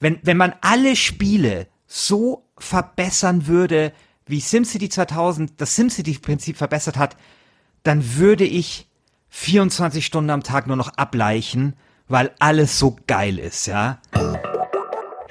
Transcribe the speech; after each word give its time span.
wenn, 0.00 0.18
wenn 0.22 0.36
man 0.36 0.54
alle 0.60 0.96
Spiele 0.96 1.66
so 1.86 2.44
verbessern 2.58 3.46
würde, 3.46 3.92
wie 4.26 4.40
SimCity 4.40 4.88
2000 4.88 5.60
das 5.60 5.74
SimCity-Prinzip 5.74 6.56
verbessert 6.56 6.96
hat, 6.96 7.16
dann 7.82 8.16
würde 8.16 8.44
ich 8.44 8.88
24 9.30 10.04
Stunden 10.04 10.30
am 10.30 10.42
Tag 10.42 10.66
nur 10.66 10.76
noch 10.76 10.88
ableichen, 10.96 11.74
weil 12.08 12.32
alles 12.38 12.78
so 12.78 12.96
geil 13.06 13.38
ist, 13.38 13.66
ja. 13.66 14.00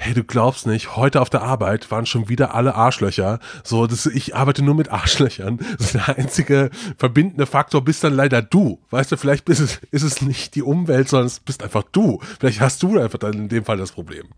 Hey, 0.00 0.14
du 0.14 0.22
glaubst 0.22 0.64
nicht, 0.64 0.94
heute 0.94 1.20
auf 1.20 1.28
der 1.28 1.42
Arbeit 1.42 1.90
waren 1.90 2.06
schon 2.06 2.28
wieder 2.28 2.54
alle 2.54 2.76
Arschlöcher. 2.76 3.40
So, 3.64 3.88
das, 3.88 4.06
ich 4.06 4.36
arbeite 4.36 4.62
nur 4.62 4.76
mit 4.76 4.92
Arschlöchern. 4.92 5.58
Das 5.76 5.86
ist 5.86 5.94
der 5.94 6.16
einzige 6.16 6.70
verbindende 6.96 7.46
Faktor 7.46 7.82
bist 7.82 8.04
dann 8.04 8.14
leider 8.14 8.40
du. 8.40 8.80
Weißt 8.90 9.10
du, 9.10 9.16
vielleicht 9.16 9.44
bist 9.44 9.60
es, 9.60 9.80
ist 9.90 10.04
es 10.04 10.22
nicht 10.22 10.54
die 10.54 10.62
Umwelt, 10.62 11.08
sondern 11.08 11.26
es 11.26 11.40
bist 11.40 11.64
einfach 11.64 11.82
du. 11.90 12.20
Vielleicht 12.38 12.60
hast 12.60 12.80
du 12.84 12.96
einfach 12.96 13.18
dann 13.18 13.32
in 13.32 13.48
dem 13.48 13.64
Fall 13.64 13.76
das 13.76 13.90
Problem. 13.90 14.28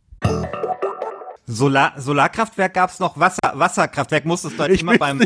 Solar, 1.46 1.92
Solarkraftwerk 2.00 2.72
gab's 2.72 2.98
noch, 2.98 3.19
Wasser, 3.20 3.52
Wasserkraftwerk 3.52 4.24
musstest 4.24 4.56
du 4.56 4.62
halt 4.62 4.72
ich 4.72 4.80
immer 4.80 4.97
beim 4.97 5.20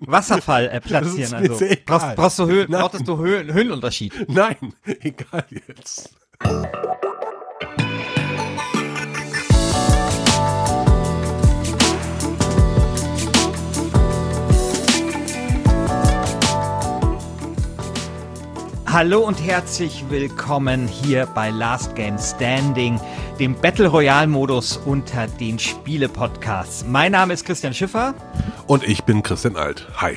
Wasserfall 0.00 0.66
äh, 0.66 0.80
platzieren. 0.80 1.32
Also 1.32 1.64
brauchst, 1.86 2.16
brauchst 2.16 2.38
du 2.40 2.46
Höhen, 2.46 2.70
brauchst 2.72 3.06
du 3.06 3.18
Höhen, 3.18 3.52
Höhenunterschied? 3.52 4.28
Nein, 4.28 4.74
egal 5.00 5.44
jetzt. 5.68 6.12
Hallo 18.94 19.26
und 19.26 19.42
herzlich 19.42 20.04
willkommen 20.08 20.86
hier 20.86 21.26
bei 21.26 21.50
Last 21.50 21.96
Game 21.96 22.16
Standing, 22.16 23.00
dem 23.40 23.56
Battle 23.56 23.88
Royale 23.88 24.28
Modus 24.28 24.76
unter 24.76 25.26
den 25.26 25.58
Spiele 25.58 26.08
Podcasts. 26.08 26.84
Mein 26.86 27.10
Name 27.10 27.34
ist 27.34 27.44
Christian 27.44 27.74
Schiffer. 27.74 28.14
Und 28.68 28.84
ich 28.84 29.02
bin 29.02 29.24
Christian 29.24 29.56
Alt. 29.56 29.88
Hi. 29.96 30.16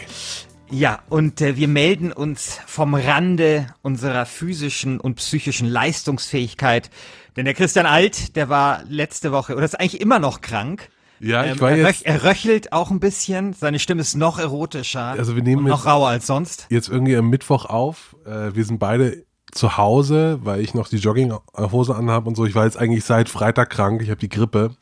Ja, 0.70 1.00
und 1.10 1.42
äh, 1.42 1.56
wir 1.56 1.68
melden 1.68 2.12
uns 2.12 2.60
vom 2.68 2.94
Rande 2.94 3.66
unserer 3.82 4.28
physischen 4.28 5.00
und 5.00 5.16
psychischen 5.16 5.68
Leistungsfähigkeit. 5.68 6.92
Denn 7.36 7.46
der 7.46 7.56
Christian 7.56 7.88
Alt, 7.88 8.36
der 8.36 8.48
war 8.48 8.84
letzte 8.88 9.32
Woche, 9.32 9.56
oder 9.56 9.66
ist 9.66 9.80
eigentlich 9.80 10.02
immer 10.02 10.20
noch 10.20 10.42
krank. 10.42 10.92
Ja, 11.20 11.46
ich 11.46 11.52
ähm, 11.52 11.62
war 11.62 11.72
er, 11.72 11.78
jetzt. 11.78 12.06
er 12.06 12.24
röchelt 12.24 12.74
auch 12.74 12.92
ein 12.92 13.00
bisschen. 13.00 13.54
Seine 13.54 13.80
Stimme 13.80 14.02
ist 14.02 14.16
noch 14.16 14.40
erotischer. 14.40 15.02
Also 15.18 15.36
wir 15.36 15.44
nehmen 15.44 15.66
noch 15.66 15.86
rauer 15.86 16.10
als 16.10 16.28
sonst. 16.28 16.68
Jetzt 16.70 16.90
irgendwie 16.90 17.16
am 17.16 17.30
Mittwoch 17.30 17.66
auf. 17.66 18.16
Äh, 18.26 18.56
wir 18.56 18.66
sind 18.66 18.80
beide 18.80 19.26
zu 19.52 19.78
Hause, 19.78 20.40
weil 20.44 20.62
ich 20.62 20.74
noch 20.74 20.88
die 20.88 20.98
Jogginghose 20.98 21.96
anhabe 21.96 22.28
und 22.28 22.36
so. 22.36 22.46
Ich 22.46 22.56
war 22.56 22.66
jetzt 22.66 22.78
eigentlich 22.78 23.04
seit 23.04 23.30
Freitag 23.30 23.70
krank. 23.70 24.02
Ich 24.02 24.10
habe 24.10 24.20
die 24.20 24.30
Grippe. 24.30 24.76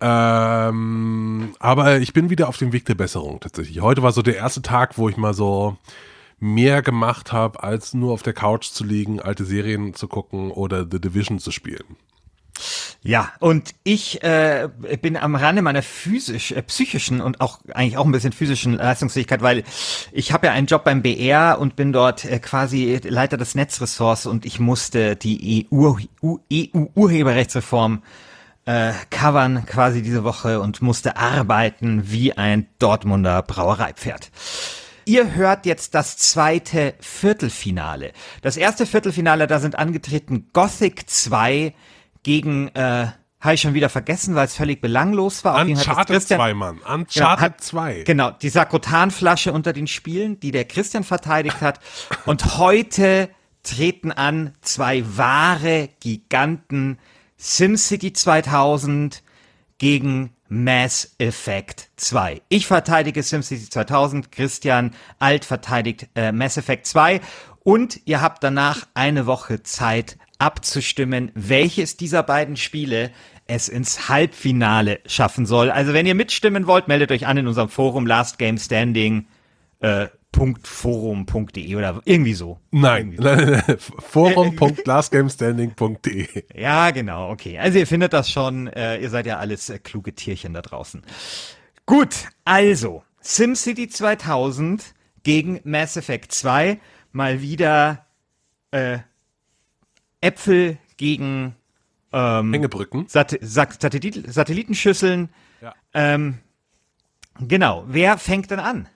Ähm, 0.00 1.54
aber 1.60 1.98
ich 1.98 2.12
bin 2.12 2.28
wieder 2.28 2.48
auf 2.48 2.58
dem 2.58 2.72
Weg 2.72 2.84
der 2.84 2.94
Besserung 2.94 3.40
tatsächlich. 3.40 3.80
Heute 3.80 4.02
war 4.02 4.12
so 4.12 4.22
der 4.22 4.36
erste 4.36 4.60
Tag, 4.60 4.98
wo 4.98 5.08
ich 5.08 5.16
mal 5.16 5.34
so 5.34 5.76
mehr 6.40 6.82
gemacht 6.82 7.32
habe, 7.32 7.62
als 7.62 7.94
nur 7.94 8.12
auf 8.12 8.22
der 8.22 8.32
Couch 8.32 8.66
zu 8.66 8.84
liegen, 8.84 9.20
alte 9.20 9.44
Serien 9.44 9.94
zu 9.94 10.08
gucken 10.08 10.50
oder 10.50 10.86
The 10.90 11.00
Division 11.00 11.38
zu 11.38 11.52
spielen. 11.52 11.96
Ja, 13.02 13.32
und 13.40 13.74
ich 13.82 14.22
äh, 14.22 14.68
bin 15.02 15.16
am 15.16 15.34
Rande 15.34 15.60
meiner 15.60 15.82
physisch, 15.82 16.52
äh, 16.52 16.62
psychischen 16.62 17.20
und 17.20 17.40
auch 17.40 17.58
eigentlich 17.74 17.98
auch 17.98 18.06
ein 18.06 18.12
bisschen 18.12 18.32
physischen 18.32 18.74
Leistungsfähigkeit, 18.74 19.42
weil 19.42 19.64
ich 20.12 20.32
habe 20.32 20.46
ja 20.46 20.52
einen 20.52 20.66
Job 20.66 20.84
beim 20.84 21.02
BR 21.02 21.58
und 21.58 21.76
bin 21.76 21.92
dort 21.92 22.24
äh, 22.24 22.38
quasi 22.38 23.00
Leiter 23.04 23.36
des 23.36 23.54
Netzressorts 23.54 24.26
und 24.26 24.46
ich 24.46 24.58
musste 24.58 25.16
die 25.16 25.66
EU-Urheberrechtsreform 25.70 28.02
äh, 28.64 28.92
covern 29.10 29.66
quasi 29.66 30.00
diese 30.00 30.24
Woche 30.24 30.60
und 30.60 30.80
musste 30.80 31.16
arbeiten 31.16 32.10
wie 32.10 32.32
ein 32.32 32.68
Dortmunder 32.78 33.42
Brauereipferd. 33.42 34.30
Ihr 35.06 35.34
hört 35.34 35.66
jetzt 35.66 35.94
das 35.94 36.16
zweite 36.16 36.94
Viertelfinale. 36.98 38.12
Das 38.40 38.56
erste 38.56 38.86
Viertelfinale, 38.86 39.46
da 39.46 39.58
sind 39.58 39.78
angetreten 39.78 40.48
Gothic 40.54 41.10
2, 41.10 41.74
gegen, 42.24 42.68
äh, 42.74 43.06
habe 43.40 43.54
ich 43.54 43.60
schon 43.60 43.74
wieder 43.74 43.88
vergessen, 43.88 44.34
weil 44.34 44.46
es 44.46 44.56
völlig 44.56 44.80
belanglos 44.80 45.44
war. 45.44 45.60
Uncharted 45.60 46.22
2, 46.22 46.54
Mann. 46.54 46.80
Uncharted 46.80 47.60
2. 47.60 48.02
Genau, 48.02 48.28
genau, 48.28 48.30
die 48.30 48.48
Sakrotanflasche 48.48 49.52
unter 49.52 49.72
den 49.72 49.86
Spielen, 49.86 50.40
die 50.40 50.50
der 50.50 50.64
Christian 50.64 51.04
verteidigt 51.04 51.60
hat. 51.60 51.78
Und 52.26 52.58
heute 52.58 53.30
treten 53.62 54.10
an 54.10 54.54
zwei 54.62 55.04
wahre 55.16 55.90
Giganten 56.00 56.98
SimCity 57.36 58.12
2000 58.12 59.22
gegen 59.78 60.30
Mass 60.48 61.14
Effect 61.18 61.90
2. 61.96 62.42
Ich 62.48 62.66
verteidige 62.66 63.22
SimCity 63.22 63.68
2000, 63.68 64.32
Christian 64.32 64.92
Alt 65.18 65.44
verteidigt 65.44 66.08
äh, 66.14 66.32
Mass 66.32 66.56
Effect 66.56 66.86
2 66.86 67.20
und 67.64 68.00
ihr 68.04 68.20
habt 68.20 68.44
danach 68.44 68.86
eine 68.94 69.26
Woche 69.26 69.62
Zeit, 69.62 70.18
abzustimmen, 70.38 71.30
welches 71.34 71.96
dieser 71.96 72.22
beiden 72.22 72.56
Spiele 72.56 73.10
es 73.46 73.68
ins 73.68 74.08
Halbfinale 74.08 75.00
schaffen 75.06 75.46
soll. 75.46 75.70
Also 75.70 75.92
wenn 75.92 76.06
ihr 76.06 76.14
mitstimmen 76.14 76.66
wollt, 76.66 76.88
meldet 76.88 77.12
euch 77.12 77.26
an 77.26 77.36
in 77.36 77.46
unserem 77.46 77.68
Forum 77.68 78.06
Last 78.06 78.38
Game 78.38 78.58
Standing. 78.58 79.26
Äh, 79.80 80.08
.forum.de 80.62 81.76
oder 81.76 82.00
irgendwie 82.04 82.34
so. 82.34 82.58
Nein, 82.72 83.16
forum.lastgamestanding.de. 83.98 86.44
Ja, 86.54 86.90
genau, 86.90 87.30
okay. 87.30 87.58
Also 87.58 87.78
ihr 87.78 87.86
findet 87.86 88.12
das 88.12 88.28
schon, 88.30 88.66
äh, 88.66 88.98
ihr 88.98 89.08
seid 89.10 89.26
ja 89.26 89.38
alles 89.38 89.70
äh, 89.70 89.78
kluge 89.78 90.12
Tierchen 90.12 90.54
da 90.54 90.62
draußen. 90.62 91.02
Gut, 91.86 92.16
also 92.44 93.04
SimCity 93.20 93.88
2000 93.88 94.92
gegen 95.22 95.60
Mass 95.64 95.96
Effect 95.96 96.32
2, 96.32 96.80
mal 97.12 97.40
wieder 97.40 98.04
äh, 98.72 98.98
Äpfel 100.24 100.78
gegen 100.96 101.54
ähm, 102.12 102.52
Hängebrücken. 102.52 103.06
Sat 103.08 103.38
Satellit 103.40 104.32
Satellitenschüsseln. 104.32 105.28
Ja. 105.60 105.74
Ähm, 105.92 106.38
genau. 107.40 107.84
Wer 107.86 108.18
fängt 108.18 108.50
denn 108.50 108.60
an? 108.60 108.88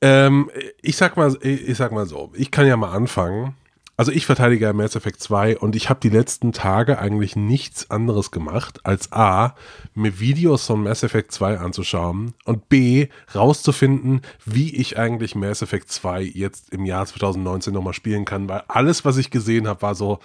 Ähm, 0.00 0.50
ich 0.82 0.96
sag 0.96 1.16
mal, 1.16 1.36
ich 1.42 1.76
sag 1.76 1.92
mal 1.92 2.06
so. 2.06 2.32
Ich 2.34 2.50
kann 2.50 2.66
ja 2.66 2.76
mal 2.76 2.92
anfangen. 2.92 3.56
Also 3.96 4.10
ich 4.10 4.26
verteidige 4.26 4.72
Mass 4.72 4.96
Effect 4.96 5.20
2 5.20 5.58
und 5.58 5.76
ich 5.76 5.88
habe 5.88 6.00
die 6.00 6.08
letzten 6.08 6.52
Tage 6.52 6.98
eigentlich 6.98 7.36
nichts 7.36 7.90
anderes 7.90 8.32
gemacht, 8.32 8.80
als 8.82 9.12
A, 9.12 9.54
mir 9.94 10.18
Videos 10.18 10.66
von 10.66 10.82
Mass 10.82 11.04
Effect 11.04 11.30
2 11.30 11.58
anzuschauen 11.58 12.34
und 12.44 12.68
B, 12.68 13.08
rauszufinden, 13.34 14.22
wie 14.44 14.74
ich 14.74 14.98
eigentlich 14.98 15.36
Mass 15.36 15.62
Effect 15.62 15.92
2 15.92 16.22
jetzt 16.22 16.70
im 16.70 16.84
Jahr 16.84 17.06
2019 17.06 17.72
nochmal 17.72 17.92
spielen 17.92 18.24
kann, 18.24 18.48
weil 18.48 18.64
alles, 18.66 19.04
was 19.04 19.16
ich 19.16 19.30
gesehen 19.30 19.68
habe, 19.68 19.82
war 19.82 19.94
so, 19.94 20.18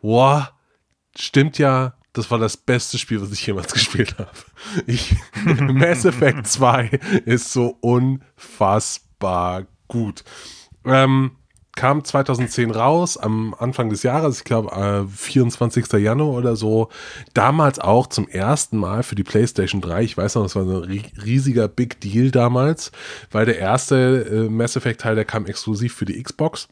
wow, 0.00 0.52
stimmt 1.16 1.58
ja, 1.58 1.94
das 2.12 2.30
war 2.30 2.38
das 2.38 2.56
beste 2.56 2.98
Spiel, 2.98 3.20
was 3.20 3.32
ich 3.32 3.44
jemals 3.44 3.72
gespielt 3.74 4.16
habe. 4.18 4.30
Mass 5.72 6.04
Effect 6.04 6.46
2 6.46 6.86
ist 7.24 7.52
so 7.52 7.76
unfassbar 7.80 9.66
gut. 9.88 10.22
Ähm, 10.84 11.32
kam 11.76 12.04
2010 12.04 12.72
raus, 12.72 13.16
am 13.16 13.54
Anfang 13.56 13.88
des 13.88 14.02
Jahres, 14.02 14.38
ich 14.38 14.44
glaube 14.44 14.72
äh, 14.72 15.06
24. 15.08 15.92
Januar 15.92 16.36
oder 16.36 16.56
so. 16.56 16.88
Damals 17.34 17.78
auch 17.78 18.08
zum 18.08 18.28
ersten 18.28 18.76
Mal 18.78 19.02
für 19.02 19.14
die 19.14 19.22
PlayStation 19.22 19.80
3. 19.80 20.02
Ich 20.02 20.16
weiß 20.16 20.34
noch, 20.34 20.42
das 20.42 20.56
war 20.56 20.64
ein 20.64 21.04
riesiger 21.24 21.68
Big 21.68 22.00
Deal 22.00 22.30
damals, 22.30 22.90
weil 23.30 23.46
der 23.46 23.58
erste 23.58 24.46
äh, 24.46 24.50
Mass 24.50 24.76
Effect 24.76 25.00
Teil, 25.00 25.14
der 25.14 25.24
kam 25.24 25.46
exklusiv 25.46 25.94
für 25.94 26.04
die 26.04 26.20
Xbox. 26.20 26.68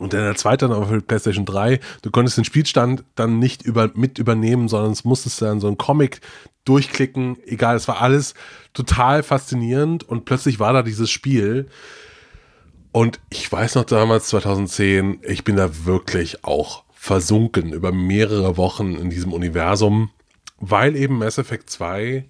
Und 0.00 0.14
dann 0.14 0.22
der 0.22 0.34
zweite 0.34 0.66
dann 0.66 0.88
für 0.88 1.02
PlayStation 1.02 1.44
3, 1.44 1.78
du 2.00 2.10
konntest 2.10 2.38
den 2.38 2.46
Spielstand 2.46 3.04
dann 3.16 3.38
nicht 3.38 3.62
über, 3.62 3.90
mit 3.94 4.18
übernehmen, 4.18 4.66
sondern 4.66 4.92
es 4.92 5.04
musstest 5.04 5.42
dann 5.42 5.60
so 5.60 5.68
ein 5.68 5.76
Comic 5.76 6.20
durchklicken. 6.64 7.36
Egal, 7.44 7.76
es 7.76 7.86
war 7.86 8.00
alles 8.00 8.34
total 8.72 9.22
faszinierend 9.22 10.02
und 10.08 10.24
plötzlich 10.24 10.58
war 10.58 10.72
da 10.72 10.82
dieses 10.82 11.10
Spiel. 11.10 11.68
Und 12.92 13.20
ich 13.30 13.50
weiß 13.50 13.76
noch 13.76 13.84
damals, 13.84 14.28
2010, 14.28 15.20
ich 15.22 15.44
bin 15.44 15.56
da 15.56 15.84
wirklich 15.84 16.44
auch 16.44 16.84
versunken 16.92 17.72
über 17.72 17.92
mehrere 17.92 18.56
Wochen 18.56 18.94
in 18.96 19.10
diesem 19.10 19.32
Universum, 19.32 20.10
weil 20.58 20.96
eben 20.96 21.18
Mass 21.18 21.38
Effect 21.38 21.70
2 21.70 22.28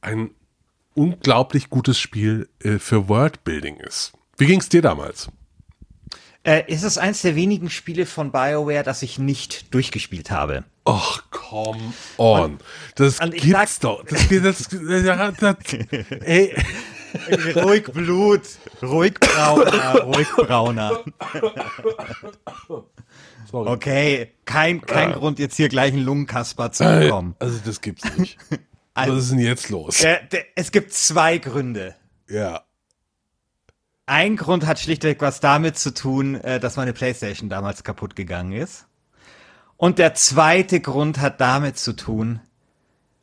ein 0.00 0.30
unglaublich 0.94 1.70
gutes 1.70 1.98
Spiel 1.98 2.48
äh, 2.62 2.78
für 2.78 3.08
Worldbuilding 3.08 3.76
ist. 3.76 4.12
Wie 4.36 4.46
ging 4.46 4.60
es 4.60 4.68
dir 4.68 4.82
damals? 4.82 5.28
Äh, 6.42 6.70
ist 6.72 6.82
es 6.82 6.98
eins 6.98 7.22
der 7.22 7.36
wenigen 7.36 7.70
Spiele 7.70 8.06
von 8.06 8.32
BioWare, 8.32 8.82
das 8.82 9.02
ich 9.02 9.18
nicht 9.18 9.72
durchgespielt 9.74 10.30
habe. 10.30 10.64
Ach, 10.86 11.22
come 11.30 11.92
on. 12.16 12.52
Und, 12.52 12.64
das 12.94 13.20
und 13.20 13.34
gibt's 13.34 13.78
doch. 13.78 14.04
Das, 14.04 14.28
das, 14.28 14.68
das, 15.38 15.58
ey, 16.22 16.54
ruhig 17.56 17.84
Blut, 17.92 18.42
ruhig 18.82 19.14
brauner, 19.20 20.00
ruhig 20.02 20.28
brauner. 20.36 21.04
Sorry. 23.50 23.70
Okay, 23.70 24.32
kein, 24.44 24.80
kein 24.80 25.12
Grund 25.12 25.38
jetzt 25.38 25.56
hier 25.56 25.68
gleich 25.68 25.92
einen 25.92 26.04
Lungenkasper 26.04 26.72
zu 26.72 26.84
bekommen. 26.84 27.34
Also 27.38 27.58
das 27.64 27.80
gibt's 27.80 28.16
nicht. 28.16 28.38
Also, 28.92 29.14
Was 29.14 29.22
ist 29.22 29.30
denn 29.30 29.38
jetzt 29.38 29.70
los? 29.70 29.98
Der, 29.98 30.20
der, 30.24 30.44
es 30.56 30.72
gibt 30.72 30.92
zwei 30.92 31.38
Gründe. 31.38 31.94
Ja. 32.28 32.64
Ein 34.04 34.36
Grund 34.36 34.66
hat 34.66 34.80
schlichtweg 34.80 35.20
was 35.20 35.38
damit 35.38 35.78
zu 35.78 35.94
tun, 35.94 36.34
äh, 36.34 36.58
dass 36.58 36.76
meine 36.76 36.92
Playstation 36.92 37.48
damals 37.48 37.84
kaputt 37.84 38.16
gegangen 38.16 38.50
ist. 38.50 38.88
Und 39.76 40.00
der 40.00 40.14
zweite 40.14 40.80
Grund 40.80 41.20
hat 41.20 41.40
damit 41.40 41.78
zu 41.78 41.94
tun, 41.94 42.40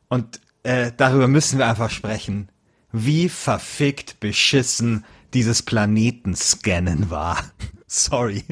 und 0.08 0.40
äh, 0.62 0.90
darüber 0.96 1.28
müssen 1.28 1.58
wir 1.58 1.66
einfach 1.66 1.90
sprechen, 1.90 2.48
wie 2.92 3.28
verfickt 3.28 4.20
beschissen 4.20 5.04
dieses 5.34 5.62
Planetenscannen 5.62 7.10
war. 7.10 7.38
Sorry. 7.86 8.44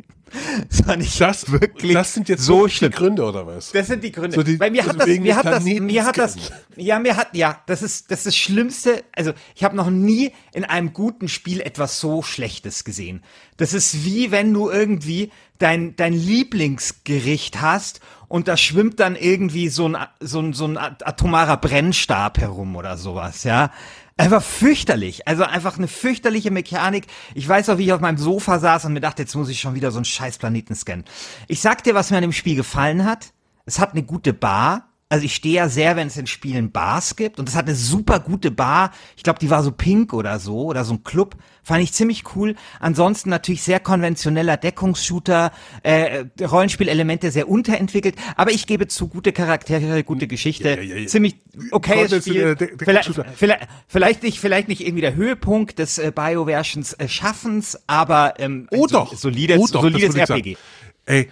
Das 0.68 0.86
war 0.86 0.96
nicht 0.96 1.20
das, 1.20 1.50
wirklich 1.50 1.92
das 1.92 2.12
sind 2.12 2.28
jetzt 2.28 2.42
so 2.42 2.68
schlimm. 2.68 2.90
die 2.90 2.96
Gründe 2.96 3.24
oder 3.24 3.46
was? 3.46 3.70
Das 3.70 3.86
sind 3.86 4.02
die 4.02 4.10
Gründe. 4.12 4.34
So 4.34 4.42
die, 4.42 4.58
Weil 4.58 4.70
mir 4.70 4.84
hat 4.84 4.98
das, 4.98 5.06
mir 5.06 5.36
hat 5.36 5.46
das, 5.46 5.64
mir 5.64 6.04
hat 6.04 6.18
das, 6.18 6.36
ja, 6.74 6.98
mir 6.98 7.16
hat, 7.16 7.28
ja, 7.34 7.62
das 7.66 7.82
ist, 7.82 8.10
das 8.10 8.20
ist 8.20 8.26
das 8.26 8.36
Schlimmste. 8.36 9.04
Also, 9.14 9.32
ich 9.54 9.62
habe 9.62 9.76
noch 9.76 9.88
nie 9.88 10.32
in 10.52 10.64
einem 10.64 10.92
guten 10.92 11.28
Spiel 11.28 11.60
etwas 11.60 12.00
so 12.00 12.22
Schlechtes 12.22 12.84
gesehen. 12.84 13.22
Das 13.56 13.72
ist 13.72 14.04
wie 14.04 14.30
wenn 14.30 14.52
du 14.52 14.68
irgendwie 14.68 15.30
dein, 15.58 15.94
dein 15.96 16.12
Lieblingsgericht 16.12 17.60
hast 17.60 18.00
und 18.28 18.48
da 18.48 18.56
schwimmt 18.56 18.98
dann 19.00 19.16
irgendwie 19.16 19.68
so 19.68 19.88
ein, 19.88 19.96
so 20.20 20.40
ein, 20.40 20.52
so 20.52 20.66
ein 20.66 20.76
atomarer 20.76 21.56
Brennstab 21.56 22.38
herum 22.38 22.76
oder 22.76 22.96
sowas, 22.96 23.44
ja. 23.44 23.70
Einfach 24.18 24.42
fürchterlich. 24.42 25.28
Also 25.28 25.44
einfach 25.44 25.76
eine 25.76 25.88
fürchterliche 25.88 26.50
Mechanik. 26.50 27.06
Ich 27.34 27.46
weiß 27.46 27.68
auch, 27.68 27.78
wie 27.78 27.84
ich 27.84 27.92
auf 27.92 28.00
meinem 28.00 28.16
Sofa 28.16 28.58
saß 28.58 28.86
und 28.86 28.94
mir 28.94 29.00
dachte, 29.00 29.22
jetzt 29.22 29.34
muss 29.34 29.50
ich 29.50 29.60
schon 29.60 29.74
wieder 29.74 29.90
so 29.90 29.98
einen 29.98 30.06
scheiß 30.06 30.38
Planeten 30.38 30.74
scannen. 30.74 31.04
Ich 31.48 31.60
sag 31.60 31.84
dir, 31.84 31.94
was 31.94 32.10
mir 32.10 32.16
an 32.16 32.22
dem 32.22 32.32
Spiel 32.32 32.56
gefallen 32.56 33.04
hat. 33.04 33.32
Es 33.66 33.78
hat 33.78 33.92
eine 33.92 34.02
gute 34.02 34.32
Bar 34.32 34.88
also 35.08 35.24
ich 35.24 35.36
stehe 35.36 35.54
ja 35.54 35.68
sehr, 35.68 35.94
wenn 35.94 36.08
es 36.08 36.16
in 36.16 36.26
Spielen 36.26 36.72
Bars 36.72 37.14
gibt 37.14 37.38
und 37.38 37.48
es 37.48 37.54
hat 37.54 37.66
eine 37.66 37.76
super 37.76 38.18
gute 38.18 38.50
Bar. 38.50 38.92
Ich 39.16 39.22
glaube, 39.22 39.38
die 39.38 39.50
war 39.50 39.62
so 39.62 39.70
pink 39.70 40.12
oder 40.12 40.40
so 40.40 40.64
oder 40.64 40.84
so 40.84 40.94
ein 40.94 41.04
Club. 41.04 41.36
Fand 41.62 41.82
ich 41.82 41.92
ziemlich 41.92 42.24
cool. 42.34 42.56
Ansonsten 42.80 43.30
natürlich 43.30 43.62
sehr 43.62 43.78
konventioneller 43.78 44.56
Deckungsshooter, 44.56 45.52
äh, 45.84 46.24
Rollenspielelemente 46.40 47.30
sehr 47.30 47.48
unterentwickelt. 47.48 48.16
Aber 48.34 48.50
ich 48.50 48.66
gebe 48.66 48.88
zu, 48.88 49.06
gute 49.06 49.32
Charaktere, 49.32 50.02
gute 50.02 50.26
Geschichte. 50.26 50.70
Ja, 50.70 50.80
ja, 50.82 50.96
ja. 50.96 51.06
Ziemlich 51.06 51.36
okay 51.70 52.08
Spiel. 52.08 52.56
Vielleicht, 52.78 53.10
vielleicht, 53.36 53.68
vielleicht, 53.86 54.22
nicht, 54.24 54.40
vielleicht 54.40 54.66
nicht 54.66 54.80
irgendwie 54.80 55.02
der 55.02 55.14
Höhepunkt 55.14 55.78
des 55.78 55.98
äh, 55.98 56.10
BioVersions 56.12 56.94
äh, 56.94 57.08
Schaffens, 57.08 57.78
aber 57.86 58.34
ähm, 58.38 58.66
oh 58.72 58.86
doch. 58.88 59.14
solides, 59.14 59.58
oh 59.58 59.66
doch, 59.70 59.82
solides 59.82 60.16
RPG. 60.16 60.56
Ey, 61.04 61.28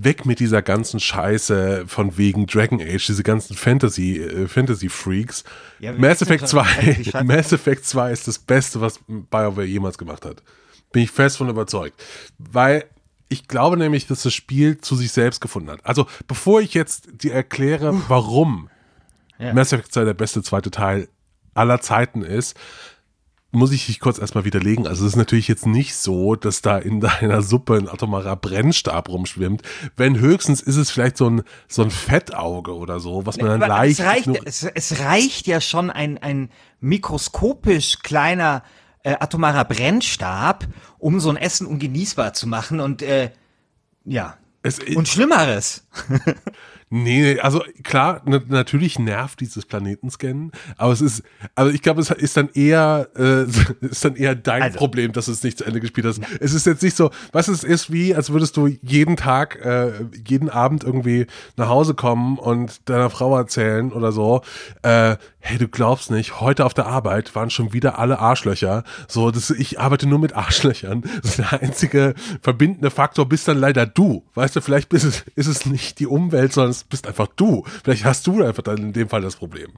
weg 0.00 0.24
mit 0.24 0.38
dieser 0.38 0.62
ganzen 0.62 1.00
Scheiße 1.00 1.84
von 1.86 2.16
wegen 2.16 2.46
Dragon 2.46 2.80
Age, 2.80 3.04
diese 3.04 3.22
ganzen 3.24 3.56
Fantasy, 3.56 4.18
äh, 4.18 4.46
Fantasy 4.46 4.88
Freaks. 4.88 5.44
Ja, 5.80 5.92
Mass 5.98 6.22
Effect 6.22 6.46
2, 6.46 7.22
Mass 7.24 7.52
Effect 7.52 7.84
2 7.84 8.12
ist 8.12 8.28
das 8.28 8.38
Beste, 8.38 8.80
was 8.80 9.00
BioWare 9.08 9.64
jemals 9.64 9.98
gemacht 9.98 10.24
hat. 10.24 10.42
Bin 10.92 11.02
ich 11.02 11.10
fest 11.10 11.36
von 11.36 11.48
überzeugt. 11.48 12.00
Weil 12.38 12.84
ich 13.28 13.48
glaube 13.48 13.76
nämlich, 13.76 14.06
dass 14.06 14.22
das 14.22 14.32
Spiel 14.32 14.78
zu 14.78 14.96
sich 14.96 15.12
selbst 15.12 15.40
gefunden 15.40 15.70
hat. 15.70 15.84
Also, 15.84 16.06
bevor 16.26 16.60
ich 16.60 16.74
jetzt 16.74 17.08
dir 17.22 17.34
erkläre, 17.34 17.94
warum 18.08 18.70
ja. 19.38 19.52
Mass 19.52 19.72
Effect 19.72 19.92
2 19.92 20.04
der 20.04 20.14
beste 20.14 20.42
zweite 20.42 20.70
Teil 20.70 21.08
aller 21.54 21.80
Zeiten 21.80 22.22
ist, 22.22 22.56
muss 23.50 23.72
ich 23.72 23.86
dich 23.86 23.98
kurz 23.98 24.18
erstmal 24.18 24.44
widerlegen. 24.44 24.86
Also 24.86 25.06
es 25.06 25.12
ist 25.12 25.16
natürlich 25.16 25.48
jetzt 25.48 25.66
nicht 25.66 25.94
so, 25.94 26.34
dass 26.34 26.60
da 26.60 26.78
in 26.78 27.00
deiner 27.20 27.42
Suppe 27.42 27.76
ein 27.76 27.88
atomarer 27.88 28.36
Brennstab 28.36 29.08
rumschwimmt. 29.08 29.62
Wenn 29.96 30.18
höchstens 30.18 30.60
ist 30.60 30.76
es 30.76 30.90
vielleicht 30.90 31.16
so 31.16 31.30
ein, 31.30 31.42
so 31.66 31.82
ein 31.82 31.90
Fettauge 31.90 32.74
oder 32.74 33.00
so, 33.00 33.24
was 33.26 33.38
man 33.38 33.46
dann 33.46 33.62
Aber 33.62 33.68
leicht. 33.68 34.00
Es 34.00 34.06
reicht, 34.06 34.28
es, 34.44 34.62
es 34.64 35.00
reicht 35.00 35.46
ja 35.46 35.60
schon 35.60 35.90
ein, 35.90 36.18
ein 36.18 36.50
mikroskopisch 36.80 38.00
kleiner 38.02 38.62
äh, 39.02 39.14
atomarer 39.18 39.64
Brennstab, 39.64 40.66
um 40.98 41.20
so 41.20 41.30
ein 41.30 41.36
Essen 41.36 41.66
ungenießbar 41.66 42.34
zu 42.34 42.46
machen 42.46 42.80
und 42.80 43.02
äh, 43.02 43.30
ja. 44.04 44.36
Es, 44.62 44.80
und 44.80 45.08
Schlimmeres. 45.08 45.86
Nee, 46.90 47.38
also 47.40 47.62
klar, 47.82 48.22
natürlich 48.24 48.98
nervt 48.98 49.40
dieses 49.40 49.66
Planetenscannen, 49.66 50.52
aber 50.78 50.92
es 50.92 51.02
ist, 51.02 51.22
also 51.54 51.70
ich 51.70 51.82
glaube, 51.82 52.00
es 52.00 52.10
ist 52.10 52.36
dann 52.36 52.48
eher, 52.54 53.08
äh, 53.14 53.42
ist 53.86 54.04
dann 54.04 54.16
eher 54.16 54.34
dein 54.34 54.62
also. 54.62 54.78
Problem, 54.78 55.12
dass 55.12 55.26
du 55.26 55.32
es 55.32 55.42
nicht 55.42 55.58
zu 55.58 55.64
Ende 55.64 55.80
gespielt 55.80 56.06
hast. 56.06 56.18
Ja. 56.18 56.26
Es 56.40 56.54
ist 56.54 56.66
jetzt 56.66 56.82
nicht 56.82 56.96
so, 56.96 57.10
was 57.32 57.48
es 57.48 57.62
ist 57.62 57.92
wie, 57.92 58.14
als 58.14 58.30
würdest 58.30 58.56
du 58.56 58.68
jeden 58.82 59.16
Tag, 59.16 59.62
äh, 59.64 59.92
jeden 60.26 60.48
Abend 60.48 60.82
irgendwie 60.82 61.26
nach 61.56 61.68
Hause 61.68 61.94
kommen 61.94 62.38
und 62.38 62.88
deiner 62.88 63.10
Frau 63.10 63.36
erzählen 63.36 63.92
oder 63.92 64.10
so, 64.10 64.40
äh, 64.82 65.16
hey, 65.40 65.58
du 65.58 65.68
glaubst 65.68 66.10
nicht, 66.10 66.40
heute 66.40 66.64
auf 66.64 66.74
der 66.74 66.86
Arbeit 66.86 67.34
waren 67.34 67.50
schon 67.50 67.72
wieder 67.72 67.98
alle 67.98 68.18
Arschlöcher. 68.18 68.84
So, 69.08 69.30
das, 69.30 69.50
ich 69.50 69.80
arbeite 69.80 70.06
nur 70.06 70.18
mit 70.18 70.34
Arschlöchern. 70.34 71.02
Das 71.22 71.30
ist 71.30 71.38
der 71.38 71.62
einzige 71.62 72.14
verbindende 72.42 72.90
Faktor 72.90 73.26
bist 73.28 73.48
dann 73.48 73.58
leider 73.58 73.86
du. 73.86 74.24
Weißt 74.34 74.56
du, 74.56 74.60
vielleicht 74.60 74.88
bist 74.88 75.04
es, 75.04 75.24
ist 75.36 75.46
es 75.46 75.66
nicht 75.66 76.00
die 76.00 76.06
Umwelt, 76.06 76.52
sondern 76.52 76.77
es 76.78 76.84
bist 76.84 77.06
einfach 77.06 77.28
du. 77.28 77.64
Vielleicht 77.84 78.04
hast 78.04 78.26
du 78.26 78.42
einfach 78.42 78.62
dann 78.62 78.78
in 78.78 78.92
dem 78.92 79.08
Fall 79.08 79.22
das 79.22 79.36
Problem. 79.36 79.72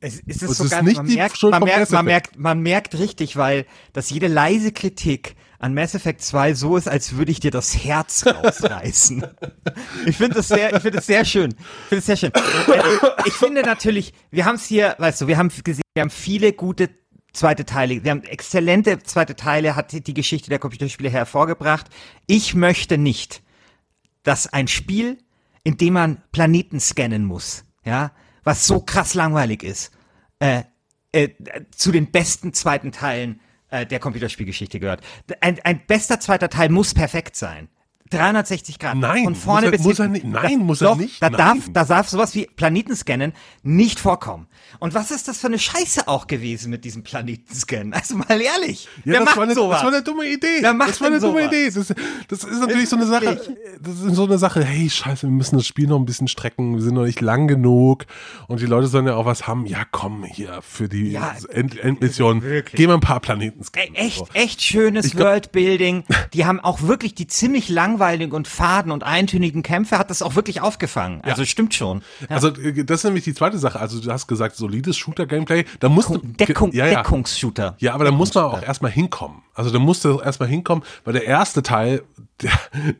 Es, 0.00 0.20
es 0.26 0.42
ist 0.42 0.56
sogar, 0.56 0.82
nicht 0.82 0.96
man, 0.96 1.06
merkt, 1.06 1.42
man, 1.42 1.62
merkt, 1.62 1.90
man, 1.92 2.04
merkt, 2.04 2.38
man 2.38 2.60
merkt 2.60 2.98
richtig, 2.98 3.36
weil 3.36 3.66
dass 3.92 4.10
jede 4.10 4.26
leise 4.26 4.72
Kritik 4.72 5.36
an 5.60 5.74
Mass 5.74 5.94
Effect 5.94 6.20
2 6.22 6.54
so 6.54 6.76
ist, 6.76 6.88
als 6.88 7.16
würde 7.16 7.30
ich 7.30 7.38
dir 7.38 7.52
das 7.52 7.84
Herz 7.84 8.26
rausreißen. 8.26 9.24
ich 10.06 10.16
finde 10.16 10.34
das 10.34 10.48
sehr, 10.48 10.74
ich 10.74 10.82
finde 10.82 10.98
es 10.98 11.06
sehr 11.06 11.24
schön. 11.24 11.54
Ich 11.54 11.88
finde 11.88 11.98
es 12.00 12.06
sehr 12.06 12.16
schön. 12.16 12.32
Äh, 12.34 12.80
ich 13.26 13.32
finde 13.34 13.62
natürlich, 13.62 14.12
wir 14.32 14.44
haben 14.44 14.56
es 14.56 14.66
hier, 14.66 14.96
weißt 14.98 15.20
du, 15.20 15.28
wir 15.28 15.38
haben 15.38 15.50
gesehen, 15.62 15.84
wir 15.94 16.02
haben 16.02 16.10
viele 16.10 16.52
gute 16.52 16.90
zweite 17.32 17.64
Teile, 17.64 18.02
wir 18.02 18.10
haben 18.10 18.24
exzellente 18.24 19.04
zweite 19.04 19.36
Teile, 19.36 19.76
hat 19.76 19.92
die 19.92 20.14
Geschichte 20.14 20.50
der 20.50 20.58
Computerspiele 20.58 21.10
hervorgebracht. 21.10 21.86
Ich 22.26 22.54
möchte 22.54 22.98
nicht, 22.98 23.42
dass 24.24 24.52
ein 24.52 24.66
Spiel 24.66 25.18
in 25.64 25.76
dem 25.76 25.94
man 25.94 26.22
Planeten 26.32 26.80
scannen 26.80 27.24
muss, 27.24 27.64
ja, 27.84 28.12
was 28.44 28.66
so 28.66 28.80
krass 28.80 29.14
langweilig 29.14 29.62
ist, 29.62 29.92
äh, 30.40 30.62
äh, 31.12 31.28
zu 31.74 31.92
den 31.92 32.10
besten 32.10 32.52
zweiten 32.52 32.92
Teilen 32.92 33.40
äh, 33.70 33.86
der 33.86 34.00
Computerspielgeschichte 34.00 34.80
gehört. 34.80 35.02
Ein, 35.40 35.60
ein 35.60 35.86
bester 35.86 36.20
zweiter 36.20 36.48
Teil 36.48 36.68
muss 36.68 36.94
perfekt 36.94 37.36
sein. 37.36 37.68
360 38.12 38.78
Grad. 38.78 38.96
Nein, 38.96 39.24
von 39.24 39.34
vorne 39.34 39.66
muss 39.66 39.72
er, 39.72 39.78
bis 39.78 39.86
muss 39.86 39.98
er 39.98 40.08
nicht. 40.08 40.24
Nein, 40.24 40.58
das, 40.58 40.66
muss 40.66 40.80
er 40.80 40.88
doch, 40.88 40.96
nicht. 40.96 41.22
Da 41.22 41.30
darf, 41.30 41.58
da 41.72 41.84
darf 41.84 42.08
sowas 42.08 42.34
wie 42.34 42.46
Planetenscannen 42.46 43.32
nicht 43.62 44.00
vorkommen. 44.00 44.46
Und 44.78 44.94
was 44.94 45.10
ist 45.10 45.28
das 45.28 45.38
für 45.38 45.46
eine 45.46 45.58
Scheiße 45.58 46.08
auch 46.08 46.26
gewesen 46.26 46.70
mit 46.70 46.84
diesem 46.84 47.02
Planetenscannen? 47.02 47.92
Also 48.02 48.16
mal 48.16 48.40
ehrlich. 48.40 48.88
Ja, 49.04 49.14
das, 49.14 49.24
macht 49.26 49.36
war 49.36 49.44
eine, 49.44 49.54
sowas? 49.54 49.76
das 49.76 49.84
war 49.84 49.92
eine 49.92 50.02
dumme 50.02 50.26
Idee. 50.26 50.58
Wer 50.60 50.74
macht 50.74 50.90
das 50.90 51.00
war 51.00 51.06
eine 51.06 51.20
dumme 51.20 51.46
Idee. 51.46 51.70
Das, 51.70 51.94
das 52.28 52.44
ist 52.44 52.58
natürlich 52.58 52.88
so 52.88 52.96
eine 52.96 53.06
Sache. 53.06 53.40
Das 53.80 54.00
ist 54.00 54.14
so 54.16 54.24
eine 54.24 54.38
Sache. 54.38 54.64
Hey, 54.64 54.90
scheiße, 54.90 55.22
wir 55.28 55.30
müssen 55.30 55.56
das 55.56 55.66
Spiel 55.66 55.86
noch 55.86 55.98
ein 55.98 56.04
bisschen 56.04 56.26
strecken. 56.26 56.74
Wir 56.74 56.82
sind 56.82 56.94
noch 56.94 57.04
nicht 57.04 57.20
lang 57.20 57.46
genug. 57.46 58.06
Und 58.48 58.60
die 58.60 58.66
Leute 58.66 58.88
sollen 58.88 59.06
ja 59.06 59.14
auch 59.14 59.26
was 59.26 59.46
haben. 59.46 59.66
Ja, 59.66 59.84
komm 59.88 60.24
hier 60.24 60.60
für 60.62 60.88
die 60.88 61.12
ja, 61.12 61.34
End 61.50 61.78
Endmission. 61.78 62.42
Wirklich. 62.42 62.74
Gehen 62.74 62.88
wir 62.88 62.94
ein 62.94 63.00
paar 63.00 63.20
Planeten 63.20 63.62
scannen. 63.62 63.94
Echt, 63.94 64.34
echt 64.34 64.62
schönes 64.62 65.16
Worldbuilding. 65.16 66.04
Die 66.32 66.44
haben 66.44 66.58
auch 66.58 66.82
wirklich 66.82 67.14
die 67.14 67.28
ziemlich 67.28 67.68
langweiligen 68.02 68.32
und 68.32 68.48
faden 68.48 68.90
und 68.90 69.04
eintönigen 69.04 69.62
Kämpfe 69.62 69.98
hat 69.98 70.10
das 70.10 70.22
auch 70.22 70.34
wirklich 70.34 70.60
aufgefangen. 70.60 71.20
Also 71.22 71.42
ja. 71.42 71.46
stimmt 71.46 71.74
schon. 71.74 72.02
Ja. 72.28 72.36
Also 72.36 72.48
äh, 72.48 72.84
das 72.84 73.00
ist 73.00 73.04
nämlich 73.04 73.24
die 73.24 73.34
zweite 73.34 73.58
Sache. 73.58 73.78
Also 73.78 74.00
du 74.00 74.10
hast 74.10 74.26
gesagt, 74.26 74.56
solides 74.56 74.96
Shooter-Gameplay. 74.96 75.64
Da 75.78 75.88
muss 75.88 76.10
Deckung, 76.22 76.72
ja, 76.72 76.86
ja. 76.86 77.02
Deckungsshooter. 77.02 77.76
Ja, 77.78 77.94
aber 77.94 78.04
da 78.04 78.10
muss 78.10 78.34
man 78.34 78.44
auch 78.44 78.62
erstmal 78.62 78.90
hinkommen. 78.90 79.42
Also 79.54 79.70
da 79.70 79.78
musst 79.78 80.04
du 80.04 80.18
erstmal 80.20 80.48
hinkommen, 80.48 80.82
weil 81.04 81.12
der 81.12 81.24
erste 81.24 81.62
Teil, 81.62 82.02
der, 82.42 82.50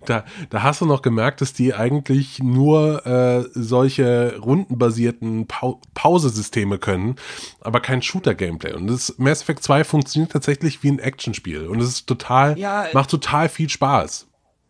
da, 0.04 0.25
da 0.50 0.62
hast 0.62 0.80
du 0.80 0.87
noch 0.87 1.02
gemerkt, 1.02 1.40
dass 1.40 1.52
die 1.52 1.75
eigentlich 1.75 2.38
nur 2.38 3.04
äh, 3.06 3.44
solche 3.54 4.37
rundenbasierten 4.38 5.47
pa 5.47 5.75
Pausesysteme 5.94 6.78
können, 6.78 7.16
aber 7.61 7.80
kein 7.80 8.02
Shooter-Gameplay. 8.02 8.75
Und 8.75 8.87
das 8.87 9.14
Mass 9.18 9.42
Effect 9.42 9.64
2 9.64 9.85
funktioniert 9.85 10.32
tatsächlich 10.32 10.82
wie 10.82 10.90
ein 10.90 10.99
Actionspiel. 10.99 11.66
Und 11.66 11.80
es 11.80 11.88
ist 11.88 12.06
total, 12.06 12.59
ja, 12.59 12.87
macht 12.92 13.11
total 13.11 13.49
viel 13.49 13.68
Spaß. 13.68 14.26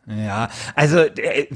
Ja, 0.06 0.48
also 0.74 0.98
äh, 0.98 1.46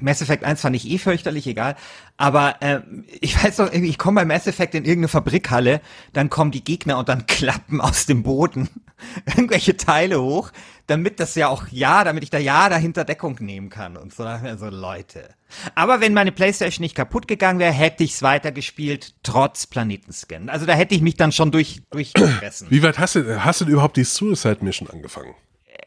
Mass 0.00 0.20
Effect 0.20 0.44
1 0.44 0.60
fand 0.60 0.76
ich 0.76 0.88
eh 0.88 0.98
fürchterlich, 0.98 1.46
egal. 1.46 1.76
Aber 2.18 2.60
äh, 2.60 2.80
ich 3.20 3.42
weiß 3.42 3.56
doch, 3.56 3.72
ich 3.72 3.96
komme 3.96 4.20
bei 4.20 4.24
Mass 4.26 4.46
Effect 4.46 4.74
in 4.74 4.84
irgendeine 4.84 5.08
Fabrikhalle, 5.08 5.80
dann 6.12 6.28
kommen 6.28 6.50
die 6.50 6.62
Gegner 6.62 6.98
und 6.98 7.08
dann 7.08 7.26
klappen 7.26 7.80
aus 7.80 8.04
dem 8.04 8.22
Boden 8.22 8.68
irgendwelche 9.26 9.78
Teile 9.78 10.20
hoch, 10.20 10.52
damit 10.86 11.20
das 11.20 11.34
ja 11.36 11.48
auch 11.48 11.68
ja, 11.70 12.04
damit 12.04 12.22
ich 12.22 12.30
da 12.30 12.38
ja 12.38 12.68
dahinter 12.68 13.04
Deckung 13.04 13.38
nehmen 13.40 13.70
kann 13.70 13.96
und 13.96 14.14
so. 14.14 14.24
Also 14.24 14.68
Leute. 14.68 15.30
Aber 15.74 16.00
wenn 16.00 16.12
meine 16.12 16.32
Playstation 16.32 16.82
nicht 16.82 16.96
kaputt 16.96 17.26
gegangen 17.26 17.58
wäre, 17.58 17.72
hätte 17.72 18.04
ich 18.04 18.12
es 18.12 18.22
weitergespielt, 18.22 19.14
trotz 19.22 19.66
Planetenscan. 19.66 20.50
Also 20.50 20.66
da 20.66 20.74
hätte 20.74 20.94
ich 20.94 21.00
mich 21.00 21.16
dann 21.16 21.32
schon 21.32 21.50
durch 21.50 21.80
durchgefressen. 21.90 22.66
Wie 22.70 22.82
weit 22.82 22.98
hast 22.98 23.14
du, 23.14 23.42
hast 23.42 23.62
du 23.62 23.64
überhaupt 23.64 23.96
die 23.96 24.04
Suicide 24.04 24.58
Mission 24.60 24.90
angefangen? 24.90 25.34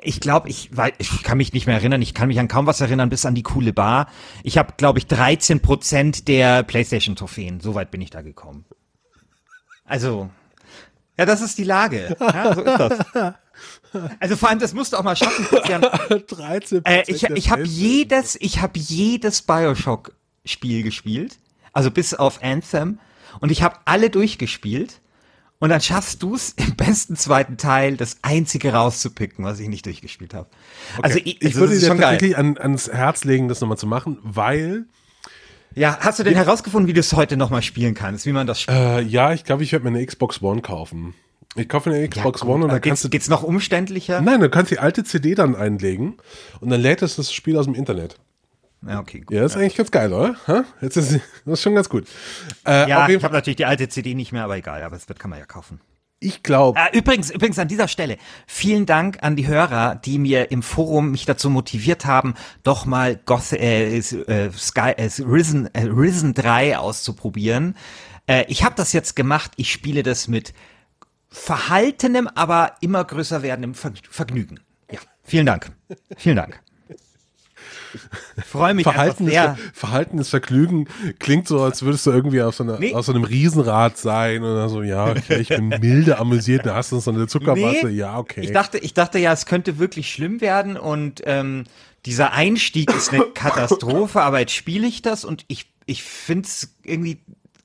Ich 0.01 0.19
glaube, 0.19 0.49
ich, 0.49 0.69
weil, 0.75 0.93
ich 0.97 1.23
kann 1.23 1.37
mich 1.37 1.53
nicht 1.53 1.67
mehr 1.67 1.75
erinnern, 1.75 2.01
ich 2.01 2.13
kann 2.13 2.27
mich 2.27 2.39
an 2.39 2.47
kaum 2.47 2.65
was 2.65 2.81
erinnern, 2.81 3.09
bis 3.09 3.25
an 3.25 3.35
die 3.35 3.43
coole 3.43 3.73
Bar. 3.73 4.07
Ich 4.43 4.57
habe, 4.57 4.73
glaube 4.77 4.99
ich, 4.99 5.07
13 5.07 5.61
Prozent 5.61 6.27
der 6.27 6.63
PlayStation-Trophäen. 6.63 7.59
So 7.59 7.75
weit 7.75 7.91
bin 7.91 8.01
ich 8.01 8.09
da 8.09 8.21
gekommen. 8.21 8.65
Also, 9.85 10.29
ja, 11.17 11.25
das 11.25 11.41
ist 11.41 11.57
die 11.57 11.63
Lage. 11.63 12.15
Ja, 12.19 12.53
so 12.53 12.61
ist 12.61 12.79
das. 12.79 12.99
Also 14.19 14.35
vor 14.35 14.49
allem, 14.49 14.59
das 14.59 14.73
musst 14.73 14.93
du 14.93 14.97
auch 14.97 15.03
mal 15.03 15.15
schaffen, 15.15 15.45
Christian. 15.45 15.81
13 16.27 16.85
äh, 16.85 17.03
Ich, 17.07 17.23
ich 17.23 17.49
habe 17.49 17.63
jedes, 17.63 18.37
ich 18.39 18.61
habe 18.61 18.77
jedes 18.79 19.41
Bioshock-Spiel 19.41 20.83
gespielt, 20.83 21.39
also 21.73 21.91
bis 21.91 22.13
auf 22.13 22.41
Anthem, 22.43 22.99
und 23.41 23.51
ich 23.51 23.63
habe 23.63 23.77
alle 23.85 24.09
durchgespielt. 24.09 25.01
Und 25.61 25.69
dann 25.69 25.81
schaffst 25.81 26.23
du 26.23 26.35
es 26.35 26.53
im 26.55 26.75
besten 26.75 27.17
zweiten 27.17 27.57
Teil, 27.57 27.97
das 27.97 28.17
einzige 28.21 28.73
rauszupicken, 28.73 29.43
was 29.43 29.59
ich 29.59 29.67
nicht 29.67 29.85
durchgespielt 29.85 30.33
habe. 30.33 30.47
Okay. 30.97 31.01
Also 31.03 31.19
ich, 31.19 31.41
ich 31.41 31.55
würde 31.55 31.77
dir 31.77 31.87
tatsächlich 31.87 32.37
an, 32.37 32.57
ans 32.57 32.89
Herz 32.89 33.25
legen, 33.25 33.49
das 33.49 33.59
nochmal 33.59 33.77
zu 33.77 33.87
machen, 33.87 34.19
weil 34.23 34.85
ja, 35.75 35.97
hast 35.99 36.19
du 36.19 36.23
denn 36.23 36.33
ja. 36.33 36.39
herausgefunden, 36.39 36.87
wie 36.87 36.93
du 36.93 36.99
es 36.99 37.13
heute 37.13 37.37
nochmal 37.37 37.61
spielen 37.61 37.93
kannst, 37.93 38.25
wie 38.25 38.31
man 38.31 38.47
das 38.47 38.61
spielt? 38.61 38.77
Äh, 38.77 39.01
ja, 39.01 39.33
ich 39.33 39.43
glaube, 39.43 39.63
ich 39.63 39.71
werde 39.71 39.83
mir 39.83 39.95
eine 39.95 40.05
Xbox 40.05 40.41
One 40.41 40.61
kaufen. 40.61 41.13
Ich 41.55 41.67
kaufe 41.67 41.89
eine 41.89 42.07
Xbox 42.07 42.41
ja, 42.41 42.47
One 42.47 42.63
und 42.63 42.71
dann 42.71 42.81
kannst 42.81 43.03
du. 43.03 43.09
Geht's 43.09 43.27
noch 43.27 43.43
umständlicher? 43.43 44.21
Nein, 44.21 44.39
du 44.39 44.49
kannst 44.49 44.71
die 44.71 44.79
alte 44.79 45.03
CD 45.03 45.35
dann 45.35 45.55
einlegen 45.55 46.17
und 46.59 46.69
dann 46.69 46.79
lädt 46.79 47.01
es 47.01 47.17
das 47.17 47.33
Spiel 47.33 47.57
aus 47.57 47.65
dem 47.65 47.75
Internet. 47.75 48.17
Ja, 48.87 48.99
okay, 48.99 49.19
gut. 49.19 49.35
Ja, 49.35 49.45
ist 49.45 49.55
ja. 49.55 49.61
eigentlich 49.61 49.75
ganz 49.75 49.91
geil, 49.91 50.13
oder? 50.13 50.35
Jetzt 50.81 50.95
ist 50.95 51.13
das 51.45 51.53
ist 51.53 51.61
schon 51.61 51.75
ganz 51.75 51.89
gut. 51.89 52.07
Äh, 52.65 52.89
ja, 52.89 53.07
ich 53.09 53.23
habe 53.23 53.33
natürlich 53.33 53.57
die 53.57 53.65
alte 53.65 53.89
CD 53.89 54.15
nicht 54.15 54.31
mehr, 54.31 54.43
aber 54.43 54.57
egal, 54.57 54.81
aber 54.83 54.95
das 54.95 55.09
wird 55.09 55.19
kann 55.19 55.29
man 55.29 55.39
ja 55.39 55.45
kaufen. 55.45 55.81
Ich 56.21 56.43
glaube. 56.43 56.77
Äh, 56.79 56.97
übrigens, 56.97 57.31
übrigens 57.31 57.59
an 57.59 57.67
dieser 57.67 57.87
Stelle, 57.87 58.17
vielen 58.45 58.85
Dank 58.85 59.19
an 59.21 59.35
die 59.35 59.47
Hörer, 59.47 59.95
die 59.95 60.19
mir 60.19 60.51
im 60.51 60.63
Forum 60.63 61.11
mich 61.11 61.25
dazu 61.25 61.49
motiviert 61.49 62.05
haben, 62.05 62.33
doch 62.63 62.85
mal 62.85 63.15
Goth 63.25 63.53
äh, 63.53 63.97
äh, 63.97 64.51
Sky, 64.51 64.93
äh, 64.97 65.09
Risen, 65.19 65.73
äh, 65.73 65.83
Risen 65.83 66.33
3 66.33 66.77
auszuprobieren. 66.77 67.75
Ich 68.47 68.63
habe 68.63 68.75
das 68.75 68.93
jetzt 68.93 69.15
gemacht, 69.15 69.53
ich 69.55 69.71
spiele 69.71 70.03
das 70.03 70.27
mit 70.27 70.53
verhaltenem, 71.29 72.27
aber 72.27 72.73
immer 72.79 73.03
größer 73.03 73.41
werdendem 73.41 73.73
Vergnügen. 73.73 74.59
Ja, 74.91 74.99
vielen 75.23 75.47
Dank. 75.47 75.71
Vielen 76.15 76.35
Dank. 76.35 76.61
Ich 78.37 78.45
freue 78.45 78.73
mich 78.73 78.83
Verhalten 78.83 79.27
sehr. 79.27 79.57
Ist, 79.57 79.77
Verhaltenes 79.77 80.29
Vergnügen 80.29 80.87
klingt 81.19 81.47
so, 81.47 81.61
als 81.61 81.81
würdest 81.81 82.05
du 82.05 82.11
irgendwie 82.11 82.41
auf 82.41 82.55
so, 82.55 82.63
einer, 82.63 82.79
nee. 82.79 82.93
auf 82.93 83.05
so 83.05 83.11
einem 83.11 83.23
Riesenrad 83.23 83.97
sein 83.97 84.43
oder 84.43 84.69
so, 84.69 84.81
ja, 84.81 85.07
okay, 85.07 85.39
ich 85.39 85.49
bin 85.49 85.69
milde 85.81 86.19
amüsiert, 86.19 86.65
da 86.65 86.75
hast 86.75 86.91
du 86.91 86.99
so 86.99 87.11
eine 87.11 87.27
Zuckerwatte, 87.27 87.87
nee, 87.87 87.93
ja, 87.93 88.17
okay. 88.17 88.41
Ich 88.41 88.51
dachte, 88.51 88.77
ich 88.77 88.93
dachte 88.93 89.19
ja, 89.19 89.33
es 89.33 89.45
könnte 89.45 89.79
wirklich 89.79 90.11
schlimm 90.11 90.41
werden 90.41 90.77
und 90.77 91.21
ähm, 91.25 91.65
dieser 92.05 92.33
Einstieg 92.33 92.93
ist 92.93 93.13
eine 93.13 93.23
Katastrophe, 93.33 94.21
aber 94.21 94.39
jetzt 94.39 94.53
spiele 94.53 94.87
ich 94.87 95.01
das 95.01 95.25
und 95.25 95.45
ich, 95.47 95.71
ich 95.85 96.03
finde 96.03 96.47
es 96.47 96.75
irgendwie 96.83 97.21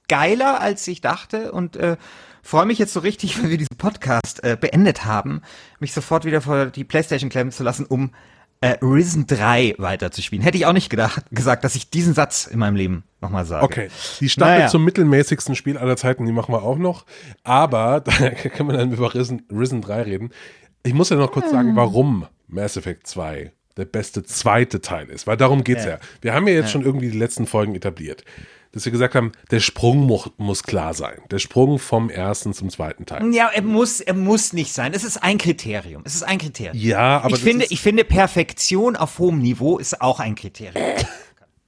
geiler, 0.08 0.60
als 0.60 0.86
ich 0.88 1.00
dachte 1.00 1.52
und 1.52 1.76
äh, 1.76 1.96
freue 2.42 2.66
mich 2.66 2.78
jetzt 2.78 2.92
so 2.92 3.00
richtig, 3.00 3.38
wenn 3.42 3.50
wir 3.50 3.58
diesen 3.58 3.76
Podcast 3.76 4.44
äh, 4.44 4.56
beendet 4.60 5.04
haben, 5.04 5.42
mich 5.80 5.92
sofort 5.92 6.24
wieder 6.24 6.40
vor 6.40 6.66
die 6.66 6.84
Playstation 6.84 7.30
klemmen 7.30 7.52
zu 7.52 7.64
lassen, 7.64 7.86
um 7.86 8.10
äh, 8.61 8.76
Risen 8.82 9.26
3 9.26 9.75
weiterzuspielen. 9.78 10.42
Hätte 10.42 10.56
ich 10.56 10.66
auch 10.66 10.73
nicht 10.73 10.90
gedacht, 10.90 11.25
gesagt, 11.30 11.64
dass 11.64 11.75
ich 11.75 11.90
diesen 11.90 12.14
Satz 12.14 12.46
in 12.46 12.58
meinem 12.58 12.76
Leben 12.76 13.04
nochmal 13.20 13.44
sage. 13.44 13.64
Okay, 13.64 13.88
die 14.20 14.28
Staffel 14.28 14.54
naja. 14.54 14.68
zum 14.68 14.84
mittelmäßigsten 14.84 15.54
Spiel 15.54 15.76
aller 15.78 15.96
Zeiten, 15.96 16.26
die 16.26 16.32
machen 16.32 16.54
wir 16.54 16.62
auch 16.62 16.78
noch. 16.78 17.04
Aber 17.42 18.00
da 18.04 18.30
kann 18.30 18.66
man 18.66 18.76
dann 18.76 18.92
über 18.92 19.14
Risen, 19.14 19.42
Risen 19.50 19.82
3 19.82 20.02
reden. 20.02 20.30
Ich 20.82 20.94
muss 20.94 21.11
ja 21.11 21.16
noch 21.16 21.32
kurz 21.32 21.50
sagen, 21.50 21.70
hm. 21.70 21.76
warum 21.76 22.26
Mass 22.46 22.76
Effect 22.76 23.06
2 23.06 23.52
der 23.76 23.84
beste 23.84 24.22
zweite 24.22 24.80
Teil 24.80 25.08
ist, 25.08 25.26
weil 25.26 25.36
darum 25.36 25.64
geht's 25.64 25.84
ja. 25.84 25.92
ja. 25.92 25.98
Wir 26.20 26.34
haben 26.34 26.46
ja 26.46 26.54
jetzt 26.54 26.66
ja. 26.66 26.70
schon 26.72 26.82
irgendwie 26.82 27.10
die 27.10 27.18
letzten 27.18 27.46
Folgen 27.46 27.74
etabliert 27.74 28.24
dass 28.74 28.84
wir 28.84 28.92
gesagt 28.92 29.14
haben, 29.14 29.30
der 29.52 29.60
Sprung 29.60 29.98
mu 30.00 30.20
muss 30.36 30.64
klar 30.64 30.94
sein. 30.94 31.20
Der 31.30 31.38
Sprung 31.38 31.78
vom 31.78 32.10
ersten 32.10 32.52
zum 32.52 32.70
zweiten 32.70 33.06
Teil. 33.06 33.32
Ja, 33.32 33.48
er 33.54 33.62
muss, 33.62 34.00
er 34.00 34.14
muss 34.14 34.52
nicht 34.52 34.72
sein. 34.72 34.92
Es 34.92 35.04
ist 35.04 35.22
ein 35.22 35.38
Kriterium. 35.38 36.02
Es 36.04 36.16
ist 36.16 36.24
ein 36.24 36.38
Kriterium. 36.38 36.76
Ja, 36.76 37.20
aber 37.20 37.36
ich 37.36 37.42
finde, 37.42 37.66
ich 37.70 37.80
finde 37.80 38.04
Perfektion 38.04 38.96
auf 38.96 39.20
hohem 39.20 39.38
Niveau 39.38 39.78
ist 39.78 40.00
auch 40.00 40.18
ein 40.18 40.34
Kriterium. 40.34 40.84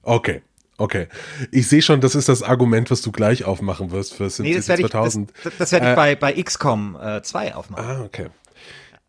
Okay. 0.03 0.41
Okay. 0.77 1.07
Ich 1.51 1.67
sehe 1.67 1.81
schon, 1.81 2.01
das 2.01 2.13
ist 2.13 2.29
das 2.29 2.43
Argument, 2.43 2.91
was 2.91 3.01
du 3.01 3.11
gleich 3.11 3.45
aufmachen 3.45 3.91
wirst 3.91 4.13
für 4.13 4.29
SimCity 4.29 4.59
nee, 4.59 4.81
das 4.83 4.91
2000. 4.91 5.31
Ich, 5.31 5.43
das, 5.43 5.53
das 5.57 5.71
werde 5.71 5.85
ich 5.87 5.91
äh, 5.93 5.95
bei, 5.95 6.15
bei 6.15 6.33
XCOM 6.33 6.97
äh, 7.01 7.21
2 7.21 7.55
aufmachen. 7.55 7.85
Ah, 7.85 8.03
okay. 8.03 8.27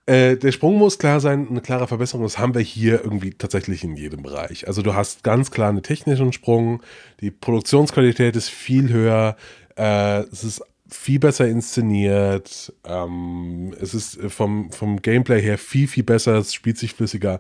Äh, 0.09 0.39
der 0.39 0.53
Sprung 0.53 0.79
muss 0.79 0.99
klar 0.99 1.21
sein, 1.21 1.49
eine 1.51 1.61
klare 1.61 1.87
Verbesserung. 1.87 2.23
Das 2.23 2.39
haben 2.39 2.55
wir 2.55 2.63
hier 2.63 3.05
irgendwie 3.05 3.33
tatsächlich 3.33 3.85
in 3.85 3.95
jedem 3.95 4.23
Bereich. 4.23 4.67
Also 4.67 4.81
du 4.81 4.95
hast 4.95 5.23
ganz 5.23 5.51
klar 5.51 5.69
einen 5.69 5.83
technischen 5.83 6.33
Sprung, 6.33 6.83
die 7.21 7.31
Produktionsqualität 7.31 8.35
ist 8.35 8.49
viel 8.49 8.89
höher, 8.89 9.37
äh, 9.77 10.21
es 10.33 10.45
ist 10.45 10.63
viel 10.89 11.19
besser 11.19 11.47
inszeniert, 11.47 12.73
ähm, 12.87 13.75
es 13.79 13.93
ist 13.93 14.19
vom, 14.29 14.73
vom 14.73 15.03
Gameplay 15.03 15.43
her 15.43 15.59
viel, 15.59 15.87
viel 15.87 16.05
besser, 16.05 16.37
es 16.37 16.55
spielt 16.55 16.79
sich 16.79 16.95
flüssiger. 16.95 17.39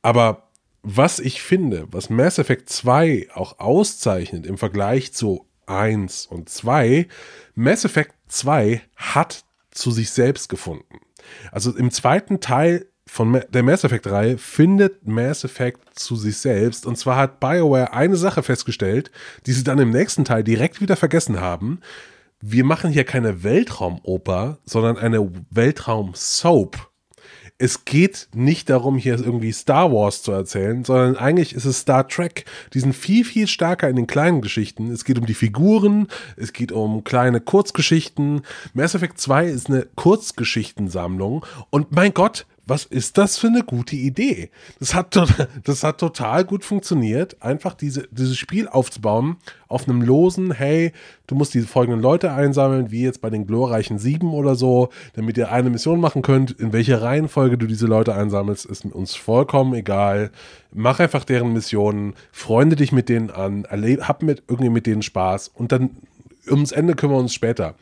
Aber 0.00 0.50
was 0.84 1.18
ich 1.18 1.42
finde, 1.42 1.88
was 1.90 2.10
Mass 2.10 2.38
Effect 2.38 2.70
2 2.70 3.30
auch 3.34 3.58
auszeichnet 3.58 4.46
im 4.46 4.56
Vergleich 4.56 5.12
zu 5.14 5.46
1 5.66 6.26
und 6.26 6.48
2, 6.48 7.08
Mass 7.56 7.84
Effect 7.84 8.14
2 8.28 8.82
hat 8.94 9.44
zu 9.72 9.90
sich 9.90 10.10
selbst 10.10 10.48
gefunden. 10.48 11.00
Also 11.52 11.76
im 11.76 11.90
zweiten 11.90 12.40
Teil 12.40 12.86
von 13.06 13.42
der 13.50 13.62
Mass 13.62 13.84
Effect-Reihe 13.84 14.38
findet 14.38 15.06
Mass 15.06 15.44
Effect 15.44 15.98
zu 15.98 16.16
sich 16.16 16.38
selbst. 16.38 16.86
Und 16.86 16.96
zwar 16.96 17.16
hat 17.16 17.40
BioWare 17.40 17.92
eine 17.92 18.16
Sache 18.16 18.42
festgestellt, 18.42 19.10
die 19.46 19.52
sie 19.52 19.64
dann 19.64 19.78
im 19.78 19.90
nächsten 19.90 20.24
Teil 20.24 20.42
direkt 20.42 20.80
wieder 20.80 20.96
vergessen 20.96 21.40
haben. 21.40 21.80
Wir 22.40 22.64
machen 22.64 22.90
hier 22.90 23.04
keine 23.04 23.42
Weltraumoper, 23.42 24.58
sondern 24.64 24.96
eine 24.98 25.30
Weltraum-Soap 25.50 26.90
es 27.58 27.84
geht 27.84 28.28
nicht 28.34 28.68
darum, 28.68 28.98
hier 28.98 29.14
irgendwie 29.14 29.52
Star 29.52 29.92
Wars 29.92 30.22
zu 30.22 30.32
erzählen, 30.32 30.84
sondern 30.84 31.16
eigentlich 31.16 31.54
ist 31.54 31.64
es 31.64 31.80
Star 31.80 32.08
Trek. 32.08 32.46
Die 32.72 32.80
sind 32.80 32.94
viel, 32.94 33.24
viel 33.24 33.46
stärker 33.46 33.88
in 33.88 33.96
den 33.96 34.08
kleinen 34.08 34.40
Geschichten. 34.40 34.90
Es 34.90 35.04
geht 35.04 35.18
um 35.18 35.26
die 35.26 35.34
Figuren, 35.34 36.08
es 36.36 36.52
geht 36.52 36.72
um 36.72 37.04
kleine 37.04 37.40
Kurzgeschichten. 37.40 38.42
Mass 38.72 38.94
Effect 38.94 39.20
2 39.20 39.46
ist 39.46 39.70
eine 39.70 39.86
Kurzgeschichtensammlung 39.94 41.46
und 41.70 41.92
mein 41.92 42.12
Gott, 42.12 42.46
was 42.66 42.84
ist 42.84 43.18
das 43.18 43.38
für 43.38 43.48
eine 43.48 43.62
gute 43.62 43.96
Idee? 43.96 44.50
Das 44.78 44.94
hat, 44.94 45.16
das 45.64 45.82
hat 45.82 45.98
total 45.98 46.44
gut 46.44 46.64
funktioniert, 46.64 47.42
einfach 47.42 47.74
diese, 47.74 48.08
dieses 48.10 48.36
Spiel 48.36 48.68
aufzubauen 48.68 49.36
auf 49.68 49.88
einem 49.88 50.02
losen, 50.02 50.52
hey, 50.52 50.92
du 51.26 51.34
musst 51.34 51.54
diese 51.54 51.66
folgenden 51.66 52.00
Leute 52.00 52.32
einsammeln, 52.32 52.90
wie 52.90 53.02
jetzt 53.02 53.20
bei 53.20 53.30
den 53.30 53.46
glorreichen 53.46 53.98
Sieben 53.98 54.32
oder 54.32 54.54
so, 54.54 54.90
damit 55.14 55.36
ihr 55.36 55.50
eine 55.50 55.70
Mission 55.70 56.00
machen 56.00 56.22
könnt. 56.22 56.52
In 56.52 56.72
welcher 56.72 57.02
Reihenfolge 57.02 57.58
du 57.58 57.66
diese 57.66 57.86
Leute 57.86 58.14
einsammelst, 58.14 58.66
ist 58.66 58.84
uns 58.84 59.14
vollkommen 59.14 59.74
egal. 59.74 60.30
Mach 60.72 61.00
einfach 61.00 61.24
deren 61.24 61.52
Missionen, 61.52 62.14
freunde 62.32 62.76
dich 62.76 62.92
mit 62.92 63.08
denen 63.08 63.30
an, 63.30 63.66
hab 63.70 64.22
mit, 64.22 64.44
irgendwie 64.48 64.70
mit 64.70 64.86
denen 64.86 65.02
Spaß 65.02 65.48
und 65.48 65.72
dann 65.72 65.90
ums 66.48 66.72
Ende 66.72 66.94
kümmern 66.94 67.16
wir 67.16 67.20
uns 67.20 67.34
später. 67.34 67.74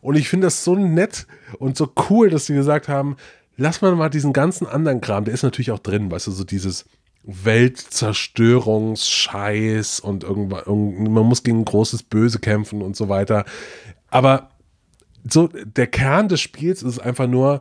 Und 0.00 0.16
ich 0.16 0.28
finde 0.28 0.46
das 0.46 0.64
so 0.64 0.74
nett 0.74 1.26
und 1.58 1.76
so 1.76 1.90
cool, 2.08 2.30
dass 2.30 2.46
sie 2.46 2.54
gesagt 2.54 2.88
haben, 2.88 3.16
lass 3.58 3.82
mal 3.82 3.94
mal 3.94 4.08
diesen 4.08 4.32
ganzen 4.32 4.66
anderen 4.66 5.02
Kram, 5.02 5.26
der 5.26 5.34
ist 5.34 5.42
natürlich 5.42 5.72
auch 5.72 5.80
drin, 5.80 6.10
weißt 6.10 6.28
du, 6.28 6.30
so 6.30 6.44
dieses 6.44 6.86
Weltzerstörungsscheiß 7.24 10.00
und 10.00 10.24
irgendwann, 10.24 11.12
man 11.12 11.26
muss 11.26 11.42
gegen 11.42 11.58
ein 11.58 11.66
großes 11.66 12.04
Böse 12.04 12.38
kämpfen 12.38 12.80
und 12.80 12.96
so 12.96 13.10
weiter. 13.10 13.44
Aber 14.08 14.48
so, 15.28 15.48
der 15.48 15.88
Kern 15.88 16.28
des 16.28 16.40
Spiels 16.40 16.82
ist 16.82 17.00
einfach 17.00 17.26
nur, 17.26 17.60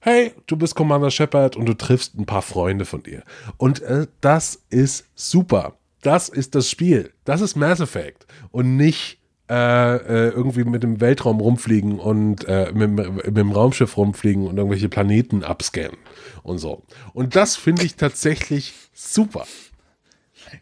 hey, 0.00 0.34
du 0.46 0.56
bist 0.56 0.74
Commander 0.74 1.10
Shepard 1.10 1.56
und 1.56 1.64
du 1.66 1.74
triffst 1.74 2.18
ein 2.18 2.26
paar 2.26 2.42
Freunde 2.42 2.84
von 2.84 3.02
dir. 3.02 3.22
Und 3.56 3.80
äh, 3.82 4.06
das 4.20 4.60
ist 4.68 5.06
super. 5.14 5.78
Das 6.02 6.28
ist 6.28 6.54
das 6.54 6.70
Spiel. 6.70 7.14
Das 7.24 7.40
ist 7.40 7.56
Mass 7.56 7.80
Effect. 7.80 8.26
Und 8.50 8.76
nicht 8.76 9.18
äh, 9.48 9.96
äh, 9.96 10.28
irgendwie 10.30 10.64
mit 10.64 10.82
dem 10.82 11.00
Weltraum 11.00 11.40
rumfliegen 11.40 12.00
und 12.00 12.48
äh, 12.48 12.72
mit, 12.72 12.90
mit, 12.90 13.36
dem 13.36 13.52
Raumschiff 13.52 13.96
rumfliegen 13.96 14.46
und 14.46 14.56
irgendwelche 14.56 14.88
Planeten 14.88 15.44
abscannen 15.44 15.98
und 16.42 16.58
so. 16.58 16.82
Und 17.12 17.36
das 17.36 17.54
finde 17.56 17.84
ich 17.84 17.94
tatsächlich 17.94 18.74
super. 18.92 19.46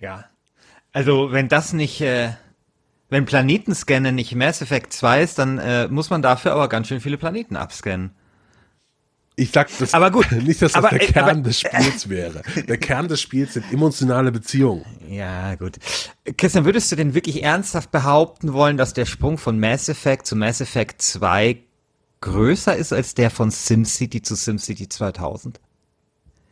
Ja. 0.01 0.27
Also, 0.93 1.33
wenn 1.33 1.49
das 1.49 1.73
nicht, 1.73 2.03
äh, 2.03 2.33
wenn 3.09 3.25
Planetenscannen 3.25 4.15
nicht 4.15 4.35
Mass 4.35 4.61
Effect 4.61 4.93
2 4.93 5.23
ist, 5.23 5.39
dann 5.39 5.59
äh, 5.59 5.89
muss 5.89 6.11
man 6.11 6.21
dafür 6.21 6.53
aber 6.53 6.69
ganz 6.69 6.89
schön 6.89 7.01
viele 7.01 7.17
Planeten 7.17 7.57
abscannen. 7.57 8.11
Ich 9.37 9.51
sag 9.51 9.69
das 9.79 9.95
aber 9.95 10.11
gut, 10.11 10.31
nicht, 10.33 10.63
dass 10.63 10.73
das 10.73 10.85
aber, 10.85 10.91
der 10.97 11.07
Kern 11.07 11.29
aber, 11.31 11.41
des 11.41 11.61
Spiels 11.61 12.09
wäre. 12.09 12.43
Der 12.69 12.79
Kern 12.79 13.09
des 13.09 13.21
Spiels 13.21 13.55
sind 13.55 13.65
emotionale 13.73 14.31
Beziehungen. 14.31 14.85
Ja, 15.09 15.57
gut. 15.57 15.79
Christian, 16.37 16.65
würdest 16.65 16.93
du 16.93 16.97
denn 16.97 17.15
wirklich 17.15 17.43
ernsthaft 17.43 17.91
behaupten 17.91 18.53
wollen, 18.53 18.77
dass 18.77 18.95
der 18.95 19.07
Sprung 19.07 19.39
von 19.39 19.59
Mass 19.59 19.89
Effect 19.89 20.27
zu 20.27 20.37
Mass 20.37 20.61
Effect 20.61 21.03
2 21.03 21.59
größer 22.21 22.77
ist 22.77 22.93
als 22.93 23.15
der 23.15 23.31
von 23.31 23.51
SimCity 23.51 24.23
zu 24.23 24.37
SimCity 24.37 24.89
2000? 24.89 25.61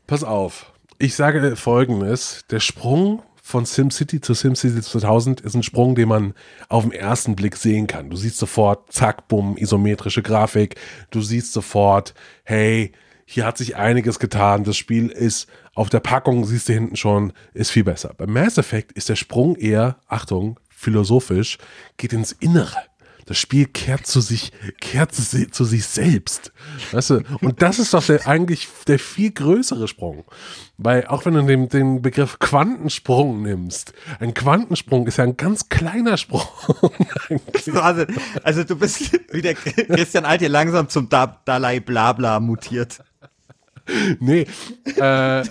Pass 0.07 0.25
auf. 0.25 0.73
Ich 0.99 1.15
sage 1.15 1.57
folgendes. 1.57 2.45
Der 2.51 2.61
Sprung 2.61 3.23
von 3.45 3.67
SimCity 3.67 4.21
zu 4.21 4.35
SimCity 4.35 4.81
2000 4.81 5.41
ist 5.41 5.55
ein 5.55 5.65
Sprung, 5.65 5.97
den 5.97 6.09
man 6.09 6.33
auf 6.69 6.85
den 6.85 6.93
ersten 6.93 7.35
Blick 7.35 7.57
sehen 7.57 7.89
kann. 7.89 8.09
Du 8.09 8.17
siehst 8.17 8.39
sofort, 8.39 8.93
zack, 8.93 9.27
bumm, 9.27 9.57
isometrische 9.57 10.23
Grafik. 10.23 10.77
Du 11.11 11.21
siehst 11.21 11.53
sofort, 11.53 12.15
hey, 12.45 12.93
hier 13.27 13.45
hat 13.45 13.59
sich 13.59 13.75
einiges 13.77 14.21
getan. 14.21 14.63
Das 14.63 14.77
Spiel 14.77 15.09
ist 15.09 15.49
auf 15.75 15.91
der 15.91 16.01
Packung, 16.01 16.45
siehst 16.45 16.69
du 16.69 16.73
hinten 16.73 16.97
schon, 16.97 17.33
ist 17.53 17.73
viel 17.73 17.85
besser. 17.85 18.15
Beim 18.17 18.33
Mass 18.33 18.59
Effect 18.59 18.93
ist 18.93 19.09
der 19.09 19.17
Sprung 19.17 19.57
eher, 19.57 19.97
Achtung, 20.07 20.61
philosophisch, 20.69 21.59
geht 21.97 22.13
ins 22.13 22.31
Innere 22.33 22.79
das 23.27 23.39
Spiel 23.39 23.67
kehrt 23.67 24.07
zu 24.07 24.21
sich, 24.21 24.53
kehrt 24.81 25.15
zu, 25.15 25.51
zu 25.51 25.65
sich 25.65 25.87
selbst. 25.87 26.53
Weißt 26.91 27.11
du? 27.11 27.23
Und 27.41 27.63
das 27.63 27.79
ist 27.79 27.95
doch 27.95 28.05
der, 28.05 28.27
eigentlich 28.27 28.69
der 28.87 28.99
viel 28.99 29.31
größere 29.31 29.89
Sprung. 29.89 30.25
Weil 30.79 31.07
auch 31.07 31.25
wenn 31.25 31.35
du 31.35 31.43
den, 31.45 31.69
den 31.69 32.03
Begriff 32.03 32.39
Quantensprung 32.39 33.43
nimmst, 33.43 33.93
ein 34.19 34.35
Quantensprung 34.35 35.07
ist 35.07 35.19
ja 35.19 35.25
ein 35.25 35.37
ganz 35.37 35.69
kleiner 35.69 36.17
Sprung. 36.17 36.43
also, 37.75 38.05
also 38.43 38.65
du 38.65 38.77
bist 38.77 39.13
wie 39.33 39.43
der 39.43 39.55
Christian 39.55 40.25
Alt 40.25 40.41
hier 40.41 40.49
langsam 40.49 40.89
zum 40.89 41.09
da 41.09 41.41
Dalai 41.45 41.81
Blabla 41.81 42.41
mutiert. 42.41 43.03
Nee. 44.21 44.47
Äh, 44.97 45.01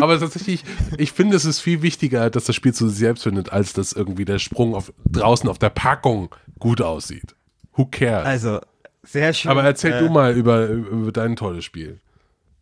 aber 0.00 0.18
tatsächlich, 0.18 0.64
ich 0.98 1.12
finde, 1.12 1.36
es 1.36 1.44
ist 1.44 1.60
viel 1.60 1.82
wichtiger, 1.82 2.30
dass 2.30 2.44
das 2.44 2.56
Spiel 2.56 2.74
zu 2.74 2.88
sich 2.88 2.98
selbst 2.98 3.22
findet, 3.22 3.52
als 3.52 3.72
dass 3.72 3.92
irgendwie 3.92 4.24
der 4.24 4.38
Sprung 4.38 4.74
auf, 4.74 4.92
draußen 5.10 5.48
auf 5.48 5.58
der 5.58 5.70
Packung 5.70 6.34
gut 6.58 6.80
aussieht. 6.80 7.34
Who 7.74 7.86
cares? 7.86 8.26
Also, 8.26 8.60
sehr 9.02 9.32
schön. 9.32 9.50
Aber 9.50 9.62
erzähl 9.64 9.92
äh, 9.92 10.00
du 10.00 10.08
mal 10.08 10.36
über, 10.36 10.66
über 10.66 11.12
dein 11.12 11.36
tolles 11.36 11.64
Spiel. 11.64 12.00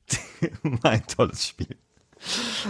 mein 0.83 1.07
tolles 1.07 1.47
Spiel. 1.47 1.77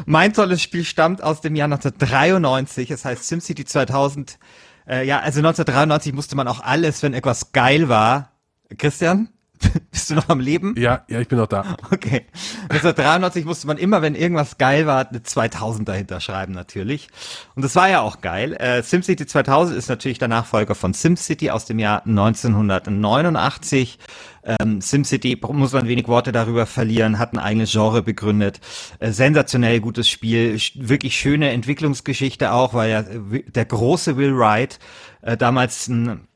Mein 0.07 0.33
tolles 0.33 0.63
Spiel 0.63 0.85
stammt 0.85 1.23
aus 1.23 1.41
dem 1.41 1.57
Jahr 1.57 1.67
1993. 1.67 2.91
Es 2.91 3.05
heißt 3.05 3.27
SimCity 3.27 3.65
2000. 3.65 4.39
Äh, 4.87 5.07
ja, 5.07 5.21
also 5.21 5.39
1993 5.39 6.13
musste 6.13 6.37
man 6.37 6.49
auch 6.49 6.61
alles, 6.61 7.03
wenn 7.03 7.15
etwas 7.15 7.53
geil 7.53 7.89
war. 7.89 8.33
Christian? 8.79 9.29
Bist 9.91 10.11
du 10.11 10.15
noch 10.15 10.29
am 10.29 10.41
Leben? 10.41 10.75
Ja, 10.77 11.05
ja, 11.09 11.21
ich 11.21 11.29
bin 11.29 11.39
noch 11.39 11.47
da. 11.47 11.77
Okay. 11.91 12.27
1993 12.65 13.45
musste 13.45 13.67
man 13.67 13.79
immer, 13.79 14.03
wenn 14.03 14.15
irgendwas 14.15 14.59
geil 14.59 14.87
war, 14.87 15.09
eine 15.09 15.23
2000 15.23 15.89
dahinter 15.89 16.21
schreiben 16.21 16.53
natürlich. 16.53 17.09
Und 17.55 17.65
das 17.65 17.77
war 17.77 17.89
ja 17.89 18.01
auch 18.01 18.21
geil. 18.21 18.55
Äh, 18.55 18.83
SimCity 18.83 19.27
2000 19.27 19.77
ist 19.77 19.89
natürlich 19.89 20.19
der 20.19 20.29
Nachfolger 20.29 20.75
von 20.75 20.93
SimCity 20.93 21.51
aus 21.51 21.65
dem 21.65 21.79
Jahr 21.79 22.05
1989. 22.07 23.99
Ähm, 24.45 24.81
SimCity, 24.81 25.41
muss 25.53 25.73
man 25.73 25.89
wenig 25.89 26.09
Worte 26.09 26.33
darüber 26.33 26.67
verlieren, 26.67 27.19
hat 27.19 27.33
ein 27.33 27.39
eigenes 27.39 27.73
Genre 27.73 28.03
begründet. 28.03 28.61
Äh, 28.99 29.13
sensationell 29.13 29.81
gutes 29.81 30.09
Spiel, 30.09 30.59
wirklich 30.75 31.17
schöne 31.17 31.51
Entwicklungsgeschichte 31.51 32.53
auch, 32.53 32.75
weil 32.75 32.91
ja 32.91 33.03
der 33.03 33.65
große 33.65 34.17
Will 34.17 34.37
Wright 34.37 34.79
äh, 35.23 35.37
damals 35.37 35.89
ein 35.89 36.27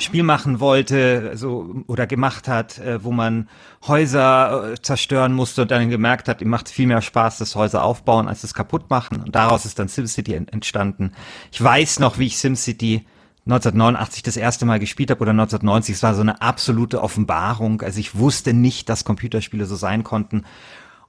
Spiel 0.00 0.22
machen 0.22 0.60
wollte, 0.60 1.36
so 1.36 1.82
oder 1.86 2.06
gemacht 2.06 2.48
hat, 2.48 2.78
äh, 2.78 3.02
wo 3.02 3.12
man 3.12 3.48
Häuser 3.86 4.72
äh, 4.72 4.82
zerstören 4.82 5.32
musste 5.32 5.62
und 5.62 5.70
dann 5.70 5.90
gemerkt 5.90 6.28
hat, 6.28 6.40
ihm 6.40 6.48
macht 6.48 6.68
viel 6.68 6.86
mehr 6.86 7.02
Spaß, 7.02 7.38
das 7.38 7.54
Häuser 7.54 7.84
aufbauen, 7.84 8.28
als 8.28 8.42
das 8.42 8.54
kaputt 8.54 8.90
machen. 8.90 9.22
Und 9.22 9.34
daraus 9.34 9.64
ist 9.64 9.78
dann 9.78 9.88
SimCity 9.88 10.34
entstanden. 10.34 11.12
Ich 11.52 11.62
weiß 11.62 11.98
noch, 12.00 12.18
wie 12.18 12.26
ich 12.26 12.38
SimCity 12.38 13.06
1989 13.46 14.22
das 14.22 14.36
erste 14.36 14.66
Mal 14.66 14.78
gespielt 14.78 15.10
habe 15.10 15.22
oder 15.22 15.30
1990. 15.30 15.94
Es 15.94 16.02
war 16.02 16.14
so 16.14 16.20
eine 16.20 16.42
absolute 16.42 17.02
Offenbarung. 17.02 17.80
Also 17.80 17.98
ich 17.98 18.18
wusste 18.18 18.52
nicht, 18.52 18.88
dass 18.88 19.04
Computerspiele 19.04 19.64
so 19.64 19.76
sein 19.76 20.04
konnten. 20.04 20.44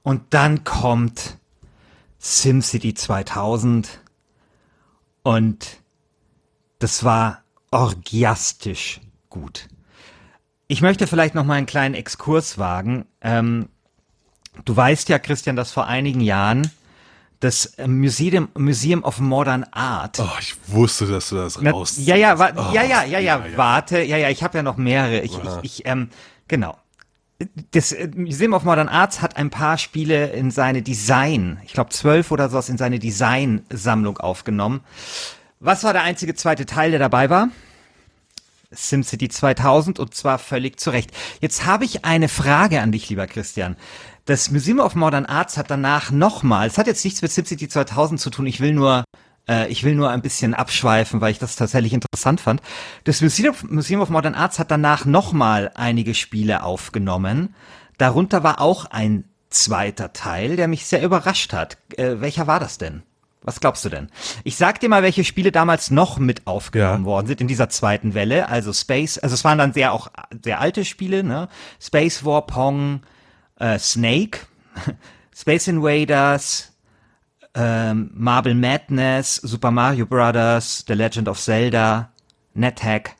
Und 0.02 0.22
dann 0.30 0.64
kommt 0.64 1.38
SimCity 2.18 2.94
2000 2.94 4.00
und 5.22 5.80
das 6.78 7.04
war 7.04 7.42
orgiastisch 7.70 9.00
gut. 9.28 9.68
Ich 10.66 10.82
möchte 10.82 11.06
vielleicht 11.06 11.34
noch 11.34 11.44
mal 11.44 11.54
einen 11.54 11.66
kleinen 11.66 11.94
Exkurs 11.94 12.58
wagen. 12.58 13.06
Ähm, 13.20 13.68
du 14.64 14.76
weißt 14.76 15.08
ja, 15.08 15.18
Christian, 15.18 15.56
dass 15.56 15.72
vor 15.72 15.86
einigen 15.86 16.20
Jahren 16.20 16.70
das 17.40 17.72
Museum, 17.86 18.48
Museum 18.56 19.02
of 19.02 19.18
Modern 19.18 19.64
Art. 19.72 20.20
Oh, 20.20 20.38
ich 20.38 20.54
wusste, 20.66 21.06
dass 21.06 21.30
du 21.30 21.36
das 21.36 21.64
raus. 21.64 21.94
Ja, 21.96 22.14
ja, 22.14 22.38
wa 22.38 22.50
oh, 22.54 22.74
ja, 22.74 22.82
ja, 22.82 23.02
ja, 23.04 23.18
ja, 23.18 23.44
ja, 23.44 23.56
warte, 23.56 24.02
ja, 24.02 24.18
ja, 24.18 24.28
ich 24.28 24.42
habe 24.42 24.58
ja 24.58 24.62
noch 24.62 24.76
mehrere. 24.76 25.20
Ich, 25.20 25.32
ich, 25.32 25.50
ich 25.62 25.86
ähm, 25.86 26.10
genau. 26.48 26.76
Das 27.70 27.96
Museum 28.14 28.52
of 28.52 28.64
Modern 28.64 28.88
Arts 28.88 29.22
hat 29.22 29.36
ein 29.38 29.48
paar 29.48 29.78
Spiele 29.78 30.26
in 30.32 30.50
seine 30.50 30.82
Design, 30.82 31.58
ich 31.64 31.72
glaube 31.72 31.88
zwölf 31.88 32.30
oder 32.30 32.50
sowas, 32.50 32.68
in 32.68 32.76
seine 32.76 32.98
Design-Sammlung 32.98 34.18
aufgenommen. 34.18 34.82
Was 35.58 35.82
war 35.82 35.94
der 35.94 36.02
einzige 36.02 36.34
zweite 36.34 36.66
Teil, 36.66 36.90
der 36.90 37.00
dabei 37.00 37.30
war? 37.30 37.48
SimCity 38.72 39.28
2000 39.28 39.98
und 39.98 40.14
zwar 40.14 40.38
völlig 40.38 40.78
zu 40.78 40.90
Recht. 40.90 41.10
Jetzt 41.40 41.66
habe 41.66 41.84
ich 41.84 42.04
eine 42.04 42.28
Frage 42.28 42.80
an 42.80 42.92
dich, 42.92 43.08
lieber 43.08 43.26
Christian. 43.26 43.76
Das 44.26 44.50
Museum 44.50 44.80
of 44.80 44.94
Modern 44.94 45.26
Arts 45.26 45.56
hat 45.56 45.70
danach 45.70 46.10
nochmal, 46.10 46.68
es 46.68 46.78
hat 46.78 46.86
jetzt 46.86 47.04
nichts 47.04 47.22
mit 47.22 47.32
SimCity 47.32 47.68
2000 47.68 48.20
zu 48.20 48.30
tun, 48.30 48.46
ich 48.46 48.60
will 48.60 48.72
nur 48.72 49.04
äh, 49.48 49.68
ich 49.68 49.82
will 49.84 49.94
nur 49.94 50.10
ein 50.10 50.22
bisschen 50.22 50.54
abschweifen, 50.54 51.20
weil 51.20 51.32
ich 51.32 51.38
das 51.38 51.56
tatsächlich 51.56 51.92
interessant 51.92 52.40
fand. 52.40 52.62
Das 53.04 53.20
Museum 53.20 53.54
of, 53.54 53.64
Museum 53.64 54.00
of 54.00 54.08
Modern 54.10 54.34
Arts 54.34 54.58
hat 54.58 54.70
danach 54.70 55.04
nochmal 55.04 55.72
einige 55.74 56.14
Spiele 56.14 56.62
aufgenommen. 56.62 57.54
Darunter 57.98 58.42
war 58.42 58.60
auch 58.60 58.86
ein 58.86 59.24
zweiter 59.50 60.12
Teil, 60.12 60.56
der 60.56 60.68
mich 60.68 60.86
sehr 60.86 61.02
überrascht 61.02 61.52
hat. 61.52 61.78
Äh, 61.96 62.20
welcher 62.20 62.46
war 62.46 62.60
das 62.60 62.78
denn? 62.78 63.02
Was 63.42 63.60
glaubst 63.60 63.84
du 63.84 63.88
denn? 63.88 64.08
Ich 64.44 64.56
sag 64.56 64.80
dir 64.80 64.90
mal, 64.90 65.02
welche 65.02 65.24
Spiele 65.24 65.50
damals 65.50 65.90
noch 65.90 66.18
mit 66.18 66.46
aufgenommen 66.46 67.04
ja. 67.04 67.10
worden 67.10 67.26
sind 67.26 67.40
in 67.40 67.48
dieser 67.48 67.70
zweiten 67.70 68.12
Welle. 68.12 68.48
Also 68.48 68.72
Space, 68.72 69.16
also 69.18 69.34
es 69.34 69.44
waren 69.44 69.56
dann 69.56 69.72
sehr 69.72 69.92
auch 69.92 70.08
sehr 70.44 70.60
alte 70.60 70.84
Spiele, 70.84 71.24
ne? 71.24 71.48
Space 71.80 72.24
War, 72.24 72.46
Pong, 72.46 73.00
äh, 73.58 73.78
Snake, 73.78 74.40
Space 75.34 75.68
Invaders, 75.68 76.72
ähm, 77.54 78.10
Marble 78.14 78.54
Madness, 78.54 79.36
Super 79.36 79.70
Mario 79.70 80.04
Brothers, 80.04 80.84
The 80.86 80.92
Legend 80.92 81.28
of 81.28 81.40
Zelda, 81.40 82.12
NetHack, 82.52 83.16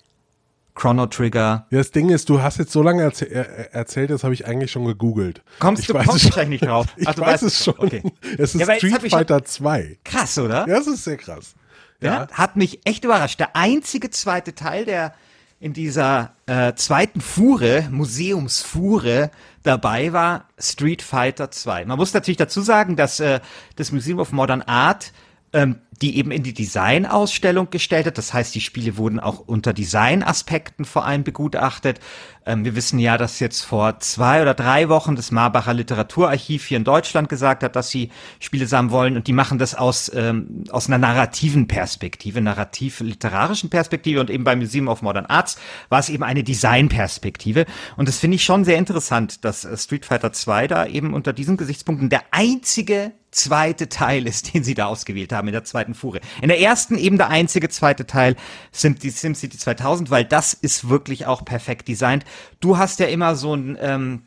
Chrono 0.81 1.07
Trigger. 1.07 1.67
Ja, 1.71 1.79
das 1.79 1.91
Ding 1.91 2.09
ist, 2.09 2.31
du 2.31 2.41
hast 2.41 2.59
jetzt 2.59 2.73
so 2.73 2.83
lange 2.83 3.03
erzäh 3.03 3.27
erzählt, 3.27 4.09
das 4.11 4.25
habe 4.25 4.33
ich 4.33 4.47
eigentlich 4.47 4.71
schon 4.71 4.87
gegoogelt. 4.87 5.43
Kommst 5.59 5.83
ich 5.83 5.89
du 5.89 5.93
kommst 5.93 6.25
wahrscheinlich 6.25 6.63
nicht 6.63 6.71
drauf. 6.71 6.87
ich 6.97 7.07
Ach, 7.07 7.19
weiß 7.19 7.43
es 7.43 7.63
schon. 7.63 7.75
Okay. 7.77 8.03
Es 8.39 8.55
ist 8.55 8.67
ja, 8.67 8.75
Street 8.77 9.11
Fighter 9.11 9.45
2. 9.45 9.99
Krass, 10.05 10.39
oder? 10.39 10.67
Ja, 10.67 10.79
das 10.79 10.87
ist 10.87 11.05
sehr 11.05 11.19
krass. 11.19 11.55
Ja. 12.01 12.13
ja. 12.23 12.29
hat 12.33 12.57
mich 12.57 12.81
echt 12.87 13.05
überrascht. 13.05 13.39
Der 13.39 13.57
einzige 13.57 14.09
zweite 14.09 14.55
Teil, 14.55 14.87
der 14.87 15.13
in 15.61 15.75
dieser 15.75 16.33
äh, 16.47 16.73
zweiten 16.73 17.21
Fuhre, 17.21 17.87
Museumsfuhre, 17.91 19.31
dabei 19.63 20.15
war 20.15 20.47
Street 20.59 21.03
Fighter 21.03 21.51
2. 21.51 21.85
Man 21.85 21.99
muss 21.99 22.15
natürlich 22.15 22.39
dazu 22.39 22.63
sagen, 22.63 22.97
dass 22.97 23.21
äh, 23.21 23.41
das 23.77 23.93
Museum 23.93 24.19
of 24.19 24.33
Modern 24.33 24.63
Art 24.63 25.13
ähm, 25.53 25.81
die 26.03 26.17
eben 26.17 26.31
in 26.31 26.43
die 26.43 26.55
Design-Ausstellung 26.55 27.71
gestellt 27.71 28.07
hat. 28.07 28.17
Das 28.17 28.33
heißt, 28.33 28.55
die 28.55 28.61
Spiele 28.61 28.97
wurden 28.97 29.21
auch 29.21 29.41
unter 29.41 29.73
Design-Aspekten 29.73 30.85
vor 30.85 31.05
allem 31.05 31.25
begutachtet. 31.25 32.01
Ähm, 32.47 32.65
wir 32.65 32.75
wissen 32.75 32.99
ja, 32.99 33.19
dass 33.19 33.39
jetzt 33.39 33.63
vor 33.63 34.01
zwei 34.01 34.41
oder 34.41 34.55
drei 34.55 34.89
Wochen 34.89 35.15
das 35.15 35.31
Marbacher 35.31 35.75
Literaturarchiv 35.75 36.65
hier 36.65 36.79
in 36.79 36.85
Deutschland 36.85 37.29
gesagt 37.29 37.63
hat, 37.63 37.77
dass 37.77 37.91
sie 37.91 38.11
Spiele 38.39 38.67
sammeln 38.67 38.91
wollen 38.91 39.17
und 39.17 39.27
die 39.27 39.35
machen 39.35 39.59
das 39.59 39.75
aus, 39.75 40.11
ähm, 40.15 40.65
aus 40.71 40.89
einer 40.89 40.99
narrativen 40.99 41.69
Perspektive, 41.69 42.41
narrativ-literarischen 42.41 43.69
Perspektive 43.69 44.21
und 44.21 44.31
eben 44.31 44.45
beim 44.45 44.59
Museum 44.59 44.89
of 44.89 45.03
Modern 45.03 45.27
Arts 45.27 45.59
war 45.91 46.01
es 46.01 46.09
eben 46.09 46.25
eine 46.25 46.43
Design-Perspektive 46.43 47.67
und 47.97 48.09
das 48.09 48.19
finde 48.19 48.37
ich 48.37 48.45
schon 48.45 48.65
sehr 48.65 48.79
interessant, 48.79 49.45
dass 49.45 49.67
äh, 49.67 49.77
Street 49.77 50.07
Fighter 50.07 50.33
2 50.33 50.67
da 50.67 50.87
eben 50.87 51.13
unter 51.13 51.35
diesen 51.35 51.59
Gesichtspunkten 51.59 52.09
der 52.09 52.23
einzige 52.31 53.13
zweite 53.31 53.89
Teil 53.89 54.27
ist, 54.27 54.55
den 54.55 54.65
sie 54.65 54.75
da 54.75 54.87
ausgewählt 54.87 55.33
haben 55.33 55.49
in 55.49 55.53
der 55.53 55.65
zweiten 55.65 55.95
Fuhre. 55.95 56.21
In 56.43 56.49
der 56.49 56.61
ersten 56.61 56.99
eben 56.99 57.17
der 57.17 57.29
einzige 57.29 57.69
zweite 57.69 58.07
Teil 58.07 58.37
sind 58.73 59.03
die 59.03 59.11
SimCity 59.11 59.59
2000, 59.59 60.11
weil 60.11 60.25
das 60.25 60.55
ist 60.55 60.89
wirklich 60.89 61.27
auch 61.27 61.45
perfekt 61.45 61.89
designt. 61.89 62.25
Du 62.61 62.79
hast 62.79 63.01
ja 63.01 63.07
immer 63.07 63.37
so 63.37 63.55
ein 63.55 63.79
ähm, 63.81 64.23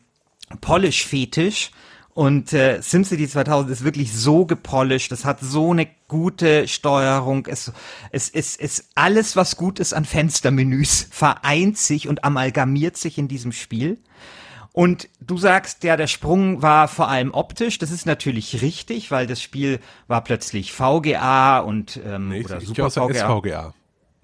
Polish-Fetisch 0.60 1.70
und 2.14 2.52
äh, 2.52 2.80
SimCity 2.80 3.28
2000 3.28 3.72
ist 3.72 3.84
wirklich 3.84 4.12
so 4.12 4.46
gepolished, 4.46 5.10
es 5.10 5.24
hat 5.24 5.40
so 5.40 5.72
eine 5.72 5.88
gute 6.06 6.68
Steuerung, 6.68 7.46
es, 7.48 7.72
es, 8.12 8.28
es, 8.28 8.56
es 8.56 8.88
alles, 8.94 9.34
was 9.34 9.56
gut 9.56 9.80
ist 9.80 9.92
an 9.94 10.04
Fenstermenüs, 10.04 11.08
vereint 11.10 11.76
sich 11.76 12.06
und 12.06 12.22
amalgamiert 12.22 12.96
sich 12.96 13.18
in 13.18 13.26
diesem 13.26 13.50
Spiel. 13.50 13.98
Und 14.74 15.08
du 15.20 15.38
sagst, 15.38 15.84
ja, 15.84 15.96
der 15.96 16.08
Sprung 16.08 16.60
war 16.60 16.88
vor 16.88 17.08
allem 17.08 17.32
optisch. 17.32 17.78
Das 17.78 17.92
ist 17.92 18.06
natürlich 18.06 18.60
richtig, 18.60 19.12
weil 19.12 19.28
das 19.28 19.40
Spiel 19.40 19.78
war 20.08 20.24
plötzlich 20.24 20.72
VGA 20.72 21.60
und 21.60 22.00
ähm, 22.04 22.30
nee, 22.30 22.44
oder 22.44 22.60
Super 22.60 22.90
VGA. 22.90 23.14
SVGA. 23.14 23.74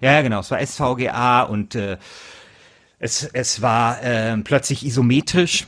Ja, 0.01 0.21
genau, 0.21 0.41
es 0.41 0.51
war 0.51 0.59
SVGA 0.59 1.43
und 1.43 1.75
äh, 1.75 1.97
es, 2.99 3.23
es 3.23 3.61
war 3.61 4.03
äh, 4.03 4.35
plötzlich 4.39 4.85
isometrisch. 4.85 5.67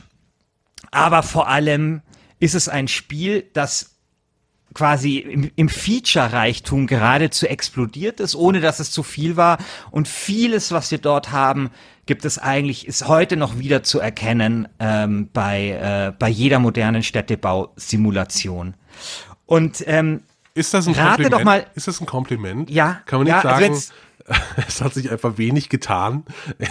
Aber 0.90 1.22
vor 1.22 1.48
allem 1.48 2.02
ist 2.38 2.54
es 2.54 2.68
ein 2.68 2.86
Spiel, 2.86 3.48
das 3.54 3.93
quasi 4.74 5.18
im, 5.18 5.50
im 5.54 5.68
Feature-Reichtum 5.68 6.86
geradezu 6.86 7.46
explodiert 7.46 8.20
ist, 8.20 8.34
ohne 8.34 8.60
dass 8.60 8.80
es 8.80 8.90
zu 8.90 9.02
viel 9.02 9.36
war. 9.36 9.58
Und 9.90 10.08
vieles, 10.08 10.72
was 10.72 10.90
wir 10.90 10.98
dort 10.98 11.32
haben, 11.32 11.70
gibt 12.06 12.24
es 12.24 12.38
eigentlich, 12.38 12.86
ist 12.86 13.08
heute 13.08 13.36
noch 13.36 13.58
wieder 13.58 13.82
zu 13.82 14.00
erkennen 14.00 14.68
ähm, 14.78 15.30
bei, 15.32 15.70
äh, 15.70 16.12
bei 16.18 16.28
jeder 16.28 16.58
modernen 16.58 17.02
Städtebausimulation. 17.02 18.74
Und 19.46 19.82
ähm, 19.86 20.22
ist 20.54 20.74
das 20.74 20.86
ein 20.86 20.94
rate 20.94 21.22
Kompliment? 21.22 21.32
Doch 21.32 21.44
mal, 21.44 21.66
ist 21.74 21.88
das 21.88 22.00
ein 22.00 22.06
Kompliment? 22.06 22.70
Ja. 22.70 23.00
Kann 23.06 23.20
man 23.20 23.26
nicht 23.26 23.44
ja, 23.44 23.50
also 23.50 23.60
sagen, 23.60 23.74
also 23.74 23.92
es 24.68 24.80
hat 24.80 24.94
sich 24.94 25.10
einfach 25.10 25.38
wenig 25.38 25.68
getan 25.68 26.24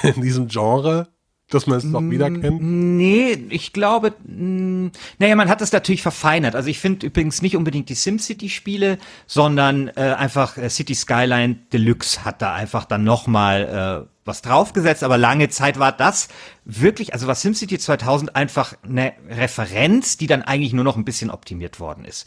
in 0.03 0.21
diesem 0.21 0.47
Genre? 0.47 1.07
Dass 1.53 1.67
man 1.67 1.77
es 1.77 1.83
noch 1.83 2.01
wieder 2.01 2.29
kennt? 2.29 2.61
Nee, 2.61 3.37
ich 3.49 3.73
glaube, 3.73 4.13
naja, 4.25 5.35
man 5.35 5.49
hat 5.49 5.61
es 5.61 5.71
natürlich 5.71 6.01
verfeinert. 6.01 6.55
Also 6.55 6.69
ich 6.69 6.79
finde 6.79 7.07
übrigens 7.07 7.41
nicht 7.41 7.55
unbedingt 7.55 7.89
die 7.89 7.95
SimCity-Spiele, 7.95 8.97
sondern 9.27 9.89
äh, 9.89 10.15
einfach 10.17 10.57
äh, 10.57 10.69
City 10.69 10.95
Skyline 10.95 11.55
Deluxe 11.71 12.25
hat 12.25 12.41
da 12.41 12.53
einfach 12.53 12.85
dann 12.85 13.03
nochmal 13.03 14.07
äh, 14.07 14.12
was 14.25 14.41
draufgesetzt, 14.41 15.03
aber 15.03 15.17
lange 15.17 15.49
Zeit 15.49 15.79
war 15.79 15.91
das 15.91 16.29
wirklich, 16.65 17.13
also 17.13 17.27
war 17.27 17.35
SimCity 17.35 17.77
2000 17.77 18.35
einfach 18.35 18.73
eine 18.83 19.13
Referenz, 19.29 20.17
die 20.17 20.27
dann 20.27 20.43
eigentlich 20.43 20.71
nur 20.71 20.85
noch 20.85 20.95
ein 20.95 21.03
bisschen 21.03 21.29
optimiert 21.29 21.79
worden 21.79 22.05
ist. 22.05 22.25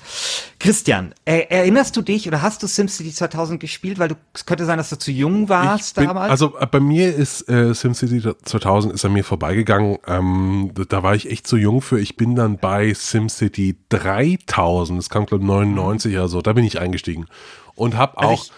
Christian, 0.59 1.15
äh, 1.25 1.47
erinnerst 1.49 1.97
du 1.97 2.03
dich 2.03 2.29
oder 2.29 2.43
hast 2.43 2.63
du 2.63 2.67
SimCity 2.67 3.13
2000 3.13 3.61
gespielt, 3.61 3.99
weil 3.99 4.09
du 4.09 4.17
es 4.35 4.45
könnte 4.45 4.67
sein, 4.67 4.77
dass 4.79 4.91
du 4.91 4.99
zu 4.99 5.11
jung 5.11 5.49
warst 5.49 5.97
bin, 5.97 6.07
damals? 6.07 6.31
Also 6.31 6.59
äh, 6.59 6.67
bei 6.67 6.81
mir 6.81 7.15
ist 7.15 7.49
äh, 7.49 7.75
SimCity 7.75 8.35
2000 8.43 8.93
ist 8.93 9.05
an 9.05 9.13
mir 9.13 9.25
vorbeigegangen. 9.25 9.99
Ähm, 10.07 10.73
da 10.89 11.03
war 11.03 11.15
ich 11.15 11.31
echt 11.31 11.47
zu 11.47 11.57
jung 11.57 11.81
für. 11.81 11.99
Ich 11.99 12.17
bin 12.17 12.35
dann 12.35 12.59
bei 12.59 12.93
SimCity 12.93 13.79
3000, 13.89 14.99
das 14.99 15.09
kam 15.09 15.25
glaube 15.25 15.45
99 15.45 16.15
oder 16.15 16.29
so, 16.29 16.43
da 16.43 16.53
bin 16.53 16.65
ich 16.65 16.79
eingestiegen 16.79 17.27
und 17.75 17.97
habe 17.97 18.19
also 18.19 18.33
auch 18.33 18.45
ich, 18.45 18.53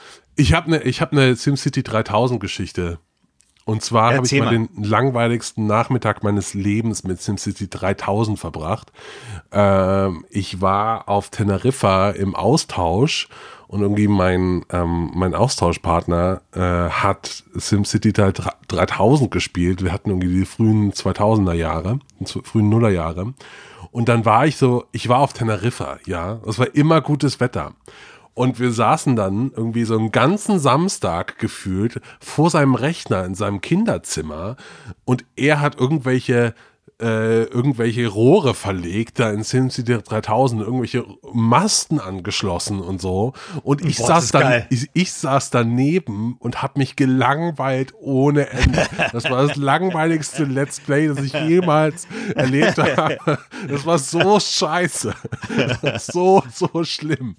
ich 0.49 0.53
habe 0.55 0.67
eine 0.67 0.83
ich 0.83 1.01
habe 1.01 1.13
eine 1.13 1.37
SimCity 1.37 1.83
3000 1.83 2.41
Geschichte 2.41 2.99
und 3.69 3.83
zwar 3.83 4.15
habe 4.15 4.25
ich 4.25 4.33
mal, 4.33 4.47
mal, 4.47 4.51
den 4.51 4.71
langweiligsten 4.83 5.67
Nachmittag 5.67 6.23
meines 6.23 6.55
Lebens 6.55 7.05
mit 7.05 7.21
SimCity 7.21 7.69
3000 7.69 8.39
verbracht. 8.39 8.91
Ähm, 9.53 10.25
ich 10.31 10.63
war 10.63 11.07
auf 11.07 11.29
Teneriffa 11.29 12.13
im 12.13 12.35
Austausch 12.35 13.29
und 13.67 13.83
irgendwie 13.83 14.09
mein, 14.09 14.65
ähm, 14.73 15.11
mein 15.15 15.35
Austauschpartner 15.35 16.41
äh, 16.55 16.89
hat 16.89 17.45
SimCity 17.55 18.15
3000 18.15 19.31
gespielt. 19.31 19.85
Wir 19.85 19.93
hatten 19.93 20.09
irgendwie 20.09 20.33
die 20.33 20.47
frühen 20.47 20.95
2000er 20.95 21.53
Jahre, 21.53 21.99
frühen 22.45 22.71
Nullerjahre. 22.71 23.35
Und 23.91 24.09
dann 24.09 24.25
war 24.25 24.47
ich 24.47 24.57
so, 24.57 24.87
ich 24.93 25.11
war 25.11 25.19
auf 25.19 25.35
Teneriffa, 25.35 25.99
ja. 26.07 26.41
Es 26.47 26.59
war 26.59 26.75
immer 26.75 27.03
gutes 27.03 27.39
Wetter. 27.39 27.75
Und 28.39 28.61
wir 28.61 28.71
saßen 28.71 29.17
dann 29.17 29.51
irgendwie 29.57 29.83
so 29.83 29.99
einen 29.99 30.13
ganzen 30.13 30.61
Samstag 30.61 31.41
gefühlt 31.41 32.01
vor 32.21 32.51
seinem 32.51 32.77
Rechner 32.77 33.25
in 33.25 33.35
seinem 33.35 33.61
Kinderzimmer 33.61 34.55
und 35.05 35.25
er 35.35 35.61
hat 35.61 35.81
irgendwelche 35.81 36.55
äh, 37.01 37.43
irgendwelche 37.45 38.07
Rohre 38.07 38.55
verlegt, 38.55 39.19
da 39.19 39.31
in 39.31 39.43
SimCity 39.43 39.99
3000 40.05 40.63
irgendwelche 40.63 41.05
Masten 41.33 41.99
angeschlossen 41.99 42.81
und 42.81 43.01
so. 43.01 43.33
Und 43.65 43.85
ich 43.85 43.99
Boah, 43.99 44.07
saß 44.07 44.31
dann, 44.31 44.67
ich, 44.71 44.89
ich, 44.93 45.13
saß 45.13 45.51
daneben 45.51 46.37
und 46.39 46.63
habe 46.63 46.79
mich 46.79 46.95
gelangweilt 46.95 47.93
ohne 48.01 48.51
Ende. 48.51 48.87
Das 49.13 49.25
war 49.25 49.49
das 49.49 49.57
langweiligste 49.57 50.45
Let's 50.45 50.79
Play, 50.79 51.09
das 51.09 51.19
ich 51.23 51.33
jemals 51.33 52.07
erlebt 52.37 52.79
habe. 52.79 53.19
Das 53.69 53.85
war 53.85 53.99
so 53.99 54.39
scheiße. 54.39 55.13
Das 55.83 55.83
war 55.83 55.99
so, 55.99 56.43
so 56.53 56.85
schlimm. 56.85 57.37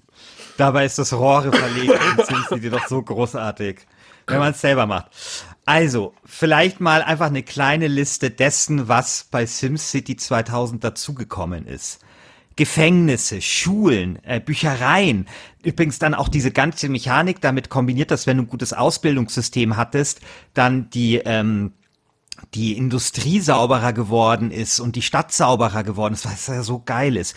Dabei 0.60 0.84
ist 0.84 0.98
das 0.98 1.14
Rohre 1.14 1.50
verlegt 1.50 1.94
in 1.94 2.24
SimCity 2.26 2.68
doch 2.68 2.86
so 2.86 3.00
großartig, 3.00 3.78
wenn 4.26 4.40
man 4.40 4.52
es 4.52 4.60
selber 4.60 4.84
macht. 4.84 5.06
Also, 5.64 6.12
vielleicht 6.26 6.80
mal 6.80 7.00
einfach 7.02 7.28
eine 7.28 7.42
kleine 7.42 7.88
Liste 7.88 8.28
dessen, 8.28 8.86
was 8.86 9.26
bei 9.30 9.46
SimCity 9.46 10.16
2000 10.16 10.84
dazugekommen 10.84 11.66
ist. 11.66 12.00
Gefängnisse, 12.56 13.40
Schulen, 13.40 14.22
äh, 14.22 14.38
Büchereien. 14.38 15.28
Übrigens 15.64 15.98
dann 15.98 16.12
auch 16.12 16.28
diese 16.28 16.50
ganze 16.50 16.90
Mechanik 16.90 17.40
damit 17.40 17.70
kombiniert, 17.70 18.10
dass 18.10 18.26
wenn 18.26 18.36
du 18.36 18.42
ein 18.42 18.48
gutes 18.50 18.74
Ausbildungssystem 18.74 19.78
hattest, 19.78 20.20
dann 20.52 20.90
die 20.90 21.22
ähm, 21.24 21.72
die 22.52 22.76
Industrie 22.76 23.40
sauberer 23.40 23.94
geworden 23.94 24.50
ist 24.50 24.78
und 24.78 24.96
die 24.96 25.02
Stadt 25.02 25.32
sauberer 25.32 25.84
geworden 25.84 26.12
ist, 26.12 26.26
was 26.26 26.48
ja 26.48 26.62
so 26.62 26.82
geil 26.84 27.16
ist. 27.16 27.34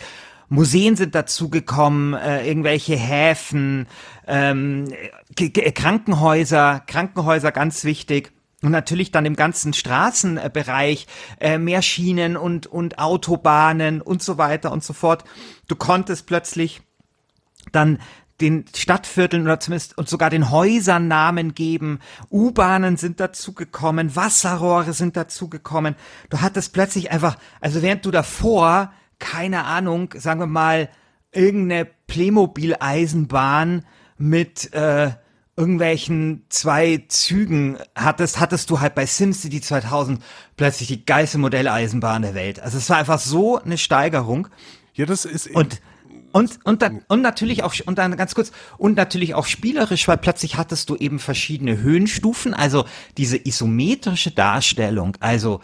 Museen 0.48 0.96
sind 0.96 1.14
dazugekommen, 1.14 2.14
äh, 2.14 2.46
irgendwelche 2.46 2.96
Häfen, 2.96 3.86
ähm, 4.26 4.92
Krankenhäuser, 5.36 6.82
Krankenhäuser 6.86 7.52
ganz 7.52 7.84
wichtig. 7.84 8.32
Und 8.62 8.70
natürlich 8.70 9.10
dann 9.10 9.26
im 9.26 9.36
ganzen 9.36 9.74
Straßenbereich 9.74 11.06
äh, 11.38 11.58
mehr 11.58 11.82
Schienen 11.82 12.38
und, 12.38 12.66
und 12.66 12.98
Autobahnen 12.98 14.00
und 14.00 14.22
so 14.22 14.38
weiter 14.38 14.72
und 14.72 14.82
so 14.82 14.94
fort. 14.94 15.24
Du 15.68 15.76
konntest 15.76 16.26
plötzlich 16.26 16.80
dann 17.72 17.98
den 18.40 18.64
Stadtvierteln 18.74 19.44
oder 19.44 19.60
zumindest 19.60 19.96
und 19.96 20.08
sogar 20.08 20.30
den 20.30 20.50
Häusern 20.50 21.08
Namen 21.08 21.54
geben. 21.54 22.00
U-Bahnen 22.30 22.96
sind 22.96 23.20
dazugekommen, 23.20 24.16
Wasserrohre 24.16 24.92
sind 24.92 25.16
dazugekommen. 25.16 25.94
Du 26.30 26.40
hattest 26.40 26.72
plötzlich 26.72 27.12
einfach, 27.12 27.36
also 27.60 27.82
während 27.82 28.04
du 28.04 28.10
davor 28.10 28.92
keine 29.18 29.64
Ahnung, 29.64 30.14
sagen 30.16 30.40
wir 30.40 30.46
mal, 30.46 30.88
irgendeine 31.32 31.88
Playmobil-Eisenbahn 32.06 33.84
mit 34.16 34.72
äh, 34.72 35.10
irgendwelchen 35.56 36.44
zwei 36.48 37.04
Zügen 37.08 37.78
hattest, 37.94 38.40
hattest 38.40 38.70
du 38.70 38.80
halt 38.80 38.94
bei 38.94 39.06
SimCity 39.06 39.60
2000 39.60 40.22
plötzlich 40.56 40.88
die 40.88 41.04
geilste 41.04 41.38
Modelleisenbahn 41.38 42.22
der 42.22 42.34
Welt. 42.34 42.60
Also 42.60 42.78
es 42.78 42.90
war 42.90 42.98
einfach 42.98 43.20
so 43.20 43.58
eine 43.58 43.78
Steigerung. 43.78 44.48
Ja, 44.94 45.06
das 45.06 45.24
ist 45.24 45.48
und 45.48 45.80
und 46.32 46.58
und 46.64 46.82
dann 46.82 47.02
und 47.06 47.22
natürlich 47.22 47.62
auch 47.62 47.74
und 47.86 47.98
dann 47.98 48.16
ganz 48.16 48.34
kurz 48.34 48.50
und 48.78 48.96
natürlich 48.96 49.34
auch 49.34 49.46
spielerisch, 49.46 50.08
weil 50.08 50.18
plötzlich 50.18 50.56
hattest 50.56 50.90
du 50.90 50.96
eben 50.96 51.20
verschiedene 51.20 51.78
Höhenstufen, 51.78 52.54
also 52.54 52.84
diese 53.16 53.36
isometrische 53.36 54.32
Darstellung, 54.32 55.16
also 55.20 55.60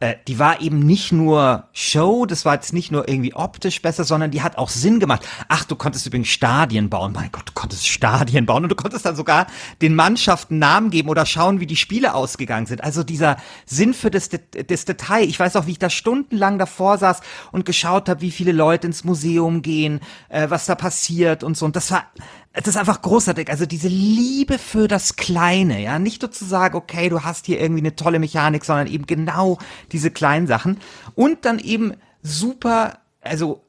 äh, 0.00 0.16
die 0.26 0.38
war 0.38 0.62
eben 0.62 0.78
nicht 0.80 1.12
nur 1.12 1.68
Show, 1.72 2.24
das 2.24 2.46
war 2.46 2.54
jetzt 2.54 2.72
nicht 2.72 2.90
nur 2.90 3.06
irgendwie 3.06 3.34
optisch 3.34 3.82
besser, 3.82 4.04
sondern 4.04 4.30
die 4.30 4.40
hat 4.40 4.56
auch 4.56 4.70
Sinn 4.70 4.98
gemacht. 4.98 5.28
Ach, 5.48 5.64
du 5.64 5.76
konntest 5.76 6.06
übrigens 6.06 6.28
Stadien 6.28 6.88
bauen. 6.88 7.12
Mein 7.12 7.30
Gott, 7.30 7.48
du 7.48 7.52
konntest 7.52 7.86
Stadien 7.86 8.46
bauen 8.46 8.62
und 8.62 8.70
du 8.70 8.74
konntest 8.74 9.04
dann 9.04 9.14
sogar 9.14 9.46
den 9.82 9.94
Mannschaften 9.94 10.58
Namen 10.58 10.90
geben 10.90 11.10
oder 11.10 11.26
schauen, 11.26 11.60
wie 11.60 11.66
die 11.66 11.76
Spiele 11.76 12.14
ausgegangen 12.14 12.64
sind. 12.64 12.82
Also 12.82 13.04
dieser 13.04 13.36
Sinn 13.66 13.92
für 13.92 14.10
das, 14.10 14.30
das 14.30 14.84
Detail. 14.86 15.24
Ich 15.24 15.38
weiß 15.38 15.56
auch, 15.56 15.66
wie 15.66 15.72
ich 15.72 15.78
da 15.78 15.90
stundenlang 15.90 16.58
davor 16.58 16.96
saß 16.96 17.20
und 17.52 17.66
geschaut 17.66 18.08
habe, 18.08 18.22
wie 18.22 18.30
viele 18.30 18.52
Leute 18.52 18.86
ins 18.86 19.04
Museum 19.04 19.60
gehen, 19.60 20.00
äh, 20.30 20.48
was 20.48 20.64
da 20.64 20.76
passiert 20.76 21.44
und 21.44 21.58
so. 21.58 21.66
Und 21.66 21.76
das 21.76 21.90
war 21.90 22.04
es 22.52 22.66
ist 22.66 22.76
einfach 22.76 23.00
großartig. 23.00 23.48
Also 23.48 23.64
diese 23.64 23.86
Liebe 23.86 24.58
für 24.58 24.88
das 24.88 25.14
Kleine, 25.14 25.80
ja, 25.80 26.00
nicht 26.00 26.22
nur 26.22 26.32
zu 26.32 26.44
sagen, 26.44 26.76
okay, 26.76 27.08
du 27.08 27.22
hast 27.22 27.46
hier 27.46 27.60
irgendwie 27.60 27.80
eine 27.80 27.94
tolle 27.94 28.18
Mechanik, 28.18 28.64
sondern 28.64 28.88
eben 28.88 29.06
genau 29.06 29.58
diese 29.92 30.10
kleinen 30.10 30.46
Sachen. 30.46 30.78
Und 31.14 31.44
dann 31.44 31.58
eben 31.58 31.94
super, 32.22 32.98
also 33.20 33.62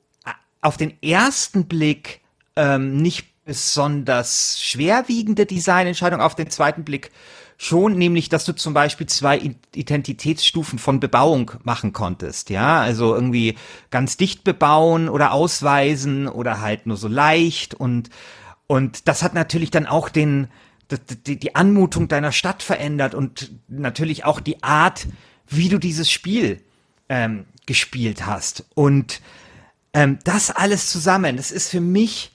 auf 0.61 0.77
den 0.77 1.01
ersten 1.01 1.65
Blick 1.65 2.21
ähm, 2.55 2.97
nicht 2.97 3.27
besonders 3.45 4.61
schwerwiegende 4.61 5.45
Designentscheidung, 5.45 6.21
auf 6.21 6.35
den 6.35 6.49
zweiten 6.49 6.83
Blick 6.83 7.11
schon, 7.57 7.95
nämlich, 7.95 8.29
dass 8.29 8.45
du 8.45 8.53
zum 8.53 8.73
Beispiel 8.73 9.07
zwei 9.07 9.51
Identitätsstufen 9.75 10.79
von 10.79 10.99
Bebauung 10.99 11.51
machen 11.63 11.93
konntest, 11.93 12.49
ja, 12.49 12.81
also 12.81 13.13
irgendwie 13.13 13.55
ganz 13.91 14.17
dicht 14.17 14.43
bebauen 14.43 15.09
oder 15.09 15.31
ausweisen 15.31 16.27
oder 16.27 16.61
halt 16.61 16.87
nur 16.87 16.97
so 16.97 17.07
leicht 17.07 17.73
und 17.75 18.09
und 18.67 19.07
das 19.07 19.21
hat 19.21 19.33
natürlich 19.33 19.69
dann 19.69 19.85
auch 19.85 20.09
den 20.09 20.47
die, 21.27 21.37
die 21.37 21.55
Anmutung 21.55 22.07
deiner 22.07 22.31
Stadt 22.31 22.63
verändert 22.63 23.13
und 23.15 23.51
natürlich 23.67 24.25
auch 24.25 24.39
die 24.39 24.63
Art, 24.63 25.07
wie 25.51 25.69
du 25.69 25.77
dieses 25.77 26.09
Spiel 26.09 26.61
ähm, 27.09 27.45
gespielt 27.65 28.25
hast 28.25 28.65
und 28.73 29.21
ähm, 29.93 30.19
das 30.23 30.51
alles 30.51 30.89
zusammen, 30.89 31.37
das 31.37 31.51
ist 31.51 31.69
für 31.69 31.81
mich 31.81 32.31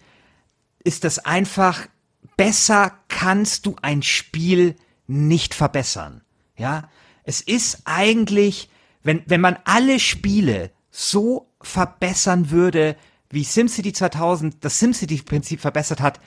ist 0.85 1.05
das 1.05 1.19
einfach 1.19 1.89
besser 2.37 2.93
kannst 3.09 3.67
du 3.67 3.77
ein 3.83 4.03
Spiel 4.03 4.77
nicht 5.07 5.55
verbessern. 5.55 6.23
Ja, 6.57 6.89
es 7.25 7.41
ist 7.41 7.83
eigentlich, 7.85 8.71
wenn, 9.03 9.23
wenn 9.27 9.41
man 9.41 9.59
alle 9.65 9.99
Spiele 9.99 10.71
so 10.91 11.51
verbessern 11.61 12.51
würde, 12.51 12.97
wie 13.31 13.45
SimCity 13.45 13.93
2000 13.93 14.65
das 14.65 14.79
SimCity-Prinzip 14.79 15.61
verbessert 15.61 16.01
hat, 16.01 16.21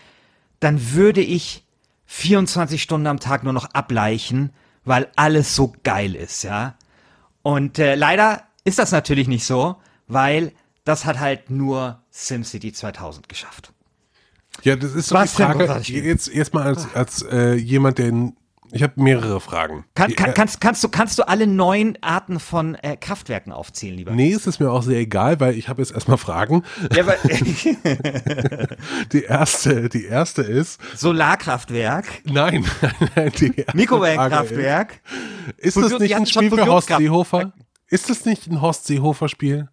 dann 0.59 0.91
würde 0.91 1.21
ich 1.21 1.65
24 2.05 2.81
Stunden 2.81 3.07
am 3.07 3.19
Tag 3.19 3.43
nur 3.43 3.53
noch 3.53 3.65
ableichen, 3.73 4.51
weil 4.89 5.07
alles 5.15 5.55
so 5.55 5.71
geil 5.83 6.15
ist, 6.15 6.43
ja. 6.43 6.73
Und 7.43 7.77
äh, 7.77 7.93
leider 7.93 8.41
ist 8.63 8.79
das 8.79 8.91
natürlich 8.91 9.27
nicht 9.27 9.45
so, 9.45 9.75
weil 10.07 10.51
das 10.83 11.05
hat 11.05 11.19
halt 11.19 11.51
nur 11.51 12.01
SimCity 12.09 12.73
2000 12.73 13.29
geschafft. 13.29 13.71
Ja, 14.63 14.75
das 14.75 14.95
ist 14.95 15.09
so 15.09 15.15
Was 15.15 15.35
die 15.35 15.43
Frage, 15.43 15.79
jetzt, 15.85 16.33
jetzt 16.33 16.55
mal 16.55 16.63
als, 16.63 16.87
als 16.95 17.21
äh, 17.21 17.53
jemand, 17.53 17.99
der 17.99 18.11
ich 18.71 18.83
habe 18.83 18.93
mehrere 19.01 19.39
Fragen. 19.39 19.85
Kann, 19.95 20.13
kann, 20.15 20.33
kannst, 20.33 20.61
kannst, 20.61 20.83
du, 20.83 20.89
kannst 20.89 21.17
du 21.17 21.27
alle 21.27 21.47
neun 21.47 21.97
Arten 22.01 22.39
von 22.39 22.75
äh, 22.75 22.97
Kraftwerken 22.97 23.51
aufzählen, 23.51 23.97
lieber? 23.97 24.11
Nee, 24.11 24.31
es 24.31 24.45
ist 24.45 24.59
mir 24.59 24.71
auch 24.71 24.83
sehr 24.83 24.99
egal, 24.99 25.39
weil 25.39 25.55
ich 25.55 25.69
habe 25.69 25.81
jetzt 25.81 25.91
erstmal 25.91 26.17
Fragen. 26.17 26.63
Ja, 26.93 27.03
aber 27.03 27.15
die, 29.11 29.23
erste, 29.23 29.89
die 29.89 30.05
erste 30.05 30.43
ist. 30.43 30.79
Solarkraftwerk. 30.95 32.05
Nein, 32.25 32.65
nein 33.15 33.31
Mikrowellenkraftwerk. 33.73 35.01
Ist, 35.57 35.77
ist 35.77 35.91
das 35.91 35.99
nicht 35.99 36.15
ein 36.15 36.25
Spiel 36.25 36.51
für 36.51 36.65
Horst 36.65 36.89
Seehofer? 36.89 37.53
Ist 37.87 38.09
das 38.09 38.25
nicht 38.25 38.47
ein 38.47 38.61
Horst 38.61 38.85
Seehofer-Spiel? 38.85 39.69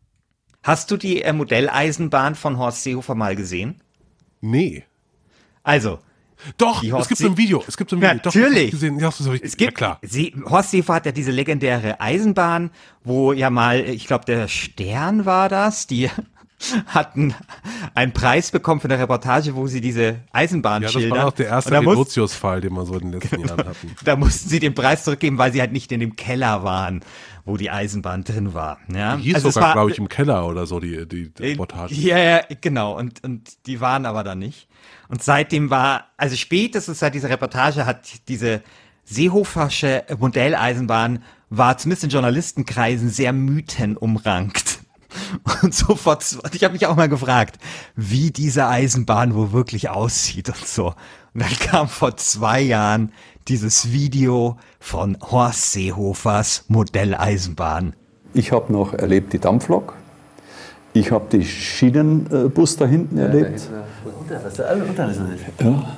Hast 0.63 0.91
du 0.91 0.97
die 0.97 1.23
äh, 1.23 1.33
Modelleisenbahn 1.33 2.35
von 2.35 2.59
Horst 2.59 2.83
Seehofer 2.83 3.15
mal 3.15 3.37
gesehen? 3.37 3.83
Nee. 4.41 4.85
Also, 5.63 5.99
doch, 6.59 6.83
es 6.83 7.09
gibt 7.09 7.20
so 7.20 7.27
ein 7.27 7.37
Video. 7.37 7.64
Es 7.66 7.77
gibt 7.77 7.90
so 7.90 7.96
ein 7.96 8.03
Video. 8.03 8.14
Natürlich. 8.14 8.70
Doch, 8.70 8.79
gesehen. 8.79 8.99
Ja, 8.99 9.09
das 9.09 9.20
ich, 9.20 9.42
es 9.42 9.57
gibt, 9.57 9.72
ja, 9.72 9.77
klar. 9.77 9.99
Sie, 10.03 10.35
Horst 10.49 10.70
Seehofer 10.70 10.94
hat 10.94 11.07
ja 11.07 11.12
diese 11.12 11.31
legendäre 11.31 12.01
Eisenbahn, 12.01 12.70
wo 13.05 13.33
ja 13.33 13.51
mal, 13.51 13.81
ich 13.81 14.07
glaube, 14.07 14.25
der 14.25 14.49
Stern 14.49 15.25
war 15.27 15.49
das, 15.49 15.87
die 15.87 16.11
hatten 16.87 17.35
einen 17.94 18.12
Preis 18.12 18.51
bekommen 18.51 18.81
für 18.81 18.88
eine 18.88 18.99
Reportage, 18.99 19.55
wo 19.55 19.66
sie 19.66 19.81
diese 19.81 20.20
Eisenbahn 20.33 20.83
ja, 20.83 20.88
schildern. 20.88 21.11
das 21.11 21.18
war 21.18 21.27
auch 21.29 21.33
der 21.33 21.46
erste 21.49 21.72
Revolutius-Fall, 21.72 22.61
den 22.61 22.72
wir 22.72 22.87
so 22.87 22.94
in 22.94 23.11
den 23.11 23.20
letzten 23.20 23.37
genau, 23.42 23.49
Jahren 23.49 23.68
hatten. 23.68 23.96
Da 24.05 24.16
mussten 24.16 24.49
sie 24.49 24.61
den 24.61 24.75
Preis 24.75 25.05
zurückgeben, 25.05 25.38
weil 25.38 25.53
sie 25.53 25.61
halt 25.61 25.72
nicht 25.72 25.92
in 25.92 26.01
dem 26.01 26.16
Keller 26.16 26.62
waren, 26.64 27.03
wo 27.47 27.57
die 27.57 27.71
Eisenbahn 27.71 28.25
drin 28.25 28.53
war. 28.53 28.79
Ja? 28.93 29.17
Die 29.17 29.23
hieß 29.23 29.37
also 29.37 29.51
sogar, 29.51 29.73
glaube 29.73 29.93
ich, 29.93 29.99
im 29.99 30.09
Keller 30.09 30.47
oder 30.47 30.67
so, 30.67 30.81
die, 30.81 31.07
die 31.09 31.33
Reportage. 31.39 31.95
Ja, 31.95 32.19
ja, 32.19 32.41
genau. 32.61 32.99
Und, 32.99 33.25
und 33.25 33.67
die 33.67 33.81
waren 33.81 34.05
aber 34.05 34.25
da 34.25 34.35
nicht. 34.35 34.69
Und 35.09 35.23
seitdem 35.23 35.71
war, 35.71 36.09
also 36.17 36.37
spätestens 36.37 36.99
seit 36.99 37.15
dieser 37.15 37.31
Reportage 37.31 37.87
hat 37.87 38.01
diese 38.29 38.63
Seehofersche 39.05 40.05
Modelleisenbahn 40.19 41.23
war 41.49 41.79
zumindest 41.79 42.05
in 42.05 42.11
Journalistenkreisen 42.11 43.09
sehr 43.09 43.33
mythenumrankt. 43.33 44.81
Und 45.63 45.75
sofort, 45.75 46.25
ich 46.53 46.65
habe 46.65 46.73
mich 46.73 46.87
auch 46.87 46.97
mal 46.97 47.09
gefragt, 47.09 47.59
wie 47.95 48.31
diese 48.31 48.67
Eisenbahn 48.67 49.35
wohl 49.35 49.53
wirklich 49.53 49.89
aussieht 49.89 50.49
und 50.49 50.67
so. 50.67 50.87
Und 51.35 51.43
dann 51.43 51.59
kam 51.61 51.89
vor 51.89 52.17
zwei 52.17 52.61
Jahren 52.61 53.13
dieses 53.49 53.93
Video 53.93 54.57
von 54.81 55.17
Horst 55.21 55.73
Seehofers 55.73 56.65
Modelleisenbahn. 56.69 57.95
Ich 58.35 58.53
habe 58.53 58.73
noch 58.73 58.93
erlebt 58.95 59.33
die 59.33 59.39
Dampflok. 59.39 59.95
Ich 60.93 61.11
habe 61.13 61.27
die 61.31 61.45
Schienenbus 61.45 62.77
da 62.77 62.87
hinten 62.87 63.19
ja, 63.19 63.25
erlebt. 63.25 63.69
Da 65.59 65.65
ja. 65.65 65.97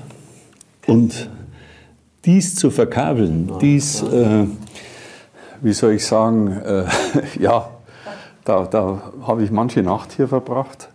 Und 0.86 1.30
dies 2.24 2.56
zu 2.56 2.70
verkabeln, 2.70 3.52
dies, 3.60 4.02
äh, 4.02 4.46
wie 5.60 5.72
soll 5.72 5.92
ich 5.92 6.04
sagen, 6.04 6.50
äh, 6.50 6.84
ja, 7.40 7.70
da, 8.48 8.66
da 8.66 9.12
habe 9.26 9.44
ich 9.44 9.50
manche 9.50 9.82
Nacht 9.82 10.12
hier 10.12 10.28
verbracht 10.28 10.88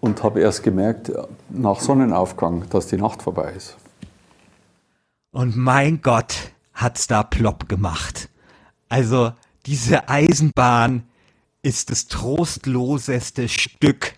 und 0.00 0.22
habe 0.22 0.40
erst 0.40 0.62
gemerkt, 0.62 1.12
nach 1.48 1.80
Sonnenaufgang, 1.80 2.68
dass 2.70 2.88
die 2.88 2.96
Nacht 2.96 3.22
vorbei 3.22 3.52
ist. 3.56 3.76
Und 5.30 5.56
mein 5.56 6.02
Gott, 6.02 6.34
hat's 6.74 7.06
da 7.06 7.22
plopp 7.22 7.68
gemacht. 7.68 8.28
Also 8.88 9.32
diese 9.66 10.08
Eisenbahn 10.08 11.04
ist 11.62 11.90
das 11.90 12.06
trostloseste 12.08 13.48
Stück 13.48 14.14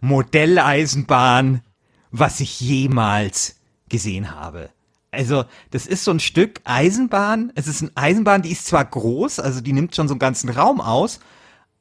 Modelleisenbahn, 0.00 1.62
was 2.10 2.40
ich 2.40 2.60
jemals 2.60 3.56
gesehen 3.88 4.34
habe. 4.34 4.68
Also, 5.10 5.44
das 5.70 5.86
ist 5.86 6.04
so 6.04 6.10
ein 6.10 6.20
Stück 6.20 6.60
Eisenbahn. 6.64 7.50
Es 7.54 7.66
ist 7.66 7.80
eine 7.80 7.90
Eisenbahn, 7.94 8.42
die 8.42 8.52
ist 8.52 8.66
zwar 8.66 8.84
groß, 8.84 9.40
also 9.40 9.62
die 9.62 9.72
nimmt 9.72 9.96
schon 9.96 10.08
so 10.08 10.14
einen 10.14 10.18
ganzen 10.18 10.50
Raum 10.50 10.80
aus. 10.80 11.20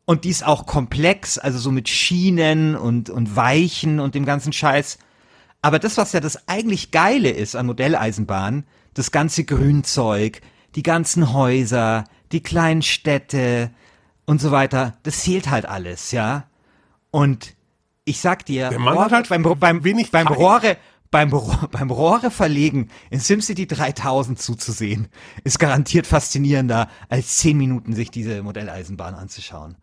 Und 0.06 0.24
die 0.24 0.30
ist 0.30 0.46
auch 0.46 0.66
komplex, 0.66 1.38
also 1.38 1.58
so 1.58 1.72
mit 1.72 1.90
Schienen 1.90 2.76
und, 2.76 3.10
und 3.10 3.36
Weichen 3.36 4.00
und 4.00 4.16
dem 4.16 4.26
ganzen 4.26 4.54
Scheiß. 4.54 5.00
Aber 5.62 5.80
das, 5.80 5.98
was 5.98 6.14
ja 6.14 6.20
das 6.20 6.48
eigentlich 6.48 6.92
Geile 6.92 7.32
ist 7.32 7.56
an 7.56 7.66
Modelleisenbahn, 7.66 8.66
das 8.94 9.12
ganze 9.12 9.44
Grünzeug, 9.46 10.42
die 10.76 10.84
ganzen 10.84 11.34
Häuser, 11.34 12.04
die 12.32 12.42
kleinen 12.42 12.84
Städte, 12.84 13.72
und 14.26 14.42
so 14.42 14.52
weiter, 14.52 14.98
das 15.04 15.24
fehlt 15.24 15.50
halt 15.50 15.66
alles, 15.66 16.12
ja. 16.12 16.48
Und 17.12 17.56
ich 18.04 18.20
sag 18.20 18.46
dir, 18.46 18.70
Der 18.70 18.80
Mann 18.80 18.98
Rohre, 18.98 19.12
halt 19.12 19.30
beim, 19.30 19.44
beim, 19.60 19.84
wenig 19.84 20.12
beim 20.12 20.28
Rohre, 20.28 20.78
beim, 21.12 21.30
beim 21.72 21.92
Rohre 21.92 22.32
verlegen 22.32 22.90
in 23.10 23.20
SimCity 23.20 23.68
3000 23.68 24.40
zuzusehen, 24.40 25.08
ist 25.44 25.60
garantiert 25.60 26.08
faszinierender, 26.08 26.90
als 27.10 27.38
zehn 27.38 27.58
Minuten 27.58 27.94
sich 27.94 28.12
diese 28.12 28.44
Modelleisenbahn 28.44 29.16
anzuschauen. 29.16 29.76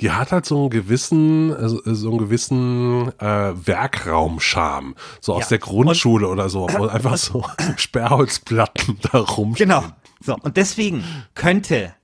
Die 0.00 0.10
hat 0.10 0.32
halt 0.32 0.46
so 0.46 0.62
einen 0.62 0.70
gewissen, 0.70 1.54
also 1.54 1.80
so 1.84 2.10
einen 2.10 2.18
gewissen 2.18 3.08
äh, 3.18 3.52
Werkraumscham, 3.66 4.94
so 5.20 5.34
aus 5.34 5.44
ja. 5.44 5.48
der 5.48 5.58
Grundschule 5.58 6.26
und, 6.26 6.34
oder 6.34 6.48
so, 6.48 6.68
wo 6.70 6.86
einfach 6.88 7.16
so 7.16 7.44
Sperrholzplatten 7.76 8.98
da 9.10 9.18
rumstehen. 9.18 9.70
Genau. 9.70 9.84
So, 10.20 10.36
und 10.36 10.56
deswegen 10.56 11.04
könnte 11.34 11.94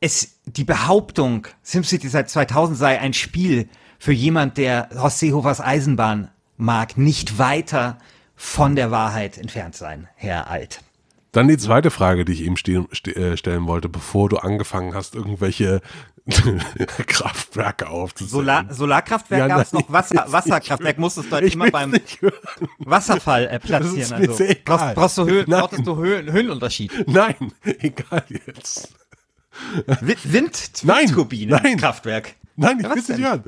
es 0.00 0.40
die 0.44 0.64
Behauptung, 0.64 1.46
SimCity 1.62 2.08
seit 2.08 2.30
2000 2.30 2.78
sei 2.78 3.00
ein 3.00 3.14
Spiel 3.14 3.68
für 3.98 4.12
jemand, 4.12 4.58
der 4.58 4.88
Horst 4.94 5.18
Seehofers 5.18 5.60
Eisenbahn 5.60 6.30
mag, 6.56 6.96
nicht 6.96 7.38
weiter 7.38 7.98
von 8.34 8.76
der 8.76 8.90
Wahrheit 8.90 9.38
entfernt 9.38 9.74
sein, 9.74 10.08
Herr 10.14 10.48
Alt. 10.48 10.80
Dann 11.36 11.48
die 11.48 11.58
zweite 11.58 11.90
Frage, 11.90 12.24
die 12.24 12.32
ich 12.32 12.44
eben 12.44 12.56
stehen, 12.56 12.88
st 12.94 13.08
äh, 13.08 13.36
stellen 13.36 13.66
wollte, 13.66 13.90
bevor 13.90 14.30
du 14.30 14.38
angefangen 14.38 14.94
hast, 14.94 15.14
irgendwelche 15.14 15.82
Kraftwerke 17.06 17.90
aufzuzählen. 17.90 18.30
Solar, 18.30 18.64
Solarkraftwerk 18.72 19.40
ja, 19.40 19.46
gab 19.46 19.60
es 19.60 19.74
noch, 19.74 19.92
Wasser, 19.92 20.24
Wasserkraftwerk 20.32 20.96
musstest 20.96 21.30
du 21.30 21.34
halt 21.34 21.52
immer 21.52 21.70
beim 21.70 21.92
Wasserfall 22.78 23.48
äh, 23.48 23.58
platzieren. 23.58 24.14
Also, 24.14 24.44
brauchst, 24.64 24.94
brauchst, 24.94 25.18
du 25.18 25.26
Höhen, 25.26 25.44
brauchst 25.44 25.86
du 25.86 25.96
Höhen, 25.98 26.32
Höhenunterschied? 26.32 27.06
Nein, 27.06 27.34
egal 27.64 28.24
jetzt. 28.30 28.94
Wind, 30.00 30.70
Windturbinen, 30.84 31.60
nein, 31.62 31.76
Kraftwerk. 31.76 32.34
Nein, 32.56 32.80
ich 32.80 32.88
will 32.88 32.98
es 32.98 33.08
nicht 33.10 33.20
hören. 33.20 33.42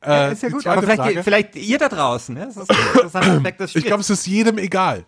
Äh, 0.00 0.08
ja, 0.08 0.28
ist 0.28 0.42
ja 0.42 0.48
gut, 0.48 0.66
aber 0.66 0.82
vielleicht, 0.82 1.24
vielleicht, 1.24 1.56
ihr 1.56 1.76
da 1.76 1.90
draußen. 1.90 2.34
Ja? 2.38 2.46
Das 2.46 2.56
ist 2.56 2.70
ein 2.70 2.76
interessanter 2.94 3.32
Aspekt 3.36 3.60
des 3.60 3.76
Ich 3.76 3.84
glaube, 3.84 4.00
es 4.00 4.08
ist 4.08 4.26
jedem 4.26 4.56
egal. 4.56 5.04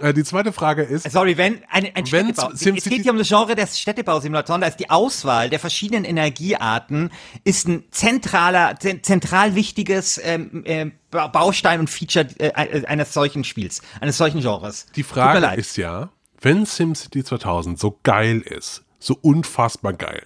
Äh, 0.00 0.14
die 0.14 0.24
zweite 0.24 0.52
Frage 0.52 0.82
ist. 0.82 1.10
Sorry, 1.10 1.36
wenn 1.36 1.60
ein, 1.68 1.88
ein 1.94 2.06
Städtebau. 2.06 2.50
Es 2.52 2.84
geht 2.84 3.02
hier 3.02 3.12
um 3.12 3.18
das 3.18 3.28
Genre 3.28 3.54
des 3.54 3.78
Städtebausimulatoren. 3.78 4.60
Da 4.60 4.66
ist 4.66 4.78
die 4.78 4.90
Auswahl 4.90 5.50
der 5.50 5.58
verschiedenen 5.58 6.04
Energiearten 6.04 7.10
ist 7.44 7.68
ein 7.68 7.84
zentraler, 7.90 8.78
zentral 8.78 9.54
wichtiges 9.54 10.20
ähm, 10.22 10.62
äh, 10.64 10.90
Baustein 11.10 11.80
und 11.80 11.90
Feature 11.90 12.26
äh, 12.38 12.84
eines 12.86 13.12
solchen 13.12 13.44
Spiels, 13.44 13.82
eines 14.00 14.18
solchen 14.18 14.40
Genres. 14.40 14.86
Die 14.96 15.02
Frage 15.02 15.54
ist 15.56 15.76
ja, 15.76 16.10
wenn 16.40 16.66
SimCity 16.66 17.24
2000 17.24 17.78
so 17.78 17.98
geil 18.02 18.40
ist, 18.40 18.84
so 18.98 19.16
unfassbar 19.20 19.92
geil. 19.92 20.24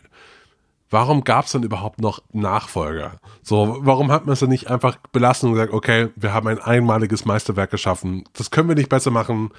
Warum 0.91 1.23
gab 1.23 1.47
es 1.47 1.53
dann 1.53 1.63
überhaupt 1.63 2.01
noch 2.01 2.21
Nachfolger? 2.33 3.21
So, 3.43 3.79
warum 3.81 4.11
hat 4.11 4.27
man 4.27 4.33
es 4.33 4.41
dann 4.41 4.49
nicht 4.49 4.69
einfach 4.69 4.97
belassen 5.13 5.49
und 5.49 5.55
gesagt, 5.55 5.73
okay, 5.73 6.09
wir 6.17 6.35
haben 6.35 6.49
ein 6.49 6.59
einmaliges 6.59 7.25
Meisterwerk 7.25 7.71
geschaffen, 7.71 8.25
das 8.33 8.51
können 8.51 8.69
wir 8.69 8.75
nicht 8.75 8.89
besser 8.89 9.13
machen, 9.13 9.51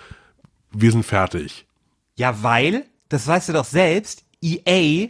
wir 0.71 0.91
sind 0.91 1.05
fertig. 1.05 1.65
Ja, 2.17 2.43
weil, 2.43 2.85
das 3.07 3.27
weißt 3.27 3.49
du 3.49 3.53
doch 3.53 3.65
selbst, 3.65 4.25
EA 4.41 5.09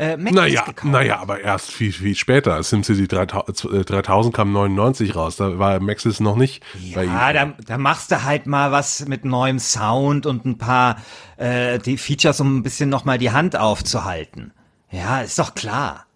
äh, 0.00 0.16
Mac 0.16 0.32
naja, 0.32 0.64
naja, 0.82 1.18
aber 1.18 1.40
erst 1.40 1.70
viel, 1.70 1.92
viel 1.92 2.14
später. 2.14 2.62
SimCity 2.62 3.06
3000, 3.06 3.90
3000 3.90 4.34
kam 4.34 4.50
99 4.50 5.14
raus. 5.14 5.36
Da 5.36 5.58
war 5.58 5.78
Maxis 5.78 6.20
noch 6.20 6.36
nicht. 6.36 6.62
Ja, 6.94 7.34
da, 7.34 7.52
da 7.66 7.76
machst 7.76 8.10
du 8.10 8.22
halt 8.24 8.46
mal 8.46 8.72
was 8.72 9.06
mit 9.06 9.26
neuem 9.26 9.58
Sound 9.58 10.24
und 10.24 10.46
ein 10.46 10.56
paar 10.56 10.96
äh, 11.36 11.78
die 11.78 11.98
Features, 11.98 12.40
um 12.40 12.56
ein 12.56 12.62
bisschen 12.62 12.88
nochmal 12.88 13.18
die 13.18 13.30
Hand 13.30 13.56
aufzuhalten. 13.56 14.54
Ja, 14.90 15.20
ist 15.20 15.38
doch 15.38 15.54
klar. 15.54 16.06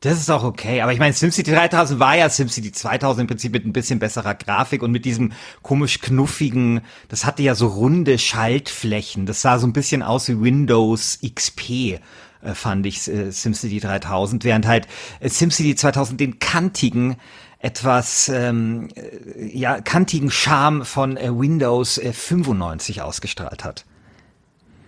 Das 0.00 0.18
ist 0.18 0.30
auch 0.30 0.44
okay. 0.44 0.82
Aber 0.82 0.92
ich 0.92 0.98
meine, 0.98 1.14
SimCity 1.14 1.50
3000 1.50 1.98
war 1.98 2.16
ja 2.16 2.28
SimCity 2.28 2.70
2000 2.70 3.22
im 3.22 3.26
Prinzip 3.26 3.52
mit 3.52 3.64
ein 3.64 3.72
bisschen 3.72 3.98
besserer 3.98 4.34
Grafik 4.34 4.82
und 4.82 4.92
mit 4.92 5.04
diesem 5.04 5.32
komisch 5.62 6.00
knuffigen, 6.00 6.82
das 7.08 7.24
hatte 7.24 7.42
ja 7.42 7.54
so 7.54 7.66
runde 7.66 8.18
Schaltflächen. 8.18 9.26
Das 9.26 9.42
sah 9.42 9.58
so 9.58 9.66
ein 9.66 9.72
bisschen 9.72 10.02
aus 10.02 10.28
wie 10.28 10.40
Windows 10.40 11.18
XP 11.26 11.98
äh, 12.42 12.54
fand 12.54 12.86
ich 12.86 13.08
äh, 13.08 13.32
SimCity 13.32 13.80
3000, 13.80 14.44
während 14.44 14.66
halt 14.66 14.86
äh, 15.20 15.28
SimCity 15.28 15.74
2000 15.74 16.20
den 16.20 16.38
kantigen 16.38 17.16
etwas 17.58 18.28
ähm, 18.28 18.88
äh, 18.94 19.46
ja 19.46 19.80
kantigen 19.80 20.30
Charme 20.30 20.84
von 20.84 21.16
Windows 21.16 21.98
äh, 21.98 22.12
95 22.12 23.02
ausgestrahlt 23.02 23.64
hat. 23.64 23.86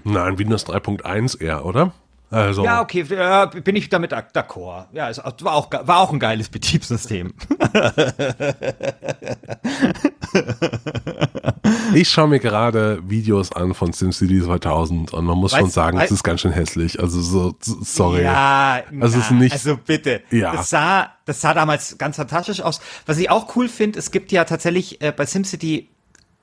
Nein, 0.04 0.38
Windows 0.38 0.66
3.1 0.66 1.40
eher, 1.40 1.64
oder? 1.64 1.92
Also. 2.30 2.62
Ja, 2.62 2.82
okay, 2.82 3.00
äh, 3.00 3.60
bin 3.60 3.74
ich 3.74 3.88
damit 3.88 4.12
d'accord. 4.12 4.84
Ja, 4.92 5.08
es 5.08 5.16
war 5.18 5.54
auch, 5.54 5.70
war 5.70 5.98
auch 5.98 6.12
ein 6.12 6.18
geiles 6.18 6.50
Betriebssystem. 6.50 7.32
ich 11.94 12.10
schaue 12.10 12.28
mir 12.28 12.38
gerade 12.38 13.00
Videos 13.08 13.50
an 13.52 13.72
von 13.72 13.94
SimCity 13.94 14.42
2000 14.42 15.14
und 15.14 15.24
man 15.24 15.38
muss 15.38 15.52
weißt, 15.52 15.60
schon 15.60 15.70
sagen, 15.70 15.98
es 16.00 16.10
ist 16.10 16.22
ganz 16.22 16.42
schön 16.42 16.52
hässlich. 16.52 17.00
Also 17.00 17.22
so, 17.22 17.54
sorry. 17.60 18.24
Ja, 18.24 18.82
also, 19.00 19.18
na, 19.18 19.24
ist 19.24 19.30
nicht, 19.30 19.52
also 19.52 19.78
bitte. 19.78 20.20
Ja. 20.30 20.52
Das 20.52 20.68
sah, 20.68 21.12
das 21.24 21.40
sah 21.40 21.54
damals 21.54 21.96
ganz 21.96 22.16
fantastisch 22.16 22.60
aus. 22.60 22.82
Was 23.06 23.16
ich 23.16 23.30
auch 23.30 23.56
cool 23.56 23.68
finde, 23.68 23.98
es 23.98 24.10
gibt 24.10 24.32
ja 24.32 24.44
tatsächlich 24.44 25.00
äh, 25.00 25.12
bei 25.12 25.24
SimCity 25.24 25.88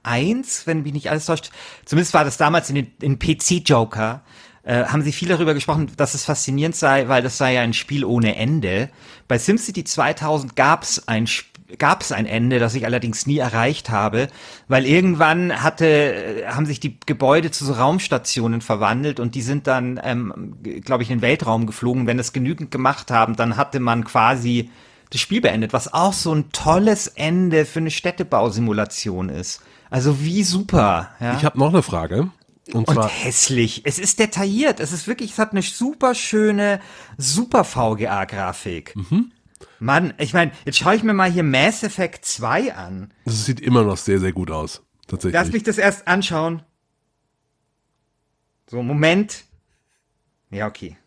1, 0.01 0.65
wenn 0.67 0.83
mich 0.83 0.93
nicht 0.93 1.09
alles 1.09 1.25
täuscht, 1.25 1.49
zumindest 1.85 2.13
war 2.13 2.23
das 2.23 2.37
damals 2.37 2.69
in 2.69 2.75
den 2.75 2.93
in 3.01 3.19
PC 3.19 3.67
Joker, 3.67 4.21
äh, 4.65 4.86
haben 4.86 5.04
sie 5.04 5.12
viel 5.12 5.28
darüber 5.28 5.54
gesprochen, 5.54 5.91
dass 5.95 6.15
es 6.15 6.25
faszinierend 6.25 6.75
sei, 6.75 7.08
weil 7.08 7.21
das 7.21 7.38
sei 7.38 7.54
ja 7.54 7.62
ein 7.62 7.73
Spiel 7.73 8.04
ohne 8.04 8.36
Ende. 8.36 8.89
Bei 9.28 9.38
SimCity 9.38 9.84
2000 9.84 10.56
gab 10.56 10.84
es 10.84 11.08
ein 11.08 11.28
gab 11.80 12.01
es 12.01 12.12
ein 12.12 12.28
Ende, 12.28 12.60
das 12.60 12.75
ich 12.75 12.86
allerdings 12.86 13.25
nie 13.25 13.39
erreicht 13.39 13.89
habe, 13.89 14.28
weil 14.67 14.86
irgendwann 14.86 15.63
hatte, 15.63 15.88
äh, 15.88 16.47
haben 16.47 16.65
sich 16.65 16.80
die 16.80 16.97
Gebäude 17.06 17.51
zu 17.51 17.65
so 17.65 17.73
Raumstationen 17.73 18.62
verwandelt 18.62 19.19
und 19.19 19.36
die 19.36 19.41
sind 19.41 19.67
dann, 19.67 19.99
ähm, 20.04 20.58
glaube 20.84 21.04
ich, 21.04 21.10
in 21.10 21.17
den 21.17 21.21
Weltraum 21.21 21.65
geflogen. 21.65 22.08
Wenn 22.08 22.17
das 22.17 22.34
genügend 22.34 22.71
gemacht 22.71 23.10
haben, 23.12 23.36
dann 23.36 23.58
hatte 23.58 23.80
man 23.80 24.04
quasi 24.04 24.69
das 25.10 25.21
Spiel 25.21 25.41
beendet, 25.41 25.73
was 25.73 25.93
auch 25.93 26.13
so 26.13 26.34
ein 26.34 26.51
tolles 26.51 27.08
Ende 27.08 27.65
für 27.65 27.80
eine 27.80 27.91
Städtebausimulation 27.91 29.30
ist. 29.30 29.62
Also 29.89 30.21
wie 30.21 30.43
super. 30.43 31.10
Ja? 31.19 31.36
Ich 31.36 31.45
habe 31.45 31.58
noch 31.60 31.69
eine 31.69 31.84
Frage. 31.84 32.30
Und, 32.73 32.88
und 32.88 33.04
hässlich. 33.04 33.82
Es 33.86 33.99
ist 33.99 34.19
detailliert. 34.19 34.80
Es 34.80 34.91
ist 34.91 35.08
wirklich, 35.08 35.32
es 35.32 35.39
hat 35.39 35.51
eine 35.51 35.62
super 35.62 36.15
schöne, 36.15 36.82
super 37.17 37.63
VGA-Grafik. 37.63 38.95
Mhm. 38.95 39.32
Mann, 39.80 40.13
ich 40.17 40.34
meine, 40.34 40.51
jetzt 40.65 40.80
schaue 40.80 40.95
ich 40.95 41.04
mir 41.04 41.13
mal 41.13 41.32
hier 41.32 41.43
Mass 41.43 41.84
Effect 41.84 42.25
2 42.25 42.73
an. 42.73 43.13
Das 43.25 43.45
sieht 43.45 43.60
immer 43.60 43.84
noch 43.84 43.97
sehr, 43.97 44.19
sehr 44.19 44.32
gut 44.32 44.49
aus. 44.49 44.82
Tatsächlich. 45.08 45.34
Lass 45.34 45.51
mich 45.51 45.63
das 45.63 45.78
erst 45.78 46.08
anschauen. 46.08 46.63
So, 48.67 48.82
Moment. 48.82 49.43
Ja, 50.49 50.67
okay. 50.67 50.97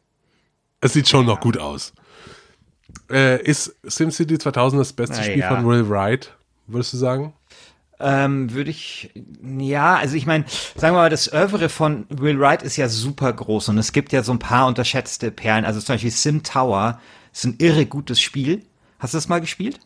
Es 0.80 0.92
sieht 0.92 1.08
schon 1.08 1.26
ja. 1.26 1.34
noch 1.34 1.40
gut 1.40 1.58
aus. 1.58 1.92
Äh, 3.10 3.42
ist 3.42 3.74
SimCity 3.82 4.38
2000 4.38 4.80
das 4.80 4.92
beste 4.92 5.16
Na, 5.16 5.22
Spiel 5.22 5.38
ja. 5.38 5.48
von 5.48 5.66
Will 5.66 5.88
Wright, 5.88 6.36
würdest 6.66 6.92
du 6.92 6.98
sagen? 6.98 7.32
Ähm, 8.00 8.52
würde 8.52 8.70
ich, 8.70 9.10
ja, 9.58 9.96
also 9.96 10.14
ich 10.14 10.26
meine, 10.26 10.44
sagen 10.76 10.94
wir 10.94 11.00
mal, 11.00 11.10
das 11.10 11.32
Oeuvre 11.32 11.68
von 11.68 12.06
Will 12.08 12.38
Wright 12.38 12.62
ist 12.62 12.76
ja 12.76 12.88
super 12.88 13.32
groß 13.32 13.70
und 13.70 13.78
es 13.78 13.92
gibt 13.92 14.12
ja 14.12 14.22
so 14.22 14.32
ein 14.32 14.38
paar 14.38 14.66
unterschätzte 14.66 15.30
Perlen. 15.30 15.64
Also 15.64 15.80
zum 15.80 15.94
Beispiel 15.94 16.10
Sim 16.10 16.42
Tower 16.42 17.00
ist 17.32 17.44
ein 17.44 17.56
irre 17.58 17.86
gutes 17.86 18.20
Spiel. 18.20 18.62
Hast 18.98 19.14
du 19.14 19.18
das 19.18 19.28
mal 19.28 19.40
gespielt? 19.40 19.80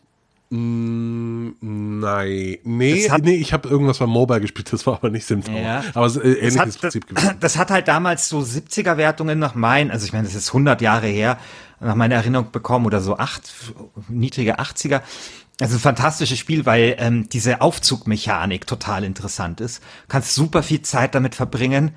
Mm, 0.49 1.53
nein, 1.61 2.57
nee, 2.63 3.09
hat, 3.09 3.23
nee, 3.23 3.35
ich 3.35 3.53
habe 3.53 3.67
irgendwas 3.67 3.97
beim 3.97 4.09
Mobile 4.09 4.41
gespielt, 4.41 4.71
das 4.71 4.85
war 4.85 4.95
aber 4.95 5.09
nicht 5.09 5.25
Sim 5.25 5.43
Tower. 5.43 5.59
Ja. 5.59 5.83
Aber 5.95 6.05
es 6.05 6.15
ist 6.15 6.23
äh, 6.23 6.33
ähnliches 6.33 6.59
hat, 6.59 6.79
Prinzip 6.79 7.07
gewesen. 7.07 7.35
Das 7.39 7.57
hat 7.57 7.71
halt 7.71 7.87
damals 7.87 8.29
so 8.29 8.39
70er 8.39 8.97
Wertungen 8.97 9.39
nach 9.39 9.55
meinen, 9.55 9.89
also 9.89 10.05
ich 10.05 10.13
meine, 10.13 10.25
das 10.25 10.35
ist 10.35 10.49
100 10.49 10.81
Jahre 10.81 11.07
her, 11.07 11.39
nach 11.79 11.95
meiner 11.95 12.15
Erinnerung 12.15 12.51
bekommen 12.51 12.85
oder 12.85 13.01
so 13.01 13.17
acht, 13.17 13.51
niedrige 14.07 14.59
80er. 14.59 15.01
Also 15.59 15.77
ein 15.77 15.81
fantastisches 15.81 16.39
Spiel, 16.39 16.65
weil 16.65 16.95
ähm, 16.97 17.29
diese 17.29 17.61
Aufzugmechanik 17.61 18.65
total 18.65 19.03
interessant 19.03 19.61
ist. 19.61 19.79
Du 19.81 20.07
kannst 20.09 20.33
super 20.33 20.63
viel 20.63 20.81
Zeit 20.81 21.13
damit 21.13 21.35
verbringen, 21.35 21.95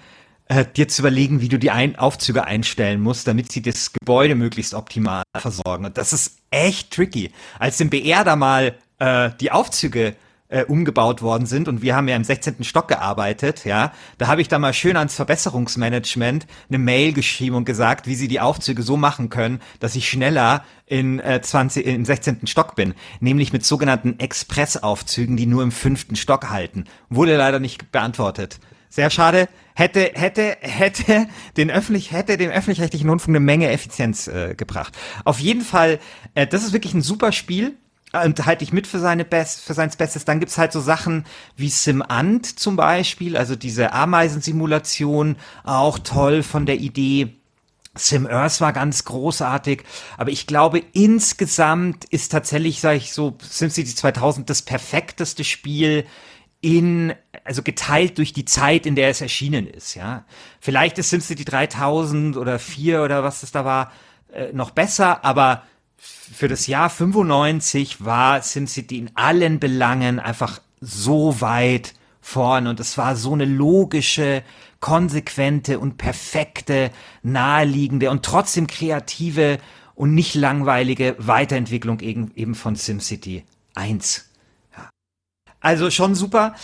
äh, 0.48 0.64
dir 0.64 0.88
zu 0.88 1.02
überlegen, 1.02 1.40
wie 1.40 1.48
du 1.48 1.58
die 1.58 1.70
ein 1.70 1.96
Aufzüge 1.96 2.44
einstellen 2.44 3.00
musst, 3.00 3.26
damit 3.26 3.50
sie 3.50 3.62
das 3.62 3.92
Gebäude 3.92 4.34
möglichst 4.34 4.74
optimal 4.74 5.22
versorgen. 5.36 5.86
Und 5.86 5.96
das 5.96 6.12
ist 6.12 6.38
echt 6.50 6.92
tricky. 6.92 7.32
Als 7.58 7.80
im 7.80 7.90
BR 7.90 8.24
da 8.24 8.36
mal 8.36 8.76
äh, 8.98 9.30
die 9.40 9.50
Aufzüge 9.50 10.16
äh, 10.48 10.64
umgebaut 10.64 11.22
worden 11.22 11.46
sind 11.46 11.68
und 11.68 11.82
wir 11.82 11.96
haben 11.96 12.08
ja 12.08 12.16
im 12.16 12.24
16. 12.24 12.62
Stock 12.64 12.88
gearbeitet, 12.88 13.64
ja, 13.64 13.92
da 14.18 14.28
habe 14.28 14.40
ich 14.40 14.48
da 14.48 14.58
mal 14.58 14.72
schön 14.72 14.96
ans 14.96 15.14
Verbesserungsmanagement 15.14 16.46
eine 16.68 16.78
Mail 16.78 17.12
geschrieben 17.12 17.56
und 17.56 17.64
gesagt, 17.64 18.06
wie 18.06 18.14
sie 18.14 18.28
die 18.28 18.40
Aufzüge 18.40 18.82
so 18.82 18.96
machen 18.96 19.28
können, 19.28 19.60
dass 19.80 19.96
ich 19.96 20.08
schneller 20.08 20.64
in 20.86 21.18
äh, 21.18 21.40
20 21.42 21.86
im 21.86 22.04
16. 22.04 22.46
Stock 22.46 22.76
bin, 22.76 22.94
nämlich 23.20 23.52
mit 23.52 23.64
sogenannten 23.64 24.18
Expressaufzügen, 24.18 25.36
die 25.36 25.46
nur 25.46 25.62
im 25.62 25.72
fünften 25.72 26.16
Stock 26.16 26.50
halten. 26.50 26.84
Wurde 27.08 27.36
leider 27.36 27.58
nicht 27.58 27.90
beantwortet. 27.90 28.60
Sehr 28.88 29.10
schade. 29.10 29.48
Hätte, 29.74 30.12
hätte, 30.14 30.56
hätte 30.60 31.26
den 31.56 31.70
öffentlich, 31.70 32.12
hätte 32.12 32.36
dem 32.36 32.50
öffentlich-rechtlichen 32.50 33.10
Rundfunk 33.10 33.36
eine 33.36 33.44
Menge 33.44 33.68
Effizienz 33.70 34.26
äh, 34.26 34.54
gebracht. 34.54 34.96
Auf 35.24 35.40
jeden 35.40 35.62
Fall, 35.62 35.98
äh, 36.34 36.46
das 36.46 36.62
ist 36.62 36.72
wirklich 36.72 36.94
ein 36.94 37.02
super 37.02 37.32
Spiel 37.32 37.76
und 38.24 38.46
halte 38.46 38.64
ich 38.64 38.72
mit 38.72 38.86
für 38.86 38.98
seine 38.98 39.24
Best, 39.24 39.60
für 39.60 39.74
sein 39.74 39.90
Bestes. 39.96 40.24
Dann 40.24 40.40
gibt's 40.40 40.58
halt 40.58 40.72
so 40.72 40.80
Sachen 40.80 41.24
wie 41.56 41.68
SimAnt 41.68 42.58
zum 42.58 42.76
Beispiel, 42.76 43.36
also 43.36 43.56
diese 43.56 43.92
Ameisensimulation, 43.92 45.36
auch 45.64 45.98
toll 45.98 46.42
von 46.42 46.66
der 46.66 46.76
Idee. 46.76 47.36
Sim 47.94 48.26
Earth 48.26 48.60
war 48.60 48.72
ganz 48.72 49.04
großartig, 49.04 49.82
aber 50.18 50.30
ich 50.30 50.46
glaube 50.46 50.82
insgesamt 50.92 52.04
ist 52.04 52.30
tatsächlich, 52.30 52.80
sage 52.80 52.98
ich 52.98 53.12
so, 53.12 53.38
SimCity 53.40 53.94
2000 53.94 54.50
das 54.50 54.60
perfekteste 54.62 55.44
Spiel 55.44 56.04
in, 56.60 57.14
also 57.44 57.62
geteilt 57.62 58.18
durch 58.18 58.32
die 58.32 58.44
Zeit, 58.44 58.86
in 58.86 58.96
der 58.96 59.08
es 59.08 59.20
erschienen 59.20 59.66
ist, 59.66 59.94
ja. 59.94 60.24
Vielleicht 60.60 60.98
ist 60.98 61.10
SimCity 61.10 61.44
3000 61.44 62.36
oder 62.36 62.58
4 62.58 63.02
oder 63.02 63.22
was 63.22 63.42
es 63.42 63.52
da 63.52 63.64
war, 63.64 63.92
äh, 64.32 64.52
noch 64.52 64.70
besser, 64.70 65.24
aber 65.24 65.62
für 65.98 66.48
das 66.48 66.66
Jahr 66.66 66.90
95 66.90 68.04
war 68.04 68.42
SimCity 68.42 68.98
in 68.98 69.10
allen 69.14 69.58
Belangen 69.58 70.18
einfach 70.18 70.60
so 70.80 71.40
weit 71.40 71.94
vorn 72.20 72.66
und 72.66 72.80
es 72.80 72.98
war 72.98 73.16
so 73.16 73.32
eine 73.32 73.44
logische, 73.44 74.42
konsequente 74.80 75.78
und 75.78 75.96
perfekte, 75.96 76.90
naheliegende 77.22 78.10
und 78.10 78.24
trotzdem 78.24 78.66
kreative 78.66 79.58
und 79.94 80.14
nicht 80.14 80.34
langweilige 80.34 81.16
Weiterentwicklung 81.18 82.00
eben 82.00 82.54
von 82.54 82.76
SimCity 82.76 83.44
1. 83.74 84.28
Ja. 84.76 84.90
Also 85.60 85.90
schon 85.90 86.14
super 86.14 86.54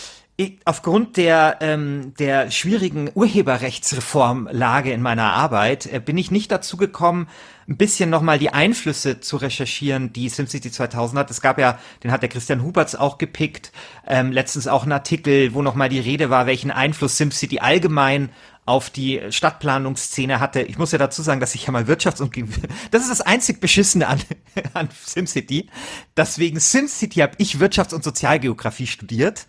aufgrund 0.65 1.17
der, 1.17 1.57
ähm, 1.61 2.13
der 2.19 2.51
schwierigen 2.51 3.09
Urheberrechtsreformlage 3.13 4.91
in 4.91 5.01
meiner 5.01 5.33
Arbeit 5.33 5.85
äh, 5.85 5.99
bin 5.99 6.17
ich 6.17 6.31
nicht 6.31 6.51
dazu 6.51 6.77
gekommen, 6.77 7.27
ein 7.67 7.77
bisschen 7.77 8.09
nochmal 8.09 8.39
die 8.39 8.49
Einflüsse 8.49 9.19
zu 9.21 9.37
recherchieren, 9.37 10.11
die 10.11 10.29
SimCity 10.29 10.71
2000 10.71 11.19
hat. 11.19 11.31
Es 11.31 11.41
gab 11.41 11.59
ja, 11.59 11.79
den 12.03 12.11
hat 12.11 12.21
der 12.21 12.29
Christian 12.29 12.63
Huberts 12.63 12.95
auch 12.95 13.17
gepickt, 13.17 13.71
ähm, 14.07 14.31
letztens 14.31 14.67
auch 14.67 14.85
ein 14.85 14.91
Artikel, 14.91 15.53
wo 15.53 15.61
nochmal 15.61 15.89
die 15.89 15.99
Rede 15.99 16.29
war, 16.29 16.45
welchen 16.45 16.71
Einfluss 16.71 17.17
SimCity 17.17 17.59
allgemein 17.59 18.29
auf 18.65 18.89
die 18.89 19.21
Stadtplanungsszene 19.29 20.39
hatte. 20.39 20.61
Ich 20.61 20.77
muss 20.77 20.91
ja 20.91 20.97
dazu 20.97 21.21
sagen, 21.21 21.41
dass 21.41 21.55
ich 21.55 21.65
ja 21.65 21.71
mal 21.71 21.83
Wirtschafts- 21.83 22.21
und 22.21 22.35
das 22.91 23.03
ist 23.03 23.11
das 23.11 23.21
einzig 23.21 23.59
beschissene 23.59 24.07
an, 24.07 24.21
an 24.73 24.89
SimCity. 24.91 25.69
Deswegen 26.15 26.59
SimCity 26.59 27.19
habe 27.19 27.33
ich 27.37 27.55
Wirtschafts- 27.55 27.93
und 27.93 28.03
Sozialgeografie 28.03 28.87
studiert 28.87 29.47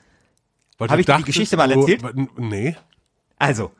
habe 0.80 1.00
ich 1.00 1.06
dir 1.06 1.16
die 1.16 1.24
Geschichte 1.24 1.56
mal 1.56 1.70
erzählt? 1.70 2.02
Nee. 2.36 2.76
Also, 3.38 3.72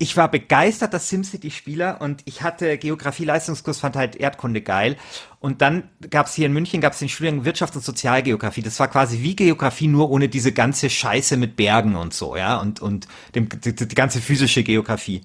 ich 0.00 0.16
war 0.16 0.30
begeisterter 0.30 1.00
SimCity-Spieler 1.00 2.00
und 2.00 2.22
ich 2.24 2.42
hatte 2.42 2.78
Geografie-Leistungskurs, 2.78 3.80
fand 3.80 3.96
halt 3.96 4.14
Erdkunde 4.14 4.60
geil. 4.60 4.96
Und 5.40 5.60
dann 5.60 5.90
gab 6.08 6.26
es 6.26 6.34
hier 6.34 6.46
in 6.46 6.52
München 6.52 6.80
gab 6.80 6.92
es 6.92 7.00
den 7.00 7.08
Studiengang 7.08 7.44
Wirtschafts- 7.44 7.74
und 7.74 7.84
Sozialgeografie. 7.84 8.62
Das 8.62 8.78
war 8.78 8.86
quasi 8.86 9.22
wie 9.22 9.34
Geografie, 9.34 9.88
nur 9.88 10.10
ohne 10.10 10.28
diese 10.28 10.52
ganze 10.52 10.88
Scheiße 10.88 11.36
mit 11.36 11.56
Bergen 11.56 11.96
und 11.96 12.14
so, 12.14 12.36
ja, 12.36 12.58
und, 12.60 12.80
und 12.80 13.08
dem, 13.34 13.48
die, 13.48 13.74
die 13.74 13.94
ganze 13.96 14.20
physische 14.20 14.62
Geografie. 14.62 15.22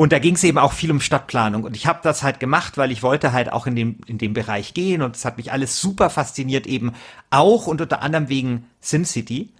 Und 0.00 0.12
da 0.12 0.18
ging 0.18 0.34
es 0.34 0.44
eben 0.44 0.56
auch 0.56 0.72
viel 0.72 0.90
um 0.90 0.98
Stadtplanung. 0.98 1.62
Und 1.62 1.76
ich 1.76 1.86
habe 1.86 2.00
das 2.02 2.22
halt 2.22 2.40
gemacht, 2.40 2.78
weil 2.78 2.90
ich 2.90 3.02
wollte 3.02 3.34
halt 3.34 3.52
auch 3.52 3.66
in 3.66 3.76
dem, 3.76 3.98
in 4.06 4.16
dem 4.16 4.32
Bereich 4.32 4.72
gehen. 4.72 5.02
Und 5.02 5.14
es 5.14 5.26
hat 5.26 5.36
mich 5.36 5.52
alles 5.52 5.78
super 5.78 6.08
fasziniert, 6.08 6.66
eben 6.66 6.92
auch 7.28 7.66
und 7.66 7.82
unter 7.82 8.00
anderem 8.00 8.30
wegen 8.30 8.64
SimCity. 8.80 9.50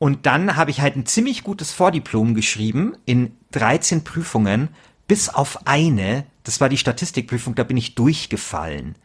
Und 0.00 0.26
dann 0.26 0.56
habe 0.56 0.72
ich 0.72 0.80
halt 0.80 0.96
ein 0.96 1.06
ziemlich 1.06 1.44
gutes 1.44 1.70
Vordiplom 1.70 2.34
geschrieben 2.34 2.96
in 3.04 3.36
13 3.52 4.02
Prüfungen, 4.02 4.70
bis 5.06 5.28
auf 5.28 5.68
eine, 5.68 6.26
das 6.42 6.60
war 6.60 6.68
die 6.68 6.76
Statistikprüfung, 6.76 7.54
da 7.54 7.62
bin 7.62 7.76
ich 7.76 7.94
durchgefallen. 7.94 8.96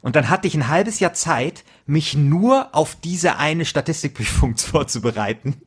Und 0.00 0.16
dann 0.16 0.30
hatte 0.30 0.48
ich 0.48 0.54
ein 0.54 0.68
halbes 0.68 0.98
Jahr 0.98 1.12
Zeit, 1.12 1.62
mich 1.84 2.16
nur 2.16 2.74
auf 2.74 2.96
diese 3.04 3.36
eine 3.36 3.66
Statistikprüfung 3.66 4.56
vorzubereiten. 4.56 5.60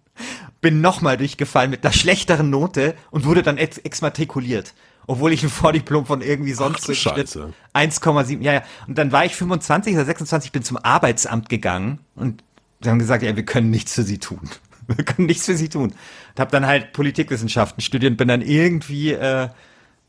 Bin 0.65 0.81
nochmal 0.81 1.15
durchgefallen 1.15 1.69
mit 1.69 1.85
einer 1.85 1.93
schlechteren 1.93 2.49
Note 2.49 2.95
und 3.11 3.25
wurde 3.25 3.43
dann 3.43 3.59
ex 3.59 3.77
exmatrikuliert. 3.77 4.73
Obwohl 5.05 5.31
ich 5.31 5.43
ein 5.43 5.49
Vordiplom 5.49 6.07
von 6.07 6.21
irgendwie 6.21 6.53
sonst 6.53 6.89
Ach, 6.89 6.95
Scheiße. 6.95 7.53
1,7, 7.75 8.41
ja, 8.41 8.53
ja. 8.53 8.63
Und 8.87 8.97
dann 8.97 9.11
war 9.11 9.25
ich 9.25 9.35
25 9.35 9.93
oder 9.93 10.05
26, 10.05 10.51
bin 10.51 10.63
zum 10.63 10.77
Arbeitsamt 10.77 11.49
gegangen 11.49 11.99
und 12.15 12.43
sie 12.81 12.89
haben 12.89 12.97
gesagt, 12.97 13.21
ja, 13.21 13.35
wir 13.35 13.45
können 13.45 13.69
nichts 13.69 13.93
für 13.93 14.01
sie 14.01 14.17
tun. 14.17 14.41
Wir 14.87 15.05
können 15.05 15.27
nichts 15.27 15.45
für 15.45 15.55
sie 15.55 15.69
tun. 15.69 15.91
Und 15.91 16.39
habe 16.39 16.49
dann 16.49 16.65
halt 16.65 16.93
Politikwissenschaften 16.93 17.81
studiert 17.81 18.13
und 18.13 18.17
bin 18.17 18.27
dann 18.27 18.41
irgendwie 18.41 19.11
äh, 19.13 19.49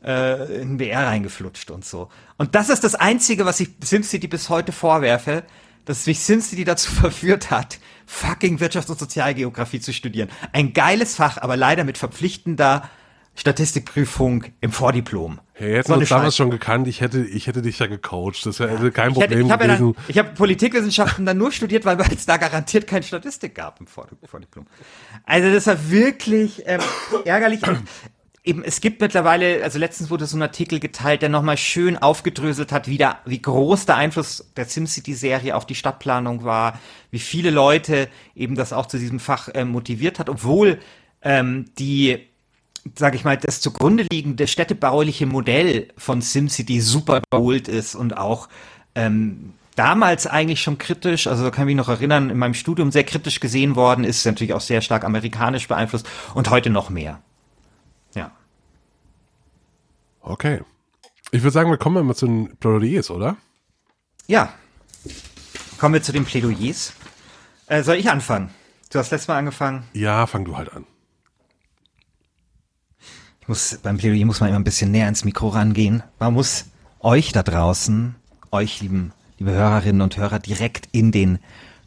äh, 0.03 0.61
in 0.61 0.77
BR 0.77 1.05
reingeflutscht 1.05 1.69
und 1.69 1.85
so. 1.85 2.09
Und 2.37 2.55
das 2.55 2.69
ist 2.69 2.83
das 2.83 2.95
Einzige, 2.95 3.45
was 3.45 3.59
ich 3.59 3.69
SimCity 3.83 4.27
bis 4.27 4.49
heute 4.49 4.71
vorwerfe, 4.71 5.43
dass 5.85 6.07
mich 6.07 6.19
SimCity 6.19 6.63
dazu 6.63 6.91
verführt 7.03 7.51
hat, 7.51 7.79
fucking 8.07 8.57
Wirtschafts- 8.59 8.89
und 8.89 8.97
Sozialgeografie 8.97 9.79
zu 9.79 9.93
studieren. 9.93 10.29
Ein 10.53 10.73
geiles 10.73 11.15
Fach, 11.15 11.37
aber 11.37 11.55
leider 11.57 11.83
mit 11.83 11.97
verpflichtender 11.99 12.89
Statistikprüfung 13.35 14.45
im 14.61 14.71
Vordiplom. 14.71 15.39
Hey, 15.53 15.73
hätten 15.75 15.87
So 15.89 15.93
uns 15.93 16.09
damals 16.09 16.35
schon 16.35 16.49
gekannt, 16.49 16.87
ich 16.87 17.01
hätte, 17.01 17.23
ich 17.23 17.45
hätte 17.45 17.61
dich 17.61 17.77
ja 17.77 17.85
gecoacht. 17.85 18.43
Das 18.45 18.59
wäre 18.59 18.91
kein 18.91 19.11
Ich, 19.11 19.17
hätte, 19.17 19.27
Problem 19.35 19.45
ich 19.45 19.51
habe 19.51 19.65
ja 19.67 19.75
gewesen. 19.75 19.93
dann, 19.93 20.05
ich 20.07 20.17
habe 20.17 20.29
Politikwissenschaften 20.33 21.25
dann 21.25 21.37
nur 21.37 21.51
studiert, 21.51 21.85
weil 21.85 21.99
es 22.01 22.25
da 22.25 22.37
garantiert 22.37 22.87
keine 22.87 23.03
Statistik 23.03 23.53
gab 23.53 23.79
im 23.79 23.85
Vor- 23.85 24.07
Vordiplom. 24.25 24.65
Also 25.23 25.51
das 25.53 25.67
war 25.67 25.89
wirklich 25.91 26.63
ähm, 26.65 26.81
ärgerlich. 27.25 27.61
Eben, 28.47 28.63
es 28.63 28.79
gibt 28.79 29.01
mittlerweile, 29.01 29.61
also 29.61 29.77
letztens 29.77 30.09
wurde 30.09 30.25
so 30.25 30.37
ein 30.37 30.41
Artikel 30.41 30.79
geteilt, 30.79 31.21
der 31.21 31.27
nochmal 31.27 31.57
schön 31.57 31.97
aufgedröselt 31.97 32.71
hat, 32.71 32.87
wie, 32.87 32.97
der, 32.97 33.19
wie 33.25 33.41
groß 33.41 33.85
der 33.85 33.97
Einfluss 33.97 34.53
der 34.55 34.63
SimCity-Serie 34.63 35.53
auf 35.53 35.65
die 35.65 35.75
Stadtplanung 35.75 36.45
war, 36.45 36.79
wie 37.11 37.19
viele 37.19 37.49
Leute 37.49 38.07
eben 38.35 38.55
das 38.55 38.71
auch 38.71 38.85
zu 38.85 38.99
diesem 38.99 39.19
Fach 39.19 39.49
ähm, 39.53 39.67
motiviert 39.71 40.17
hat, 40.17 40.29
obwohl 40.29 40.79
ähm, 41.21 41.65
die 41.77 42.25
sage 42.95 43.17
ich 43.17 43.25
mal, 43.25 43.35
das 43.35 43.59
zugrunde 43.59 44.05
liegende 44.09 44.47
städtebauliche 44.47 45.25
Modell 45.25 45.89
von 45.97 46.21
SimCity 46.21 46.79
super 46.79 47.21
überholt 47.29 47.67
ist 47.67 47.95
und 47.95 48.15
auch 48.15 48.47
ähm, 48.95 49.55
damals 49.75 50.25
eigentlich 50.25 50.61
schon 50.61 50.77
kritisch, 50.77 51.27
also 51.27 51.43
da 51.43 51.51
kann 51.51 51.63
ich 51.67 51.75
mich 51.75 51.85
noch 51.85 51.89
erinnern, 51.89 52.29
in 52.29 52.37
meinem 52.37 52.53
Studium 52.53 52.93
sehr 52.93 53.03
kritisch 53.03 53.41
gesehen 53.41 53.75
worden 53.75 54.05
ist, 54.05 54.25
natürlich 54.25 54.53
auch 54.53 54.61
sehr 54.61 54.79
stark 54.79 55.03
amerikanisch 55.03 55.67
beeinflusst 55.67 56.07
und 56.33 56.49
heute 56.49 56.69
noch 56.69 56.89
mehr. 56.89 57.19
Ja. 58.15 58.31
Okay. 60.27 60.61
Ich 61.31 61.41
würde 61.41 61.51
sagen, 61.51 61.69
wir 61.69 61.77
kommen 61.77 62.05
mal 62.05 62.15
zu 62.15 62.25
den 62.25 62.57
Plädoyers, 62.57 63.09
oder? 63.09 63.37
Ja. 64.27 64.53
Kommen 65.77 65.93
wir 65.93 66.03
zu 66.03 66.11
den 66.11 66.25
Plädoyers. 66.25 66.93
Äh, 67.67 67.83
soll 67.83 67.95
ich 67.95 68.09
anfangen? 68.09 68.49
Du 68.91 68.99
hast 68.99 69.11
letztes 69.11 69.27
Mal 69.29 69.37
angefangen. 69.37 69.83
Ja, 69.93 70.27
fang 70.27 70.43
du 70.43 70.57
halt 70.57 70.71
an. 70.73 70.85
Ich 73.39 73.47
muss, 73.47 73.79
beim 73.81 73.97
Plädoyer 73.97 74.25
muss 74.25 74.41
man 74.41 74.49
immer 74.49 74.59
ein 74.59 74.65
bisschen 74.65 74.91
näher 74.91 75.07
ins 75.07 75.23
Mikro 75.23 75.47
rangehen. 75.47 76.03
Man 76.19 76.33
muss 76.33 76.65
euch 76.99 77.31
da 77.31 77.41
draußen, 77.43 78.15
euch 78.51 78.81
lieben, 78.81 79.13
liebe 79.37 79.51
Hörerinnen 79.51 80.01
und 80.01 80.17
Hörer, 80.17 80.39
direkt 80.39 80.89
in 80.91 81.13
den 81.13 81.39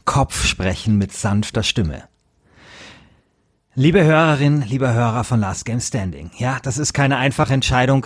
Kopf 0.07 0.47
sprechen 0.47 0.97
mit 0.97 1.13
sanfter 1.13 1.63
Stimme. 1.63 2.05
Liebe 3.77 4.03
Hörerin, 4.03 4.63
lieber 4.63 4.93
Hörer 4.93 5.23
von 5.23 5.39
Last 5.39 5.65
Game 5.65 5.79
Standing, 5.79 6.33
ja, 6.37 6.59
das 6.61 6.77
ist 6.77 6.93
keine 6.93 7.19
einfache 7.19 7.55
Entscheidung. 7.55 8.05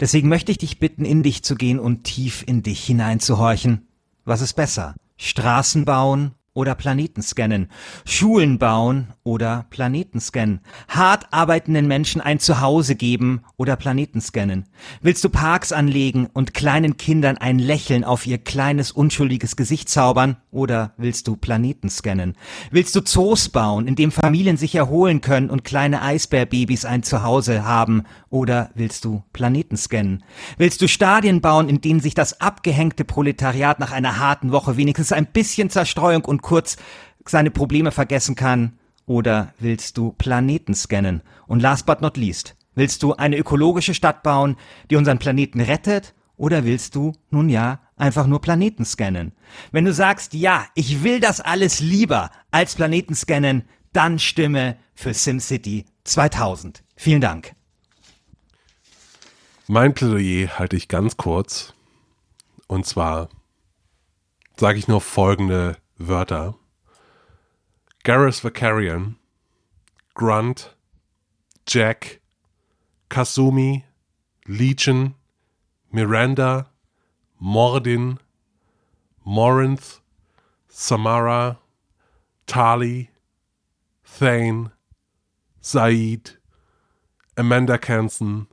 Deswegen 0.00 0.28
möchte 0.28 0.50
ich 0.50 0.58
dich 0.58 0.80
bitten, 0.80 1.04
in 1.04 1.22
dich 1.22 1.44
zu 1.44 1.54
gehen 1.54 1.78
und 1.78 2.02
tief 2.02 2.42
in 2.44 2.64
dich 2.64 2.84
hineinzuhorchen. 2.84 3.86
Was 4.24 4.40
ist 4.40 4.54
besser? 4.54 4.96
Straßen 5.16 5.84
bauen 5.84 6.32
oder 6.56 6.74
Planeten 6.74 7.22
scannen? 7.22 7.68
Schulen 8.06 8.58
bauen 8.58 9.08
oder 9.24 9.66
Planeten 9.68 10.20
scannen? 10.20 10.60
Hart 10.88 11.26
arbeitenden 11.30 11.86
Menschen 11.86 12.22
ein 12.22 12.40
Zuhause 12.40 12.96
geben 12.96 13.42
oder 13.58 13.76
Planeten 13.76 14.22
scannen? 14.22 14.64
Willst 15.02 15.22
du 15.22 15.28
Parks 15.28 15.72
anlegen 15.72 16.28
und 16.32 16.54
kleinen 16.54 16.96
Kindern 16.96 17.36
ein 17.36 17.58
Lächeln 17.58 18.04
auf 18.04 18.26
ihr 18.26 18.38
kleines 18.38 18.90
unschuldiges 18.90 19.56
Gesicht 19.56 19.90
zaubern 19.90 20.38
oder 20.50 20.94
willst 20.96 21.28
du 21.28 21.36
Planeten 21.36 21.90
scannen? 21.90 22.36
Willst 22.70 22.96
du 22.96 23.02
Zoos 23.02 23.50
bauen, 23.50 23.86
in 23.86 23.94
dem 23.94 24.10
Familien 24.10 24.56
sich 24.56 24.74
erholen 24.74 25.20
können 25.20 25.50
und 25.50 25.62
kleine 25.62 26.00
Eisbärbabys 26.00 26.86
ein 26.86 27.02
Zuhause 27.02 27.66
haben 27.66 28.04
oder 28.30 28.70
willst 28.74 29.04
du 29.04 29.22
Planeten 29.34 29.76
scannen? 29.76 30.24
Willst 30.56 30.80
du 30.80 30.88
Stadien 30.88 31.42
bauen, 31.42 31.68
in 31.68 31.82
denen 31.82 32.00
sich 32.00 32.14
das 32.14 32.40
abgehängte 32.40 33.04
Proletariat 33.04 33.78
nach 33.78 33.92
einer 33.92 34.18
harten 34.18 34.52
Woche 34.52 34.78
wenigstens 34.78 35.12
ein 35.12 35.26
bisschen 35.26 35.68
Zerstreuung 35.68 36.24
und 36.24 36.45
kurz 36.46 36.76
seine 37.26 37.50
Probleme 37.50 37.90
vergessen 37.90 38.36
kann? 38.36 38.78
Oder 39.04 39.52
willst 39.58 39.98
du 39.98 40.12
Planeten 40.12 40.74
scannen? 40.74 41.22
Und 41.46 41.60
last 41.60 41.86
but 41.86 42.00
not 42.00 42.16
least, 42.16 42.56
willst 42.74 43.02
du 43.02 43.14
eine 43.14 43.36
ökologische 43.36 43.94
Stadt 43.94 44.22
bauen, 44.22 44.56
die 44.90 44.96
unseren 44.96 45.18
Planeten 45.18 45.60
rettet? 45.60 46.14
Oder 46.36 46.64
willst 46.64 46.94
du, 46.94 47.12
nun 47.30 47.48
ja, 47.48 47.80
einfach 47.96 48.26
nur 48.26 48.40
Planeten 48.40 48.84
scannen? 48.84 49.32
Wenn 49.72 49.84
du 49.84 49.92
sagst, 49.92 50.34
ja, 50.34 50.66
ich 50.74 51.02
will 51.02 51.18
das 51.18 51.40
alles 51.40 51.80
lieber 51.80 52.30
als 52.50 52.74
Planeten 52.74 53.14
scannen, 53.14 53.64
dann 53.92 54.18
stimme 54.18 54.76
für 54.94 55.14
SimCity 55.14 55.86
2000. 56.04 56.84
Vielen 56.96 57.20
Dank. 57.20 57.54
Mein 59.66 59.94
Plädoyer 59.94 60.58
halte 60.58 60.76
ich 60.76 60.88
ganz 60.88 61.16
kurz. 61.16 61.74
Und 62.68 62.86
zwar 62.86 63.30
sage 64.56 64.78
ich 64.78 64.88
nur 64.88 65.00
folgende 65.00 65.76
Wörter. 65.98 66.54
Garrus 68.04 68.40
Vakarian, 68.40 69.16
Grunt, 70.14 70.70
Jack, 71.66 72.20
Kasumi, 73.10 73.82
Legion, 74.46 75.14
Miranda, 75.90 76.66
Mordin, 77.42 78.18
Morinth, 79.26 80.00
Samara, 80.68 81.58
Tali, 82.46 83.10
Thane, 84.04 84.70
Said, 85.60 86.30
Amanda 87.36 87.76
Canson, 87.76 88.46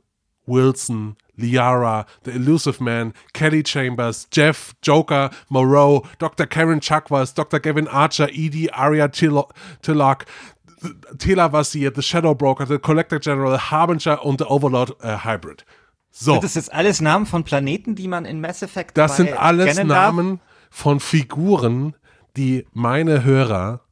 Wilson, 0.46 1.16
Liara, 1.38 2.06
The 2.24 2.32
Elusive 2.32 2.80
Man, 2.80 3.12
Kelly 3.32 3.62
Chambers, 3.62 4.26
Jeff, 4.30 4.74
Joker, 4.82 5.30
Moreau, 5.48 6.04
Dr. 6.18 6.46
Karen 6.46 6.80
Chakwas, 6.80 7.34
Dr. 7.34 7.60
Gavin 7.60 7.88
Archer, 7.88 8.28
Edie, 8.30 8.70
Arya 8.72 9.08
Tillo- 9.08 9.50
Tillock, 9.82 10.24
Tela 11.18 11.48
Vasir, 11.52 11.90
The 11.94 12.02
Shadow 12.02 12.34
Broker, 12.34 12.66
The 12.66 12.78
Collector 12.78 13.18
General, 13.18 13.58
Harbinger 13.58 14.24
und 14.24 14.38
The 14.40 14.44
Overlord 14.46 14.96
äh, 15.02 15.18
Hybrid. 15.24 15.64
So, 16.10 16.36
Das 16.36 16.44
ist 16.44 16.54
jetzt 16.56 16.72
alles 16.72 17.00
Namen 17.00 17.26
von 17.26 17.42
Planeten, 17.42 17.94
die 17.96 18.06
man 18.06 18.24
in 18.24 18.40
Mass 18.40 18.62
Effect 18.62 18.96
das 18.96 19.16
sind 19.16 19.32
alles 19.32 19.74
kennen 19.74 19.88
darf? 19.88 20.14
Namen 20.14 20.40
von 20.70 21.00
Figuren, 21.00 21.96
die 22.36 22.66
meine 22.72 23.24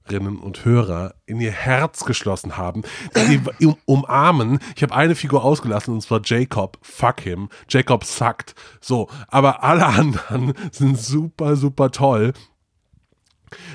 Hörerinnen 0.06 0.38
und 0.38 0.64
Hörer 0.64 1.14
in 1.26 1.40
ihr 1.40 1.52
Herz 1.52 2.04
geschlossen 2.04 2.56
haben, 2.56 2.82
die 3.16 3.40
um, 3.66 3.76
umarmen. 3.84 4.58
Ich 4.76 4.82
habe 4.82 4.94
eine 4.94 5.14
Figur 5.14 5.44
ausgelassen 5.44 5.94
und 5.94 6.00
zwar 6.02 6.20
Jacob. 6.24 6.78
Fuck 6.82 7.20
him. 7.20 7.48
Jacob 7.68 8.04
suckt. 8.04 8.54
So, 8.80 9.08
aber 9.28 9.62
alle 9.62 9.86
anderen 9.86 10.54
sind 10.72 10.98
super, 10.98 11.56
super 11.56 11.90
toll. 11.90 12.32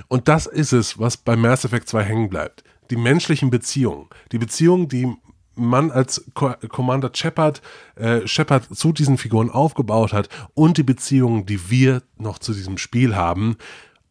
Und 0.07 0.27
das 0.27 0.47
ist 0.47 0.73
es, 0.73 0.99
was 0.99 1.17
bei 1.17 1.35
Mass 1.35 1.65
Effect 1.65 1.87
2 1.87 2.03
hängen 2.03 2.29
bleibt. 2.29 2.63
Die 2.89 2.95
menschlichen 2.95 3.49
Beziehungen. 3.49 4.07
Die 4.31 4.39
Beziehungen, 4.39 4.87
die 4.87 5.13
man 5.55 5.91
als 5.91 6.25
Co 6.33 6.53
Commander 6.69 7.09
Shepard, 7.13 7.61
äh, 7.95 8.27
Shepard 8.27 8.75
zu 8.75 8.91
diesen 8.93 9.17
Figuren 9.17 9.49
aufgebaut 9.49 10.13
hat 10.13 10.29
und 10.53 10.77
die 10.77 10.83
Beziehungen, 10.83 11.45
die 11.45 11.69
wir 11.69 12.03
noch 12.17 12.37
zu 12.39 12.53
diesem 12.53 12.77
Spiel 12.77 13.15
haben. 13.15 13.57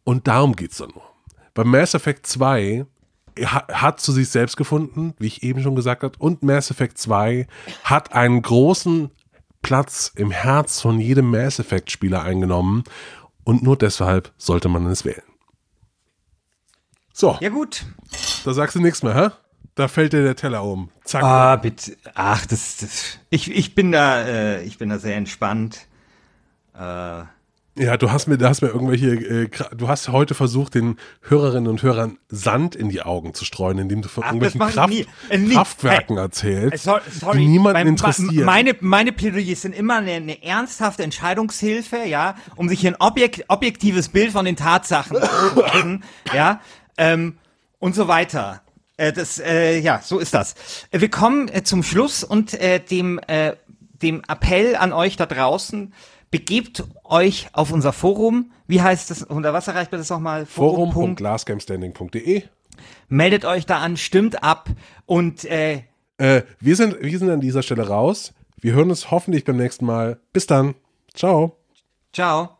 Und 0.03 0.27
darum 0.27 0.55
geht's 0.55 0.77
dann 0.77 0.89
nur. 0.89 1.16
Bei 1.57 1.63
Mass 1.63 1.95
Effect 1.95 2.27
2 2.27 2.85
hat 3.43 3.99
zu 3.99 4.11
sich 4.11 4.29
selbst 4.29 4.57
gefunden, 4.57 5.15
wie 5.17 5.25
ich 5.25 5.41
eben 5.41 5.63
schon 5.63 5.75
gesagt 5.75 6.03
habe, 6.03 6.15
und 6.19 6.43
Mass 6.43 6.69
Effect 6.69 6.99
2 6.99 7.47
hat 7.83 8.13
einen 8.13 8.43
großen 8.43 9.09
Platz 9.63 10.11
im 10.15 10.29
Herz 10.29 10.81
von 10.81 10.99
jedem 10.99 11.31
Mass 11.31 11.57
Effect 11.57 11.89
Spieler 11.89 12.21
eingenommen 12.21 12.83
und 13.43 13.63
nur 13.63 13.75
deshalb 13.75 14.31
sollte 14.37 14.69
man 14.69 14.85
es 14.85 15.03
wählen. 15.03 15.23
So. 17.11 17.35
Ja 17.41 17.49
gut. 17.49 17.87
Da 18.45 18.53
sagst 18.53 18.75
du 18.75 18.79
nichts 18.79 19.01
mehr, 19.01 19.15
hä? 19.15 19.29
Da 19.73 19.87
fällt 19.87 20.13
dir 20.13 20.21
der 20.21 20.35
Teller 20.35 20.63
um. 20.63 20.91
Zack. 21.05 21.23
Ah, 21.23 21.55
bitte. 21.55 21.97
Ach, 22.13 22.45
das, 22.45 22.77
das 22.77 23.17
ich, 23.31 23.49
ich 23.49 23.73
bin 23.73 23.91
da, 23.91 24.21
äh, 24.21 24.61
ich 24.61 24.77
bin 24.77 24.89
da 24.89 24.99
sehr 24.99 25.15
entspannt. 25.15 25.87
Äh, 26.75 27.23
ja, 27.77 27.97
du 27.97 28.11
hast 28.11 28.27
mir, 28.27 28.37
du 28.37 28.47
hast 28.47 28.61
mir 28.61 28.69
irgendwelche, 28.69 29.07
äh, 29.07 29.49
du 29.75 29.87
hast 29.87 30.09
heute 30.09 30.33
versucht, 30.33 30.75
den 30.75 30.97
Hörerinnen 31.21 31.67
und 31.67 31.83
Hörern 31.83 32.17
Sand 32.29 32.75
in 32.75 32.89
die 32.89 33.01
Augen 33.01 33.33
zu 33.33 33.45
streuen, 33.45 33.77
indem 33.77 34.01
du 34.01 34.09
von 34.09 34.23
Ach, 34.23 34.33
irgendwelchen 34.33 34.59
Kraft, 34.59 34.89
nie. 34.89 35.05
Äh, 35.29 35.37
nie. 35.37 35.53
Kraftwerken 35.53 36.15
hey, 36.15 36.25
erzählst, 36.25 36.83
sorry, 36.83 37.01
sorry, 37.11 37.39
die 37.39 37.47
niemanden 37.47 37.73
mein, 37.73 37.87
interessieren. 37.87 38.45
Meine, 38.45 38.75
meine 38.79 39.11
Plädoyers 39.11 39.61
sind 39.61 39.75
immer 39.75 39.97
eine, 39.97 40.13
eine, 40.13 40.43
ernsthafte 40.43 41.03
Entscheidungshilfe, 41.03 41.97
ja, 42.05 42.35
um 42.55 42.69
sich 42.69 42.85
ein 42.87 42.95
objekt, 42.99 43.45
objektives 43.47 44.09
Bild 44.09 44.31
von 44.31 44.45
den 44.45 44.55
Tatsachen 44.55 45.17
zu 45.17 45.59
machen, 45.59 46.03
ja, 46.33 46.61
ähm, 46.97 47.37
und 47.79 47.95
so 47.95 48.07
weiter. 48.07 48.61
Äh, 48.97 49.13
das, 49.13 49.39
äh, 49.39 49.79
ja, 49.79 50.01
so 50.03 50.19
ist 50.19 50.33
das. 50.33 50.55
Wir 50.91 51.09
kommen 51.09 51.47
äh, 51.49 51.63
zum 51.63 51.83
Schluss 51.83 52.23
und 52.23 52.53
äh, 52.55 52.79
dem, 52.79 53.19
äh, 53.27 53.53
dem 54.01 54.23
Appell 54.27 54.75
an 54.75 54.93
euch 54.93 55.15
da 55.15 55.25
draußen, 55.25 55.93
begebt 56.31 56.83
euch 57.03 57.47
auf 57.53 57.71
unser 57.71 57.93
Forum. 57.93 58.51
Wie 58.67 58.81
heißt 58.81 59.09
das? 59.11 59.23
Unter 59.23 59.53
was 59.53 59.67
erreicht 59.67 59.91
man 59.91 60.01
das 60.01 60.09
nochmal? 60.09 60.45
Forum.lastgamestanding.de 60.45 62.43
Meldet 63.09 63.45
euch 63.45 63.65
da 63.65 63.79
an, 63.79 63.97
stimmt 63.97 64.43
ab 64.43 64.69
und 65.05 65.45
äh, 65.45 65.83
äh, 66.17 66.43
wir, 66.59 66.75
sind, 66.75 67.01
wir 67.01 67.17
sind 67.17 67.29
an 67.29 67.41
dieser 67.41 67.63
Stelle 67.63 67.87
raus. 67.87 68.33
Wir 68.59 68.73
hören 68.73 68.89
uns 68.89 69.11
hoffentlich 69.11 69.45
beim 69.45 69.57
nächsten 69.57 69.85
Mal. 69.85 70.19
Bis 70.33 70.47
dann. 70.47 70.75
Ciao. 71.13 71.57
Ciao. 72.11 72.56